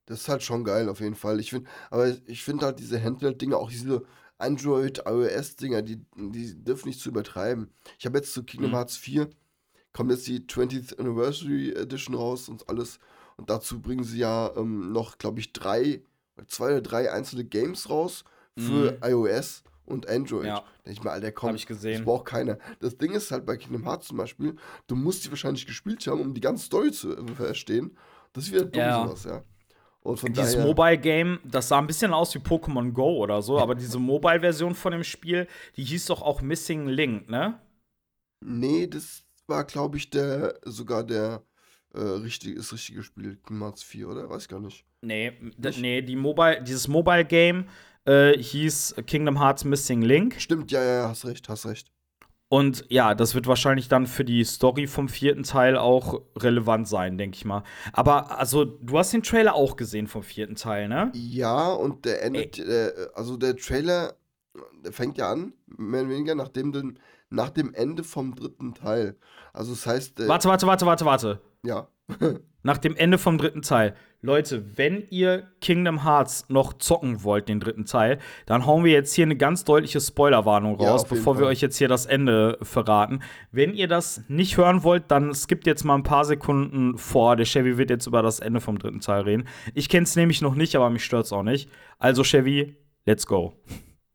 Das 0.06 0.22
ist 0.22 0.28
halt 0.28 0.42
schon 0.42 0.64
geil, 0.64 0.88
auf 0.88 1.00
jeden 1.00 1.14
Fall. 1.14 1.38
Ich 1.40 1.50
finde, 1.50 1.68
aber 1.90 2.12
ich 2.26 2.42
finde 2.42 2.66
halt 2.66 2.78
diese 2.80 3.02
Handheld-Dinger, 3.02 3.56
auch 3.56 3.70
diese 3.70 4.02
Android, 4.38 5.02
iOS-Dinger, 5.06 5.82
die, 5.82 6.04
die 6.16 6.64
dürfen 6.64 6.88
nicht 6.88 7.00
zu 7.00 7.08
übertreiben. 7.10 7.70
Ich 7.98 8.06
habe 8.06 8.18
jetzt 8.18 8.32
zu 8.32 8.42
Kingdom 8.42 8.72
Mhm. 8.72 8.74
Hearts 8.76 8.96
4, 8.96 9.30
kommt 9.92 10.10
jetzt 10.10 10.26
die 10.26 10.40
20th 10.40 10.98
Anniversary 10.98 11.70
Edition 11.70 12.16
raus 12.16 12.48
und 12.48 12.68
alles. 12.68 12.98
Und 13.36 13.50
dazu 13.50 13.80
bringen 13.80 14.02
sie 14.04 14.18
ja 14.18 14.50
ähm, 14.56 14.92
noch, 14.92 15.18
glaube 15.18 15.38
ich, 15.38 15.52
drei, 15.52 16.02
zwei 16.48 16.72
oder 16.72 16.82
drei 16.82 17.12
einzelne 17.12 17.44
Games 17.44 17.88
raus 17.88 18.24
für 18.58 18.92
Mhm. 18.92 18.98
iOS 19.08 19.62
und 19.84 20.08
Android. 20.08 20.46
Ja. 20.46 20.64
Denke 20.86 20.98
ich 20.98 21.02
mal, 21.04 21.10
Alter, 21.10 21.32
komm, 21.32 21.50
Hab 21.50 21.56
ich 21.56 21.66
gesehen. 21.66 21.98
das 21.98 22.04
braucht 22.04 22.26
keiner. 22.26 22.58
Das 22.80 22.96
Ding 22.96 23.12
ist 23.12 23.30
halt 23.30 23.46
bei 23.46 23.56
Kingdom 23.56 23.84
Hearts 23.84 24.08
zum 24.08 24.16
Beispiel, 24.16 24.56
du 24.86 24.96
musst 24.96 25.24
die 25.24 25.30
wahrscheinlich 25.30 25.66
gespielt 25.66 26.06
haben, 26.06 26.20
um 26.20 26.34
die 26.34 26.40
ganze 26.40 26.64
Story 26.66 26.92
zu 26.92 27.16
äh, 27.16 27.34
verstehen. 27.34 27.96
Das 28.32 28.44
ist 28.44 28.52
wieder 28.52 28.64
dumm 28.64 28.80
Ja. 28.80 29.04
sowas, 29.06 29.24
ja. 29.24 29.42
Und 30.02 30.18
von 30.18 30.32
Dieses 30.32 30.56
Mobile-Game, 30.56 31.38
das 31.44 31.68
sah 31.68 31.78
ein 31.78 31.86
bisschen 31.86 32.12
aus 32.12 32.34
wie 32.34 32.40
Pokémon 32.40 32.90
Go 32.90 33.18
oder 33.18 33.40
so, 33.40 33.60
aber 33.60 33.76
diese 33.76 34.00
Mobile-Version 34.00 34.74
von 34.74 34.90
dem 34.92 35.04
Spiel, 35.04 35.46
die 35.76 35.84
hieß 35.84 36.06
doch 36.06 36.22
auch 36.22 36.40
Missing 36.42 36.88
Link, 36.88 37.30
ne? 37.30 37.60
Nee, 38.40 38.88
das 38.88 39.22
war, 39.46 39.64
glaube 39.64 39.98
ich, 39.98 40.10
der 40.10 40.58
sogar 40.64 41.04
der 41.04 41.44
äh, 41.94 42.00
richtig, 42.00 42.56
das 42.56 42.72
richtige 42.72 43.02
Spiel, 43.04 43.36
Kingdom 43.46 43.62
Hearts 43.62 43.82
4, 43.84 44.08
oder? 44.08 44.28
Weiß 44.28 44.48
gar 44.48 44.58
nicht. 44.58 44.84
Nee, 45.02 45.32
Nicht? 45.56 45.80
nee 45.80 46.00
die 46.02 46.16
Mobile, 46.16 46.62
dieses 46.62 46.88
Mobile-Game 46.88 47.68
äh, 48.04 48.36
hieß 48.36 48.96
Kingdom 49.06 49.38
Hearts 49.40 49.64
Missing 49.64 50.02
Link. 50.02 50.40
Stimmt, 50.40 50.70
ja, 50.72 50.82
ja, 50.82 51.08
hast 51.08 51.24
recht, 51.24 51.48
hast 51.48 51.66
recht. 51.66 51.90
Und 52.48 52.84
ja, 52.90 53.14
das 53.14 53.34
wird 53.34 53.46
wahrscheinlich 53.46 53.88
dann 53.88 54.06
für 54.06 54.26
die 54.26 54.44
Story 54.44 54.86
vom 54.86 55.08
vierten 55.08 55.42
Teil 55.42 55.78
auch 55.78 56.20
relevant 56.36 56.86
sein, 56.86 57.16
denke 57.16 57.36
ich 57.36 57.46
mal. 57.46 57.62
Aber 57.94 58.38
also, 58.38 58.66
du 58.66 58.98
hast 58.98 59.10
den 59.14 59.22
Trailer 59.22 59.54
auch 59.54 59.76
gesehen 59.76 60.06
vom 60.06 60.22
vierten 60.22 60.54
Teil, 60.54 60.86
ne? 60.86 61.10
Ja, 61.14 61.68
und 61.72 62.04
der 62.04 62.22
endet, 62.22 62.58
äh, 62.58 62.92
also 63.14 63.38
der 63.38 63.56
Trailer, 63.56 64.16
der 64.84 64.92
fängt 64.92 65.16
ja 65.16 65.32
an, 65.32 65.54
mehr 65.66 66.02
oder 66.02 66.10
weniger, 66.10 66.34
nachdem 66.34 66.72
den, 66.72 66.98
nach 67.30 67.48
dem 67.48 67.72
Ende 67.72 68.04
vom 68.04 68.34
dritten 68.34 68.74
Teil. 68.74 69.16
Also 69.54 69.72
das 69.72 69.86
heißt, 69.86 70.20
äh, 70.20 70.28
Warte, 70.28 70.46
warte, 70.50 70.66
warte, 70.66 70.84
warte, 70.84 71.04
warte. 71.06 71.40
ja, 71.64 71.88
Nach 72.62 72.78
dem 72.78 72.96
Ende 72.96 73.18
vom 73.18 73.38
dritten 73.38 73.62
Teil. 73.62 73.94
Leute, 74.24 74.78
wenn 74.78 75.04
ihr 75.10 75.48
Kingdom 75.60 76.04
Hearts 76.04 76.48
noch 76.48 76.74
zocken 76.74 77.24
wollt, 77.24 77.48
den 77.48 77.58
dritten 77.58 77.86
Teil, 77.86 78.18
dann 78.46 78.66
hauen 78.66 78.84
wir 78.84 78.92
jetzt 78.92 79.12
hier 79.14 79.24
eine 79.24 79.36
ganz 79.36 79.64
deutliche 79.64 80.00
Spoilerwarnung 80.00 80.78
Ja, 80.78 80.90
raus, 80.90 81.02
jeden 81.02 81.16
bevor 81.16 81.40
wir 81.40 81.46
euch 81.46 81.60
jetzt 81.60 81.76
hier 81.76 81.88
das 81.88 82.06
Ende 82.06 82.56
verraten. 82.62 83.20
Wenn 83.50 83.74
ihr 83.74 83.88
das 83.88 84.22
nicht 84.28 84.56
hören 84.56 84.84
wollt, 84.84 85.10
dann 85.10 85.34
skippt 85.34 85.66
jetzt 85.66 85.82
mal 85.84 85.96
ein 85.96 86.04
paar 86.04 86.24
Sekunden 86.24 86.96
vor. 86.98 87.34
Der 87.34 87.46
Chevy 87.46 87.78
wird 87.78 87.90
jetzt 87.90 88.06
über 88.06 88.22
das 88.22 88.38
Ende 88.38 88.60
vom 88.60 88.78
dritten 88.78 89.00
Teil 89.00 89.22
reden. 89.22 89.48
Ich 89.74 89.88
kenne 89.88 90.04
es 90.04 90.14
nämlich 90.14 90.40
noch 90.40 90.54
nicht, 90.54 90.76
aber 90.76 90.88
mich 90.88 91.04
stört's 91.04 91.32
auch 91.32 91.42
nicht. 91.42 91.68
Also 91.98 92.22
Chevy, 92.22 92.76
let's 93.04 93.26
go. 93.26 93.54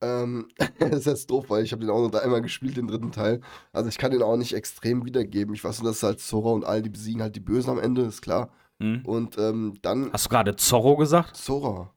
Ähm, 0.02 0.48
das 0.80 1.00
ist 1.00 1.06
jetzt 1.06 1.32
doof, 1.32 1.46
weil 1.50 1.64
ich 1.64 1.72
habe 1.72 1.82
den 1.82 1.90
auch 1.90 2.00
nur 2.00 2.12
da 2.12 2.20
einmal 2.20 2.42
gespielt, 2.42 2.78
den 2.78 2.88
dritten 2.88 3.12
Teil. 3.12 3.42
Also 3.72 3.90
ich 3.90 3.98
kann 3.98 4.12
den 4.12 4.22
auch 4.22 4.38
nicht 4.38 4.54
extrem 4.54 5.06
wiedergeben. 5.06 5.54
Ich 5.54 5.64
weiß 5.64 5.82
nur, 5.82 5.92
dass 5.92 6.04
halt 6.04 6.20
Sora 6.20 6.52
und 6.52 6.66
all 6.66 6.82
die 6.82 6.90
besiegen 6.90 7.22
halt 7.22 7.36
die 7.36 7.42
Bösen 7.42 7.70
am 7.70 7.80
Ende, 7.80 8.04
ist 8.04 8.22
klar. 8.22 8.52
Hm? 8.80 9.04
Und 9.06 9.38
ähm, 9.38 9.78
dann 9.82 10.12
Hast 10.14 10.26
du 10.26 10.30
gerade 10.30 10.56
Zorro 10.56 10.98
gesagt? 10.98 11.36
Sora. 11.36 11.94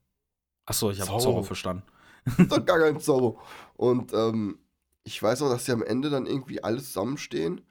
Achso, 0.66 0.90
ich 0.90 1.00
habe 1.00 1.08
Zorro. 1.08 1.20
Zorro 1.20 1.42
verstanden. 1.42 1.82
doch 2.48 2.64
gar 2.64 2.78
kein 2.78 3.00
Zorro. 3.00 3.38
Und 3.74 4.12
ähm, 4.12 4.58
ich 5.04 5.22
weiß 5.22 5.42
auch, 5.42 5.50
dass 5.50 5.64
sie 5.64 5.72
am 5.72 5.82
Ende 5.82 6.10
dann 6.10 6.26
irgendwie 6.26 6.62
alle 6.62 6.78
zusammenstehen 6.78 7.62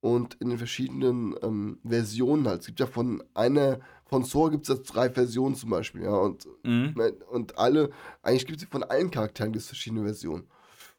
und 0.00 0.34
in 0.34 0.48
den 0.50 0.58
verschiedenen 0.58 1.34
ähm, 1.42 1.78
Versionen 1.84 2.46
halt. 2.46 2.60
Es 2.60 2.66
gibt 2.66 2.80
ja 2.80 2.86
von 2.86 3.22
einer, 3.34 3.80
von 4.06 4.24
Zorro 4.24 4.50
gibt 4.50 4.68
es 4.68 4.76
jetzt 4.76 4.94
drei 4.94 5.10
Versionen 5.10 5.54
zum 5.54 5.70
Beispiel, 5.70 6.02
ja. 6.02 6.14
Und, 6.14 6.46
Mhm. 6.62 6.94
und 7.30 7.58
alle, 7.58 7.90
eigentlich 8.22 8.46
gibt 8.46 8.62
es 8.62 8.68
von 8.68 8.84
allen 8.84 9.10
Charakteren 9.10 9.52
gibt 9.52 9.62
es 9.62 9.68
verschiedene 9.68 10.02
Versionen. 10.04 10.48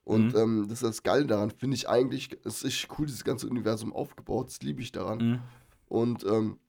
Und 0.03 0.33
Mhm. 0.33 0.39
ähm, 0.39 0.65
das 0.69 0.81
ist 0.81 0.87
das 0.89 1.03
Geile 1.03 1.27
daran, 1.27 1.51
finde 1.51 1.75
ich 1.75 1.89
eigentlich, 1.89 2.37
es 2.45 2.63
ist 2.63 2.87
cool, 2.97 3.05
dieses 3.05 3.23
ganze 3.23 3.47
Universum 3.47 3.93
aufgebaut, 3.93 4.47
das 4.47 4.61
liebe 4.61 4.81
ich 4.81 4.91
daran. 4.91 5.17
Mhm. 5.17 5.39
Und 5.87 6.23
ähm, 6.25 6.59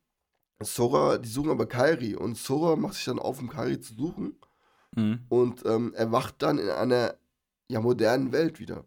Sora, 0.61 1.19
die 1.19 1.29
suchen 1.29 1.51
aber 1.51 1.67
Kairi 1.67 2.17
und 2.17 2.37
Sora 2.37 2.75
macht 2.77 2.95
sich 2.95 3.05
dann 3.05 3.19
auf, 3.21 3.39
um 3.39 3.49
Kairi 3.49 3.81
zu 3.81 3.95
suchen 3.95 4.37
Mhm. 4.97 5.21
und 5.29 5.65
ähm, 5.67 5.95
erwacht 5.95 6.43
dann 6.43 6.59
in 6.59 6.69
einer 6.69 7.15
ja, 7.69 7.81
modernen 7.81 8.33
Welt 8.33 8.59
wieder. 8.59 8.85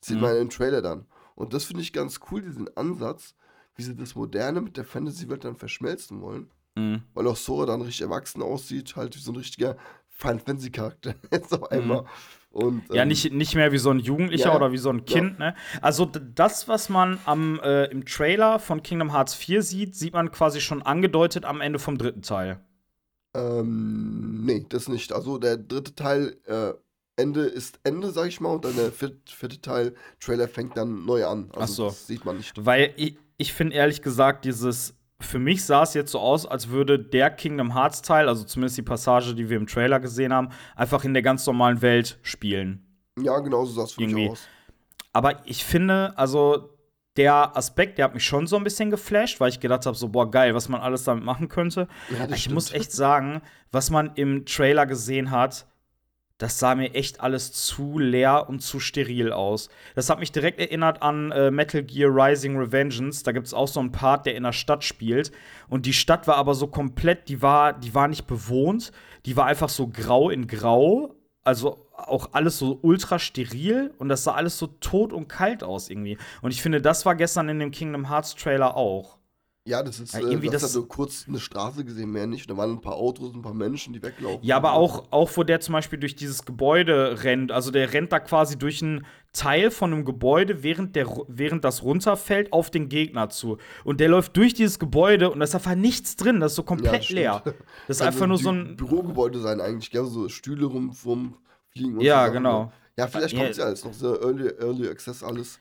Das 0.00 0.08
sieht 0.08 0.16
Mhm. 0.16 0.22
man 0.22 0.36
im 0.36 0.50
Trailer 0.50 0.82
dann. 0.82 1.06
Und 1.38 1.54
das 1.54 1.64
finde 1.64 1.82
ich 1.82 1.92
ganz 1.92 2.18
cool, 2.30 2.42
diesen 2.42 2.68
Ansatz, 2.76 3.36
wie 3.76 3.84
sie 3.84 3.94
das 3.94 4.16
Moderne 4.16 4.60
mit 4.60 4.76
der 4.76 4.84
Fantasy-Welt 4.84 5.44
dann 5.44 5.54
verschmelzen 5.54 6.20
wollen. 6.20 6.50
Mhm. 6.74 7.02
Weil 7.14 7.28
auch 7.28 7.36
Sora 7.36 7.64
dann 7.64 7.80
richtig 7.80 8.02
erwachsen 8.02 8.42
aussieht, 8.42 8.96
halt 8.96 9.14
wie 9.14 9.20
so 9.20 9.30
ein 9.30 9.36
richtiger 9.36 9.76
Final 10.08 10.40
Fantasy-Charakter 10.40 11.14
jetzt 11.32 11.54
auf 11.54 11.70
einmal. 11.70 12.04
Und, 12.50 12.88
Mhm. 12.88 12.94
Ja, 12.94 13.02
ähm, 13.02 13.08
nicht, 13.08 13.32
nicht 13.32 13.54
mehr 13.54 13.70
wie 13.70 13.78
so 13.78 13.90
ein 13.90 14.00
Jugendlicher 14.00 14.48
ja, 14.48 14.56
oder 14.56 14.72
wie 14.72 14.78
so 14.78 14.90
ein 14.90 15.04
Kind, 15.04 15.38
ne? 15.38 15.54
Also 15.80 16.06
das, 16.06 16.66
was 16.66 16.88
man 16.88 17.20
am, 17.24 17.60
äh, 17.60 17.84
im 17.84 18.04
Trailer 18.04 18.58
von 18.58 18.82
Kingdom 18.82 19.12
Hearts 19.12 19.34
4 19.34 19.62
sieht, 19.62 19.94
sieht 19.94 20.14
man 20.14 20.32
quasi 20.32 20.60
schon 20.60 20.82
angedeutet 20.82 21.44
am 21.44 21.60
Ende 21.60 21.78
vom 21.78 21.98
dritten 21.98 22.22
Teil. 22.22 22.58
Ähm, 23.34 24.44
nee, 24.44 24.66
das 24.68 24.88
nicht. 24.88 25.12
Also 25.12 25.38
der 25.38 25.56
dritte 25.56 25.94
Teil, 25.94 26.36
äh, 26.46 26.72
Ende 27.18 27.42
ist 27.42 27.80
Ende, 27.84 28.10
sag 28.10 28.28
ich 28.28 28.40
mal, 28.40 28.54
und 28.54 28.64
dann 28.64 28.76
der 28.76 28.92
vierte, 28.92 29.18
vierte 29.26 29.60
Teil, 29.60 29.94
Trailer 30.20 30.48
fängt 30.48 30.76
dann 30.76 31.04
neu 31.04 31.26
an. 31.26 31.50
Also 31.52 31.60
Ach 31.60 31.68
so. 31.68 31.84
das 31.86 32.06
sieht 32.06 32.24
man 32.24 32.36
nicht. 32.38 32.52
Weil 32.64 32.94
ich, 32.96 33.16
ich 33.36 33.52
finde 33.52 33.74
ehrlich 33.76 34.02
gesagt, 34.02 34.44
dieses, 34.44 34.94
für 35.20 35.38
mich 35.38 35.64
sah 35.64 35.82
es 35.82 35.94
jetzt 35.94 36.12
so 36.12 36.20
aus, 36.20 36.46
als 36.46 36.68
würde 36.68 36.98
der 36.98 37.30
Kingdom 37.30 37.74
Hearts 37.74 38.02
Teil, 38.02 38.28
also 38.28 38.44
zumindest 38.44 38.78
die 38.78 38.82
Passage, 38.82 39.34
die 39.34 39.50
wir 39.50 39.56
im 39.56 39.66
Trailer 39.66 40.00
gesehen 40.00 40.32
haben, 40.32 40.50
einfach 40.76 41.04
in 41.04 41.12
der 41.12 41.22
ganz 41.22 41.44
normalen 41.46 41.82
Welt 41.82 42.18
spielen. 42.22 42.86
Ja, 43.20 43.38
genau 43.40 43.64
so 43.64 43.72
sah 43.72 43.82
es 43.82 43.92
für 43.92 44.00
mich 44.02 44.10
Irgendwie. 44.10 44.30
aus. 44.30 44.40
Aber 45.12 45.44
ich 45.46 45.64
finde, 45.64 46.16
also 46.16 46.78
der 47.16 47.56
Aspekt, 47.56 47.98
der 47.98 48.04
hat 48.04 48.14
mich 48.14 48.24
schon 48.24 48.46
so 48.46 48.56
ein 48.56 48.62
bisschen 48.62 48.90
geflasht, 48.90 49.40
weil 49.40 49.48
ich 49.48 49.58
gedacht 49.58 49.86
habe, 49.86 49.96
so, 49.96 50.08
boah, 50.08 50.30
geil, 50.30 50.54
was 50.54 50.68
man 50.68 50.80
alles 50.80 51.02
damit 51.02 51.24
machen 51.24 51.48
könnte. 51.48 51.88
Ja, 52.16 52.28
ich 52.32 52.42
stimmt. 52.42 52.54
muss 52.54 52.72
echt 52.72 52.92
sagen, 52.92 53.42
was 53.72 53.90
man 53.90 54.12
im 54.14 54.46
Trailer 54.46 54.86
gesehen 54.86 55.32
hat, 55.32 55.66
das 56.38 56.60
sah 56.60 56.76
mir 56.76 56.94
echt 56.94 57.20
alles 57.20 57.52
zu 57.52 57.98
leer 57.98 58.48
und 58.48 58.60
zu 58.60 58.78
steril 58.78 59.32
aus. 59.32 59.68
Das 59.96 60.08
hat 60.08 60.20
mich 60.20 60.30
direkt 60.30 60.60
erinnert 60.60 61.02
an 61.02 61.32
äh, 61.32 61.50
Metal 61.50 61.82
Gear 61.82 62.10
Rising 62.10 62.56
Revengeance. 62.56 63.24
Da 63.24 63.32
gibt 63.32 63.48
es 63.48 63.54
auch 63.54 63.66
so 63.66 63.80
einen 63.80 63.90
Part, 63.90 64.24
der 64.24 64.36
in 64.36 64.44
der 64.44 64.52
Stadt 64.52 64.84
spielt. 64.84 65.32
Und 65.68 65.84
die 65.84 65.92
Stadt 65.92 66.28
war 66.28 66.36
aber 66.36 66.54
so 66.54 66.68
komplett, 66.68 67.28
die 67.28 67.42
war, 67.42 67.72
die 67.72 67.92
war 67.92 68.06
nicht 68.06 68.28
bewohnt. 68.28 68.92
Die 69.26 69.36
war 69.36 69.46
einfach 69.46 69.68
so 69.68 69.88
grau 69.88 70.30
in 70.30 70.46
grau. 70.46 71.16
Also 71.42 71.88
auch 71.92 72.30
alles 72.32 72.58
so 72.58 72.78
ultra 72.82 73.18
steril 73.18 73.92
und 73.98 74.08
das 74.08 74.22
sah 74.22 74.34
alles 74.34 74.58
so 74.58 74.66
tot 74.66 75.12
und 75.12 75.28
kalt 75.28 75.64
aus 75.64 75.90
irgendwie. 75.90 76.18
Und 76.42 76.52
ich 76.52 76.62
finde, 76.62 76.80
das 76.80 77.04
war 77.04 77.16
gestern 77.16 77.48
in 77.48 77.58
dem 77.58 77.72
Kingdom 77.72 78.08
Hearts 78.08 78.36
Trailer 78.36 78.76
auch. 78.76 79.17
Ja, 79.68 79.82
das 79.82 80.00
ist, 80.00 80.14
Ja, 80.14 80.20
äh, 80.20 80.22
irgendwie 80.22 80.46
du 80.46 80.54
hast 80.54 80.62
das- 80.62 80.70
ja 80.74 80.80
so 80.80 80.86
kurz 80.86 81.26
eine 81.28 81.38
Straße 81.38 81.84
gesehen, 81.84 82.10
mehr 82.10 82.26
nicht. 82.26 82.48
Da 82.48 82.56
waren 82.56 82.70
ein 82.70 82.80
paar 82.80 82.94
Autos, 82.96 83.34
ein 83.34 83.42
paar 83.42 83.52
Menschen, 83.52 83.92
die 83.92 84.02
weglaufen. 84.02 84.38
Ja, 84.42 84.56
aber 84.56 84.72
auch, 84.72 85.04
auch 85.10 85.30
wo 85.36 85.42
der 85.44 85.60
zum 85.60 85.74
Beispiel 85.74 85.98
durch 85.98 86.16
dieses 86.16 86.44
Gebäude 86.46 87.22
rennt. 87.22 87.52
Also 87.52 87.70
der 87.70 87.92
rennt 87.92 88.10
da 88.10 88.18
quasi 88.20 88.56
durch 88.56 88.82
einen 88.82 89.04
Teil 89.34 89.70
von 89.70 89.92
einem 89.92 90.06
Gebäude, 90.06 90.62
während, 90.62 90.96
der, 90.96 91.06
während 91.28 91.64
das 91.64 91.82
runterfällt, 91.82 92.52
auf 92.52 92.70
den 92.70 92.88
Gegner 92.88 93.28
zu. 93.28 93.58
Und 93.84 94.00
der 94.00 94.08
läuft 94.08 94.34
durch 94.38 94.54
dieses 94.54 94.78
Gebäude 94.78 95.30
und 95.30 95.38
da 95.40 95.44
ist 95.44 95.54
einfach 95.54 95.74
nichts 95.74 96.16
drin. 96.16 96.40
Das 96.40 96.52
ist 96.52 96.56
so 96.56 96.62
komplett 96.62 97.04
stimmt. 97.04 97.18
leer. 97.20 97.42
Das 97.86 97.96
ist 97.96 97.98
Kann 97.98 98.08
einfach 98.08 98.26
nur 98.26 98.38
so 98.38 98.50
ein. 98.50 98.74
Bürogebäude 98.76 99.38
sein 99.40 99.60
eigentlich, 99.60 99.90
gell? 99.90 100.06
So 100.06 100.28
Stühle 100.30 100.64
rum, 100.64 100.96
rumfliegen 101.04 101.98
und 101.98 102.00
Ja, 102.00 102.26
so 102.26 102.32
genau. 102.32 102.62
ne? 102.64 102.72
Ja, 102.96 103.06
vielleicht 103.06 103.34
Ja. 103.34 103.44
kommt 103.44 103.56
ja 103.56 103.64
alles 103.64 103.84
noch 103.84 103.92
so 103.92 104.18
Early, 104.20 104.48
Early 104.60 104.88
Access 104.88 105.22
alles. 105.22 105.58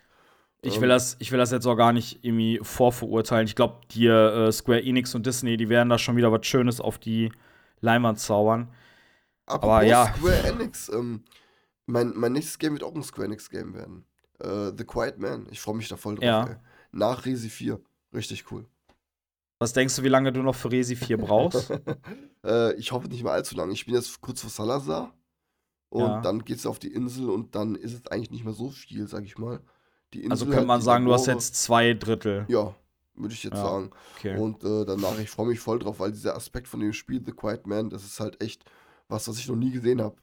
Ich 0.68 0.82
will, 0.82 0.90
das, 0.90 1.16
ich 1.20 1.32
will 1.32 1.38
das 1.40 1.52
jetzt 1.52 1.66
auch 1.66 1.76
gar 1.76 1.94
nicht 1.94 2.20
irgendwie 2.24 2.60
vorverurteilen. 2.62 3.48
Ich 3.48 3.56
glaube, 3.56 3.82
die 3.92 4.08
äh, 4.08 4.52
Square 4.52 4.84
Enix 4.84 5.16
und 5.16 5.26
Disney, 5.26 5.58
die 5.58 5.70
werden 5.70 5.90
da 5.90 5.98
schon 5.98 6.16
wieder 6.18 6.32
was 6.32 6.46
Schönes 6.46 6.82
auf 6.82 6.98
die 6.98 7.32
Leinwand 7.82 8.20
zaubern. 8.20 8.70
Apropos 9.46 9.86
ja. 9.86 10.14
Square 10.16 10.44
Enix, 10.48 10.90
ähm, 10.90 11.24
mein, 11.86 12.14
mein 12.16 12.34
nächstes 12.34 12.60
Game 12.60 12.74
wird 12.74 12.84
auch 12.84 12.94
ein 12.94 13.04
Square 13.04 13.26
Enix 13.28 13.50
Game 13.50 13.74
werden. 13.74 14.06
Äh, 14.40 14.72
The 14.78 14.84
Quiet 14.84 15.18
Man. 15.20 15.48
Ich 15.52 15.62
freue 15.62 15.76
mich 15.76 15.88
da 15.88 15.96
voll 15.98 16.16
drauf. 16.16 16.24
Ja. 16.24 16.46
Ey. 16.48 16.56
Nach 16.92 17.26
Resi 17.26 17.50
4. 17.50 17.80
Richtig 18.14 18.52
cool. 18.52 18.66
Was 19.60 19.74
denkst 19.74 19.96
du, 19.96 20.04
wie 20.04 20.10
lange 20.10 20.32
du 20.32 20.42
noch 20.44 20.56
für 20.56 20.72
Resi 20.72 20.96
4 20.96 21.18
brauchst? 21.18 21.72
Äh, 22.46 22.76
ich 22.76 22.92
hoffe 22.92 23.08
nicht 23.08 23.24
mehr 23.24 23.34
allzu 23.34 23.56
lange. 23.56 23.74
Ich 23.74 23.86
bin 23.86 23.96
jetzt 23.96 24.22
kurz 24.22 24.42
vor 24.42 24.52
Salazar. 24.52 25.12
Und 25.90 26.02
Ja. 26.02 26.22
dann 26.22 26.46
geht's 26.46 26.66
auf 26.66 26.80
die 26.80 26.94
Insel 26.94 27.30
und 27.30 27.56
dann 27.56 27.76
ist 27.76 27.94
es 27.94 28.08
eigentlich 28.08 28.32
nicht 28.32 28.46
mehr 28.46 28.54
so 28.54 28.70
viel, 28.70 29.08
sag 29.08 29.26
ich 29.26 29.38
mal. 29.38 29.60
Also 30.30 30.46
könnte 30.46 30.66
man 30.66 30.82
sagen, 30.82 31.06
du 31.06 31.14
hast 31.14 31.28
jetzt 31.28 31.56
zwei 31.56 31.94
Drittel. 31.94 32.46
Ja, 32.48 32.74
würde 33.16 33.34
ich 33.34 33.44
jetzt 33.44 33.56
Ja. 33.58 33.64
sagen. 33.64 33.92
Okay. 34.18 34.38
Und 34.38 34.64
äh, 34.64 34.86
danach, 34.86 35.20
ich 35.20 35.30
freue 35.30 35.48
mich 35.48 35.60
voll 35.60 35.80
drauf, 35.80 36.00
weil 36.00 36.12
dieser 36.12 36.36
Aspekt 36.36 36.68
von 36.68 36.80
dem 36.80 36.94
Spiel, 36.94 37.22
The 37.26 37.32
Quiet 37.32 37.68
Man, 37.68 37.90
das 37.90 38.04
ist 38.06 38.20
halt 38.20 38.42
echt 38.42 38.64
was, 39.10 39.28
was 39.28 39.38
ich 39.40 39.48
noch 39.48 39.56
nie 39.56 39.72
gesehen 39.72 40.02
habe. 40.02 40.16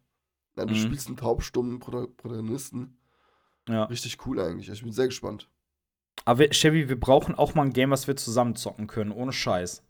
Ja, 0.57 0.65
du 0.65 0.75
Mhm. 0.75 0.79
spielst 0.79 1.09
einen 1.09 1.17
taubstummen 1.17 1.81
Prota- 1.81 2.07
Protagonisten. 2.17 2.97
Ja. 3.69 3.85
Richtig 3.85 4.25
cool 4.27 4.41
eigentlich. 4.41 4.69
Ich 4.69 4.83
bin 4.83 4.93
sehr 4.93 5.07
gespannt. 5.07 5.49
Aber 6.25 6.49
Chevy, 6.51 6.89
wir 6.89 6.99
brauchen 6.99 7.35
auch 7.35 7.55
mal 7.55 7.63
ein 7.63 7.73
Game, 7.73 7.91
was 7.91 8.07
wir 8.07 8.17
zusammen 8.17 8.55
zocken 8.57 8.87
können, 8.87 9.11
ohne 9.11 9.33
Scheiß. 9.33 9.83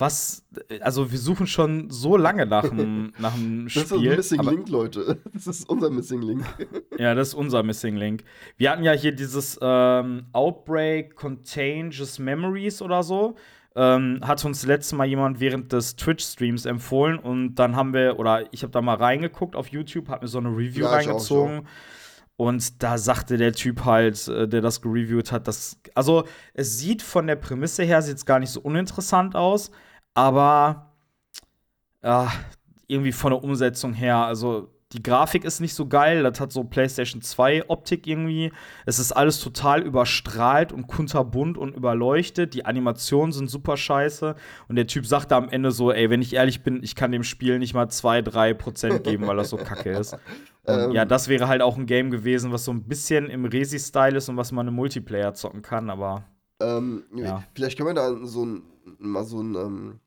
Was, 0.00 0.46
also 0.80 1.10
wir 1.10 1.18
suchen 1.18 1.48
schon 1.48 1.90
so 1.90 2.16
lange 2.16 2.46
nach 2.46 2.70
einem 2.70 3.12
nach 3.18 3.34
einem 3.34 3.64
Das 3.66 3.76
ist 3.76 3.88
Spiel. 3.88 4.10
ein 4.10 4.16
Missing 4.16 4.40
aber, 4.40 4.50
Link, 4.52 4.68
Leute. 4.68 5.18
Das 5.34 5.46
ist 5.48 5.68
unser 5.68 5.90
Missing 5.90 6.22
Link. 6.22 6.44
Ja, 6.98 7.14
das 7.14 7.28
ist 7.28 7.34
unser 7.34 7.62
Missing 7.62 7.96
Link. 7.96 8.24
Wir 8.56 8.70
hatten 8.72 8.82
ja 8.82 8.92
hier 8.92 9.12
dieses 9.12 9.58
ähm, 9.62 10.26
Outbreak 10.32 11.14
Contagious 11.14 12.18
Memories 12.18 12.82
oder 12.82 13.02
so. 13.04 13.36
Ähm, 13.76 14.20
hat 14.22 14.44
uns 14.44 14.66
letztes 14.66 14.92
Mal 14.94 15.06
jemand 15.06 15.38
während 15.38 15.72
des 15.72 15.94
Twitch-Streams 15.94 16.64
empfohlen 16.66 17.16
und 17.18 17.54
dann 17.54 17.76
haben 17.76 17.92
wir, 17.92 18.18
oder 18.18 18.52
ich 18.52 18.62
habe 18.64 18.72
da 18.72 18.80
mal 18.82 18.96
reingeguckt 18.96 19.54
auf 19.54 19.68
YouTube, 19.68 20.08
hab 20.08 20.22
mir 20.22 20.28
so 20.28 20.38
eine 20.38 20.48
Review 20.48 20.84
Ja, 20.84 20.90
reingezogen. 20.90 21.68
Und 22.36 22.82
da 22.82 22.98
sagte 22.98 23.36
der 23.36 23.52
Typ 23.52 23.84
halt, 23.84 24.26
äh, 24.28 24.48
der 24.48 24.60
das 24.60 24.80
gereviewt 24.80 25.30
hat, 25.32 25.46
dass, 25.46 25.80
also 25.94 26.24
es 26.54 26.78
sieht 26.78 27.02
von 27.02 27.26
der 27.28 27.36
Prämisse 27.36 27.84
her 27.84 28.02
sieht's 28.02 28.26
gar 28.26 28.38
nicht 28.40 28.50
so 28.50 28.60
uninteressant 28.60 29.36
aus, 29.36 29.70
aber 30.18 30.90
ja, 32.02 32.32
irgendwie 32.88 33.12
von 33.12 33.30
der 33.30 33.44
Umsetzung 33.44 33.92
her, 33.94 34.16
also 34.16 34.68
die 34.92 35.02
Grafik 35.02 35.44
ist 35.44 35.60
nicht 35.60 35.74
so 35.74 35.86
geil, 35.86 36.24
das 36.24 36.40
hat 36.40 36.50
so 36.50 36.64
PlayStation 36.64 37.22
2 37.22 37.68
Optik 37.68 38.06
irgendwie. 38.06 38.50
Es 38.84 38.98
ist 38.98 39.12
alles 39.12 39.38
total 39.38 39.82
überstrahlt 39.82 40.72
und 40.72 40.88
kunterbunt 40.88 41.56
und 41.56 41.76
überleuchtet. 41.76 42.54
Die 42.54 42.64
Animationen 42.64 43.32
sind 43.32 43.48
super 43.48 43.76
scheiße. 43.76 44.34
Und 44.66 44.76
der 44.76 44.88
Typ 44.88 45.06
sagte 45.06 45.36
am 45.36 45.50
Ende 45.50 45.70
so: 45.70 45.92
Ey, 45.92 46.10
wenn 46.10 46.22
ich 46.22 46.34
ehrlich 46.34 46.64
bin, 46.64 46.82
ich 46.82 46.96
kann 46.96 47.12
dem 47.12 47.22
Spiel 47.22 47.60
nicht 47.60 47.74
mal 47.74 47.86
2-3% 47.86 49.00
geben, 49.00 49.26
weil 49.26 49.36
das 49.36 49.50
so 49.50 49.56
kacke 49.56 49.90
ist. 49.92 50.16
Ähm. 50.66 50.92
ja, 50.92 51.06
das 51.06 51.28
wäre 51.28 51.48
halt 51.48 51.62
auch 51.62 51.78
ein 51.78 51.86
Game 51.86 52.10
gewesen, 52.10 52.52
was 52.52 52.66
so 52.66 52.72
ein 52.72 52.82
bisschen 52.82 53.30
im 53.30 53.46
Resi-Style 53.46 54.18
ist 54.18 54.28
und 54.28 54.36
was 54.36 54.52
man 54.52 54.68
im 54.68 54.74
Multiplayer 54.74 55.32
zocken 55.32 55.62
kann, 55.62 55.88
aber 55.88 56.26
ähm, 56.60 57.04
Ja. 57.14 57.42
Vielleicht 57.54 57.78
können 57.78 57.88
wir 57.88 57.94
da 57.94 58.14
so 58.26 58.44
ein, 58.44 58.62
mal 58.98 59.24
so 59.24 59.40
ein, 59.40 59.54
ähm, 59.54 60.00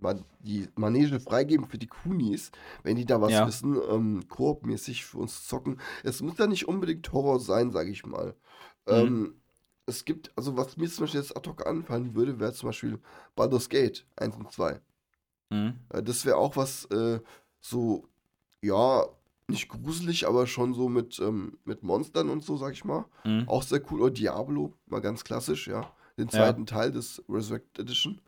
mal 0.00 0.22
die 0.40 0.68
Manege 0.76 1.20
freigeben 1.20 1.66
für 1.66 1.78
die 1.78 1.86
Kunis, 1.86 2.50
wenn 2.82 2.96
die 2.96 3.06
da 3.06 3.20
was 3.20 3.32
Ja. 3.32 3.46
wissen, 3.46 3.76
ähm, 3.90 4.28
koop-mäßig 4.28 5.04
für 5.04 5.18
uns 5.18 5.46
zocken. 5.46 5.80
Es 6.04 6.22
muss 6.22 6.38
ja 6.38 6.46
nicht 6.46 6.68
unbedingt 6.68 7.10
Horror 7.12 7.40
sein, 7.40 7.70
sage 7.70 7.90
ich 7.90 8.04
mal. 8.06 8.34
Mhm. 8.86 8.92
Ähm, 8.94 9.34
es 9.86 10.04
gibt, 10.04 10.32
also 10.36 10.56
was 10.56 10.76
mir 10.76 10.88
zum 10.90 11.04
Beispiel 11.04 11.20
jetzt 11.20 11.36
ad 11.36 11.48
hoc 11.48 11.66
anfallen 11.66 12.14
würde, 12.14 12.38
wäre 12.40 12.52
zum 12.52 12.68
Beispiel 12.68 12.98
Baldur's 13.36 13.68
Gate 13.68 14.06
1 14.16 14.36
und 14.36 14.50
2. 14.52 14.80
mhm. 15.50 15.74
Äh, 15.90 16.02
Das 16.02 16.24
wäre 16.24 16.36
auch 16.36 16.56
was, 16.56 16.84
äh, 16.86 17.20
so, 17.60 18.04
ja, 18.62 19.06
nicht 19.48 19.68
gruselig, 19.68 20.26
aber 20.26 20.46
schon 20.46 20.74
so 20.74 20.88
mit, 20.88 21.20
ähm, 21.20 21.58
mit 21.64 21.82
Monstern 21.84 22.30
und 22.30 22.42
so, 22.44 22.56
sag 22.56 22.72
ich 22.72 22.84
mal. 22.84 23.04
Mhm. 23.24 23.48
Auch 23.48 23.62
sehr 23.62 23.80
cool. 23.90 24.00
Oder 24.02 24.10
Diablo, 24.12 24.74
mal 24.86 25.00
ganz 25.00 25.22
klassisch, 25.24 25.68
ja. 25.68 25.92
Den 26.18 26.28
Ja. 26.28 26.30
zweiten 26.30 26.66
Teil 26.66 26.90
des 26.90 27.22
Resurrect 27.28 27.78
Edition. 27.78 28.20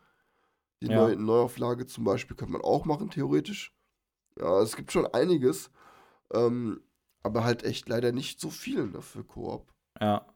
Die 0.83 0.87
Ja. 0.87 0.97
neue 1.03 1.17
Neuauflage 1.17 1.87
zum 1.87 2.05
Beispiel 2.05 2.37
könnte 2.37 2.53
man 2.53 2.63
auch 2.63 2.85
machen, 2.85 3.11
theoretisch. 3.11 3.73
Ja, 4.39 4.61
es 4.63 4.77
gibt 4.77 4.93
schon 4.93 5.07
einiges. 5.07 5.71
Ähm, 6.33 6.81
aber 7.23 7.45
halt 7.45 7.65
echt 7.65 7.89
leider 7.89 8.13
nicht 8.13 8.41
so 8.41 8.51
viel 8.51 8.87
ne, 8.87 9.03
für 9.03 9.25
Koop. 9.25 9.67
Ja. 10.01 10.27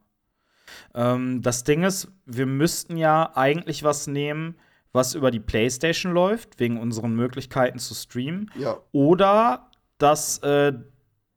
Ähm, 0.93 1.41
das 1.41 1.63
Ding 1.63 1.83
ist, 1.83 2.09
wir 2.25 2.45
müssten 2.45 2.97
ja 2.97 3.31
eigentlich 3.35 3.83
was 3.83 4.07
nehmen, 4.07 4.55
was 4.91 5.15
über 5.15 5.31
die 5.31 5.39
PlayStation 5.39 6.13
läuft, 6.13 6.59
wegen 6.59 6.79
unseren 6.79 7.15
Möglichkeiten 7.15 7.79
zu 7.79 7.93
streamen. 7.95 8.51
Ja, 8.57 8.77
Oder 8.91 9.71
dass, 9.97 10.39
äh, 10.39 10.73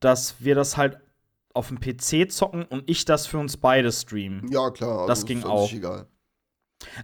dass 0.00 0.42
wir 0.44 0.54
das 0.54 0.76
halt 0.76 0.98
auf 1.54 1.68
dem 1.68 1.80
PC 1.80 2.30
zocken 2.30 2.64
und 2.64 2.88
ich 2.90 3.04
das 3.06 3.26
für 3.26 3.38
uns 3.38 3.56
beide 3.56 3.90
streamen. 3.92 4.46
ja, 4.50 4.70
klar. 4.70 4.90
also 5.00 5.06
Das 5.06 5.24
ging 5.24 5.42
auch. 5.44 5.72
Egal. 5.72 6.06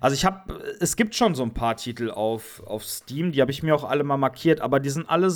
Also 0.00 0.14
ich 0.14 0.24
habe, 0.24 0.74
es 0.80 0.96
gibt 0.96 1.14
schon 1.14 1.34
so 1.34 1.42
ein 1.42 1.54
paar 1.54 1.76
Titel 1.76 2.10
auf, 2.10 2.62
auf 2.66 2.84
Steam, 2.84 3.32
die 3.32 3.40
habe 3.40 3.50
ich 3.50 3.62
mir 3.62 3.74
auch 3.74 3.84
alle 3.84 4.04
mal 4.04 4.16
markiert, 4.16 4.60
aber 4.60 4.80
die 4.80 4.90
sind 4.90 5.08
alle, 5.08 5.32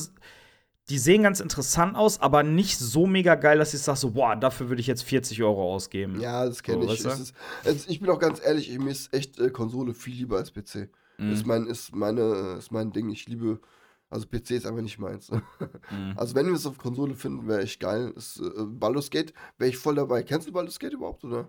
die 0.88 0.98
sehen 0.98 1.22
ganz 1.22 1.40
interessant 1.40 1.96
aus, 1.96 2.20
aber 2.20 2.42
nicht 2.42 2.78
so 2.78 3.06
mega 3.06 3.34
geil, 3.34 3.58
dass 3.58 3.74
ich 3.74 3.80
sage 3.80 3.98
so, 3.98 4.10
boah, 4.12 4.36
dafür 4.36 4.68
würde 4.68 4.80
ich 4.80 4.86
jetzt 4.86 5.02
40 5.02 5.42
Euro 5.42 5.74
ausgeben. 5.74 6.20
Ja, 6.20 6.44
das 6.46 6.62
kenne 6.62 6.84
So, 6.84 6.92
ich. 6.92 7.04
weißt 7.04 7.18
du? 7.18 7.68
Es 7.68 7.76
ist, 7.76 7.90
ich 7.90 8.00
bin 8.00 8.08
auch 8.10 8.18
ganz 8.20 8.40
ehrlich, 8.44 8.70
ich, 8.70 8.78
mir 8.78 8.90
ist 8.90 9.12
echt 9.12 9.38
äh, 9.38 9.50
Konsole 9.50 9.94
viel 9.94 10.14
lieber 10.14 10.36
als 10.36 10.52
PC. 10.52 10.88
Mhm. 11.18 11.32
Ist, 11.32 11.46
mein, 11.46 11.66
ist, 11.66 11.94
meine, 11.94 12.56
ist 12.58 12.70
mein 12.70 12.92
Ding. 12.92 13.08
Ich 13.10 13.26
liebe. 13.28 13.60
Also 14.08 14.26
PC 14.28 14.52
ist 14.52 14.66
einfach 14.66 14.82
nicht 14.82 14.98
meins. 14.98 15.30
Mhm. 15.90 16.14
Also 16.16 16.34
wenn 16.34 16.46
wir 16.46 16.54
es 16.54 16.66
auf 16.66 16.78
Konsole 16.78 17.14
finden, 17.14 17.46
wäre 17.46 17.62
echt 17.62 17.78
geil. 17.80 18.12
Ist, 18.16 18.40
äh, 18.40 18.50
Baldur's 18.66 19.10
Gate 19.10 19.32
wäre 19.58 19.70
ich 19.70 19.76
voll 19.78 19.94
dabei. 19.94 20.22
Kennst 20.24 20.48
du 20.48 20.52
Baldur's 20.52 20.78
Gate 20.78 20.94
überhaupt, 20.94 21.24
oder? 21.24 21.48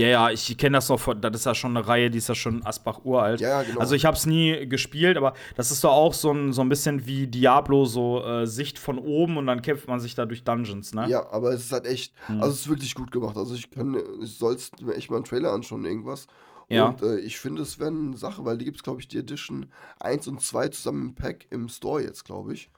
Ja, 0.00 0.08
ja, 0.08 0.30
ich 0.30 0.56
kenne 0.56 0.78
das 0.78 0.88
noch 0.88 0.98
von, 1.00 1.20
das 1.20 1.34
ist 1.36 1.46
ja 1.46 1.54
schon 1.54 1.76
eine 1.76 1.86
Reihe, 1.86 2.10
die 2.10 2.18
ist 2.18 2.28
ja 2.28 2.34
schon 2.34 2.64
Asbach 2.64 3.04
uralt. 3.04 3.40
Ja, 3.40 3.62
genau. 3.62 3.80
Also 3.80 3.94
ich 3.94 4.04
habe 4.04 4.16
es 4.16 4.24
nie 4.26 4.66
gespielt, 4.68 5.16
aber 5.16 5.34
das 5.56 5.70
ist 5.70 5.82
doch 5.84 5.92
auch 5.92 6.14
so 6.14 6.30
ein, 6.32 6.52
so 6.52 6.60
ein 6.62 6.68
bisschen 6.68 7.06
wie 7.06 7.26
Diablo, 7.26 7.84
so 7.84 8.24
äh, 8.24 8.46
Sicht 8.46 8.78
von 8.78 8.98
oben 8.98 9.36
und 9.36 9.46
dann 9.46 9.62
kämpft 9.62 9.88
man 9.88 10.00
sich 10.00 10.14
da 10.14 10.26
durch 10.26 10.44
Dungeons, 10.44 10.94
ne? 10.94 11.08
Ja, 11.08 11.30
aber 11.30 11.52
es 11.52 11.64
ist 11.64 11.72
halt 11.72 11.86
echt, 11.86 12.14
Mhm. 12.28 12.40
also 12.40 12.52
es 12.52 12.60
ist 12.60 12.68
wirklich 12.68 12.94
gut 12.94 13.10
gemacht. 13.10 13.36
Also 13.36 13.54
ich 13.54 13.70
kann, 13.70 13.96
ich 14.22 14.36
sollst 14.38 14.80
mir 14.82 14.94
echt 14.94 15.10
mal 15.10 15.16
einen 15.16 15.24
Trailer 15.24 15.52
anschauen, 15.52 15.84
irgendwas. 15.84 16.26
Ja. 16.68 16.86
Und 16.86 17.02
äh, 17.02 17.18
ich 17.18 17.38
finde, 17.38 17.62
es 17.62 17.78
wäre 17.80 17.90
eine 17.90 18.16
Sache, 18.16 18.44
weil 18.44 18.56
die 18.56 18.64
gibt 18.64 18.76
es, 18.76 18.82
glaube 18.84 19.00
ich, 19.00 19.08
die 19.08 19.18
Edition 19.18 19.66
1 19.98 20.28
und 20.28 20.40
2 20.40 20.68
zusammen 20.68 21.08
im 21.08 21.14
Pack 21.16 21.46
im 21.50 21.68
Store 21.68 22.00
jetzt, 22.02 22.24
glaube 22.24 22.54
ich. 22.54 22.70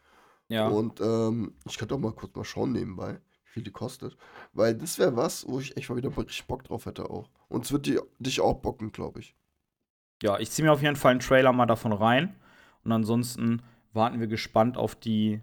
ja. 0.48 0.66
Und 0.68 1.00
ähm, 1.00 1.52
ich 1.68 1.76
kann 1.78 1.88
doch 1.88 1.98
mal 1.98 2.12
kurz 2.12 2.34
mal 2.34 2.44
schauen 2.44 2.72
nebenbei, 2.72 3.20
viel 3.52 3.62
die 3.62 3.70
kostet. 3.70 4.16
Weil 4.52 4.74
das 4.74 4.98
wäre 4.98 5.16
was, 5.16 5.46
wo 5.46 5.60
ich 5.60 5.76
echt 5.76 5.88
mal 5.90 5.96
wieder 5.96 6.16
richtig 6.16 6.44
Bock 6.46 6.64
drauf 6.64 6.86
hätte 6.86 7.10
auch. 7.10 7.28
Und 7.48 7.64
es 7.64 7.72
wird 7.72 7.86
die, 7.86 7.98
dich 8.18 8.40
auch 8.40 8.54
bocken, 8.54 8.92
glaube 8.92 9.20
ich. 9.20 9.34
Ja, 10.22 10.38
ich 10.38 10.50
ziehe 10.50 10.64
mir 10.66 10.72
auf 10.72 10.82
jeden 10.82 10.96
Fall 10.96 11.10
einen 11.12 11.20
Trailer 11.20 11.52
mal 11.52 11.66
davon 11.66 11.92
rein. 11.92 12.34
Und 12.84 12.92
ansonsten 12.92 13.62
warten 13.92 14.20
wir 14.20 14.26
gespannt 14.26 14.76
auf 14.76 14.94
die, 14.94 15.40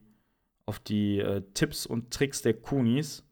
auf 0.66 0.80
die 0.80 1.20
äh, 1.20 1.44
Tipps 1.54 1.86
und 1.86 2.12
Tricks 2.12 2.42
der 2.42 2.54
Kunis. 2.56 3.24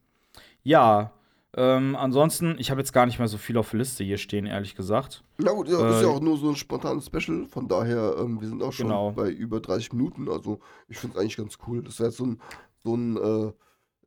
Ja, 0.64 1.14
Ähm, 1.56 1.96
ansonsten, 1.96 2.56
ich 2.60 2.70
habe 2.70 2.82
jetzt 2.82 2.92
gar 2.94 3.08
nicht 3.08 3.18
mehr 3.18 3.28
so 3.30 3.38
viel 3.38 3.58
auf 3.58 3.72
der 3.72 3.80
Liste 3.80 4.04
hier 4.04 4.18
stehen, 4.20 4.46
ehrlich 4.46 4.76
gesagt. 4.76 5.24
Na 5.40 5.54
gut, 5.54 5.68
ja, 5.70 5.90
ist 5.90 6.02
Äh, 6.02 6.04
ja 6.04 6.10
auch 6.10 6.20
nur 6.20 6.38
so 6.38 6.50
ein 6.50 6.56
spontanes 6.56 7.08
Special, 7.08 7.48
von 7.48 7.68
daher, 7.68 8.16
ähm, 8.20 8.40
wir 8.40 8.48
sind 8.48 8.62
auch 8.62 8.74
schon 8.74 8.88
Genau. 8.90 9.12
bei 9.12 9.32
über 9.32 9.60
30 9.60 9.94
Minuten, 9.94 10.30
also 10.30 10.60
ich 10.88 10.98
finde 11.00 11.16
es 11.16 11.22
eigentlich 11.22 11.38
ganz 11.38 11.58
cool. 11.66 11.82
Das 11.82 11.94
ist 11.94 12.00
jetzt 12.00 12.18
so 12.18 12.26
ein, 12.26 12.42
so 12.84 12.96
ein 12.96 13.18
äh, 13.18 13.54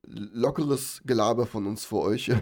lockeres 0.07 1.03
Gelaber 1.05 1.47
von 1.47 1.67
uns 1.67 1.85
für 1.85 1.99
euch. 1.99 2.31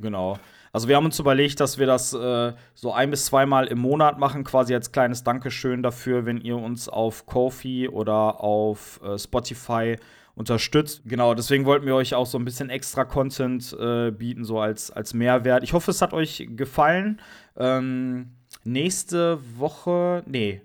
Genau. 0.00 0.38
Also 0.72 0.88
wir 0.88 0.96
haben 0.96 1.04
uns 1.04 1.18
überlegt, 1.18 1.60
dass 1.60 1.78
wir 1.78 1.86
das 1.86 2.14
äh, 2.14 2.54
so 2.74 2.92
ein 2.92 3.10
bis 3.10 3.26
zweimal 3.26 3.66
im 3.66 3.78
Monat 3.78 4.18
machen, 4.18 4.42
quasi 4.42 4.74
als 4.74 4.90
kleines 4.90 5.22
Dankeschön 5.22 5.82
dafür, 5.82 6.24
wenn 6.24 6.40
ihr 6.40 6.56
uns 6.56 6.88
auf 6.88 7.26
Kofi 7.26 7.88
oder 7.88 8.40
auf 8.40 9.00
äh, 9.02 9.18
Spotify 9.18 9.96
unterstützt. 10.34 11.02
Genau, 11.04 11.34
deswegen 11.34 11.66
wollten 11.66 11.84
wir 11.84 11.94
euch 11.94 12.14
auch 12.14 12.26
so 12.26 12.38
ein 12.38 12.44
bisschen 12.44 12.70
extra 12.70 13.04
Content 13.04 13.76
äh, 13.78 14.10
bieten, 14.10 14.44
so 14.44 14.60
als, 14.60 14.90
als 14.90 15.12
Mehrwert. 15.12 15.62
Ich 15.62 15.74
hoffe, 15.74 15.90
es 15.90 16.00
hat 16.00 16.14
euch 16.14 16.48
gefallen. 16.50 17.20
Ähm, 17.56 18.32
nächste 18.64 19.38
Woche, 19.58 20.22
nee, 20.26 20.62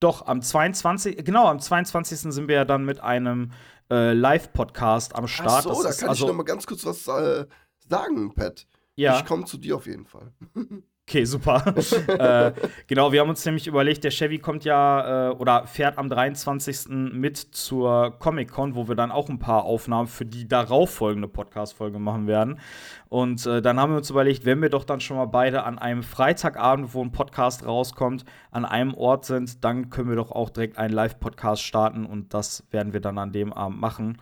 doch, 0.00 0.26
am 0.26 0.42
22. 0.42 1.24
Genau, 1.24 1.46
am 1.46 1.58
22. 1.58 2.18
sind 2.32 2.48
wir 2.48 2.54
ja 2.54 2.64
dann 2.64 2.84
mit 2.84 3.00
einem 3.00 3.50
äh, 3.90 4.12
Live-Podcast 4.12 5.14
am 5.14 5.26
Start. 5.28 5.66
Ach 5.68 5.74
so, 5.74 5.82
Das 5.82 5.96
da 5.96 6.06
kann 6.06 6.14
ich 6.14 6.20
noch 6.20 6.34
mal 6.34 6.42
ganz 6.42 6.66
kurz 6.66 6.84
was 6.84 7.06
äh, 7.08 7.46
sagen, 7.88 8.34
Pat. 8.34 8.66
ja. 8.96 9.18
Ich 9.18 9.24
komme 9.26 9.44
zu 9.44 9.58
dir 9.58 9.76
auf 9.76 9.86
jeden 9.86 10.06
Fall. 10.06 10.32
Okay, 11.08 11.24
super. 11.24 11.64
äh, 12.06 12.52
genau, 12.86 13.12
wir 13.12 13.22
haben 13.22 13.30
uns 13.30 13.42
nämlich 13.46 13.66
überlegt, 13.66 14.04
der 14.04 14.10
Chevy 14.10 14.40
kommt 14.40 14.66
ja 14.66 15.30
äh, 15.30 15.32
oder 15.32 15.66
fährt 15.66 15.96
am 15.96 16.10
23. 16.10 16.90
mit 16.90 17.38
zur 17.38 18.18
Comic-Con, 18.18 18.74
wo 18.74 18.88
wir 18.88 18.94
dann 18.94 19.10
auch 19.10 19.30
ein 19.30 19.38
paar 19.38 19.64
Aufnahmen 19.64 20.06
für 20.06 20.26
die 20.26 20.46
darauffolgende 20.46 21.26
Podcast-Folge 21.26 21.98
machen 21.98 22.26
werden. 22.26 22.60
Und 23.08 23.46
äh, 23.46 23.62
dann 23.62 23.80
haben 23.80 23.92
wir 23.92 23.96
uns 23.96 24.10
überlegt, 24.10 24.44
wenn 24.44 24.60
wir 24.60 24.68
doch 24.68 24.84
dann 24.84 25.00
schon 25.00 25.16
mal 25.16 25.24
beide 25.24 25.62
an 25.64 25.78
einem 25.78 26.02
Freitagabend, 26.02 26.92
wo 26.92 27.02
ein 27.02 27.10
Podcast 27.10 27.64
rauskommt, 27.64 28.26
an 28.50 28.66
einem 28.66 28.92
Ort 28.92 29.24
sind, 29.24 29.64
dann 29.64 29.88
können 29.88 30.10
wir 30.10 30.16
doch 30.16 30.30
auch 30.30 30.50
direkt 30.50 30.76
einen 30.76 30.92
Live-Podcast 30.92 31.62
starten 31.62 32.04
und 32.04 32.34
das 32.34 32.64
werden 32.70 32.92
wir 32.92 33.00
dann 33.00 33.16
an 33.16 33.32
dem 33.32 33.54
Abend 33.54 33.80
machen. 33.80 34.18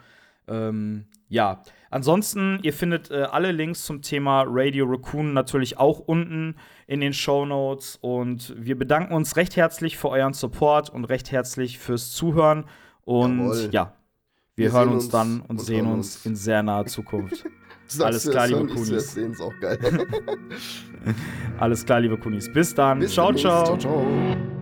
Ähm, 0.47 1.07
ja, 1.29 1.63
ansonsten, 1.91 2.59
ihr 2.63 2.73
findet 2.73 3.11
äh, 3.11 3.23
alle 3.25 3.53
Links 3.53 3.85
zum 3.85 4.03
Thema 4.03 4.45
Radio 4.47 4.87
Raccoon 4.87 5.33
natürlich 5.33 5.79
auch 5.79 5.99
unten 5.99 6.57
in 6.87 7.01
den 7.01 7.13
Show 7.13 7.45
Notes. 7.47 7.99
Und 8.01 8.55
wir 8.57 8.79
bedanken 8.79 9.15
uns 9.15 9.37
recht 9.37 9.57
herzlich 9.57 9.97
für 9.97 10.09
euren 10.11 10.33
Support 10.33 10.91
und 10.91 11.05
recht 11.07 11.33
herzlich 11.33 11.79
fürs 11.79 12.13
Zuhören. 12.13 12.65
Und 13.05 13.41
Jawohl. 13.41 13.69
ja, 13.73 13.93
wir, 14.55 14.67
Wir 14.67 14.73
hören 14.73 14.89
uns 14.91 15.05
uns 15.05 15.13
dann 15.13 15.41
und, 15.43 15.51
und 15.51 15.61
sehen 15.61 15.87
uns 15.87 16.17
uns. 16.17 16.27
in 16.27 16.37
sehr 16.37 16.63
naher 16.63 16.87
Zukunft. 16.87 17.45
Alles 18.01 18.29
klar, 18.29 18.49
liebe 18.49 18.67
Kunis. 18.67 19.13
sehen 19.13 19.33
es 19.33 19.41
auch 19.41 19.53
geil. 19.61 19.79
Alles 21.59 21.85
klar, 21.85 22.01
liebe 22.01 22.19
Kunis. 22.19 22.53
Bis 22.53 22.75
dann. 22.75 22.99
Bis 22.99 23.13
ciao, 23.13 23.33
ciao. 23.33 23.65
ciao, 23.65 23.79
ciao. 23.79 24.56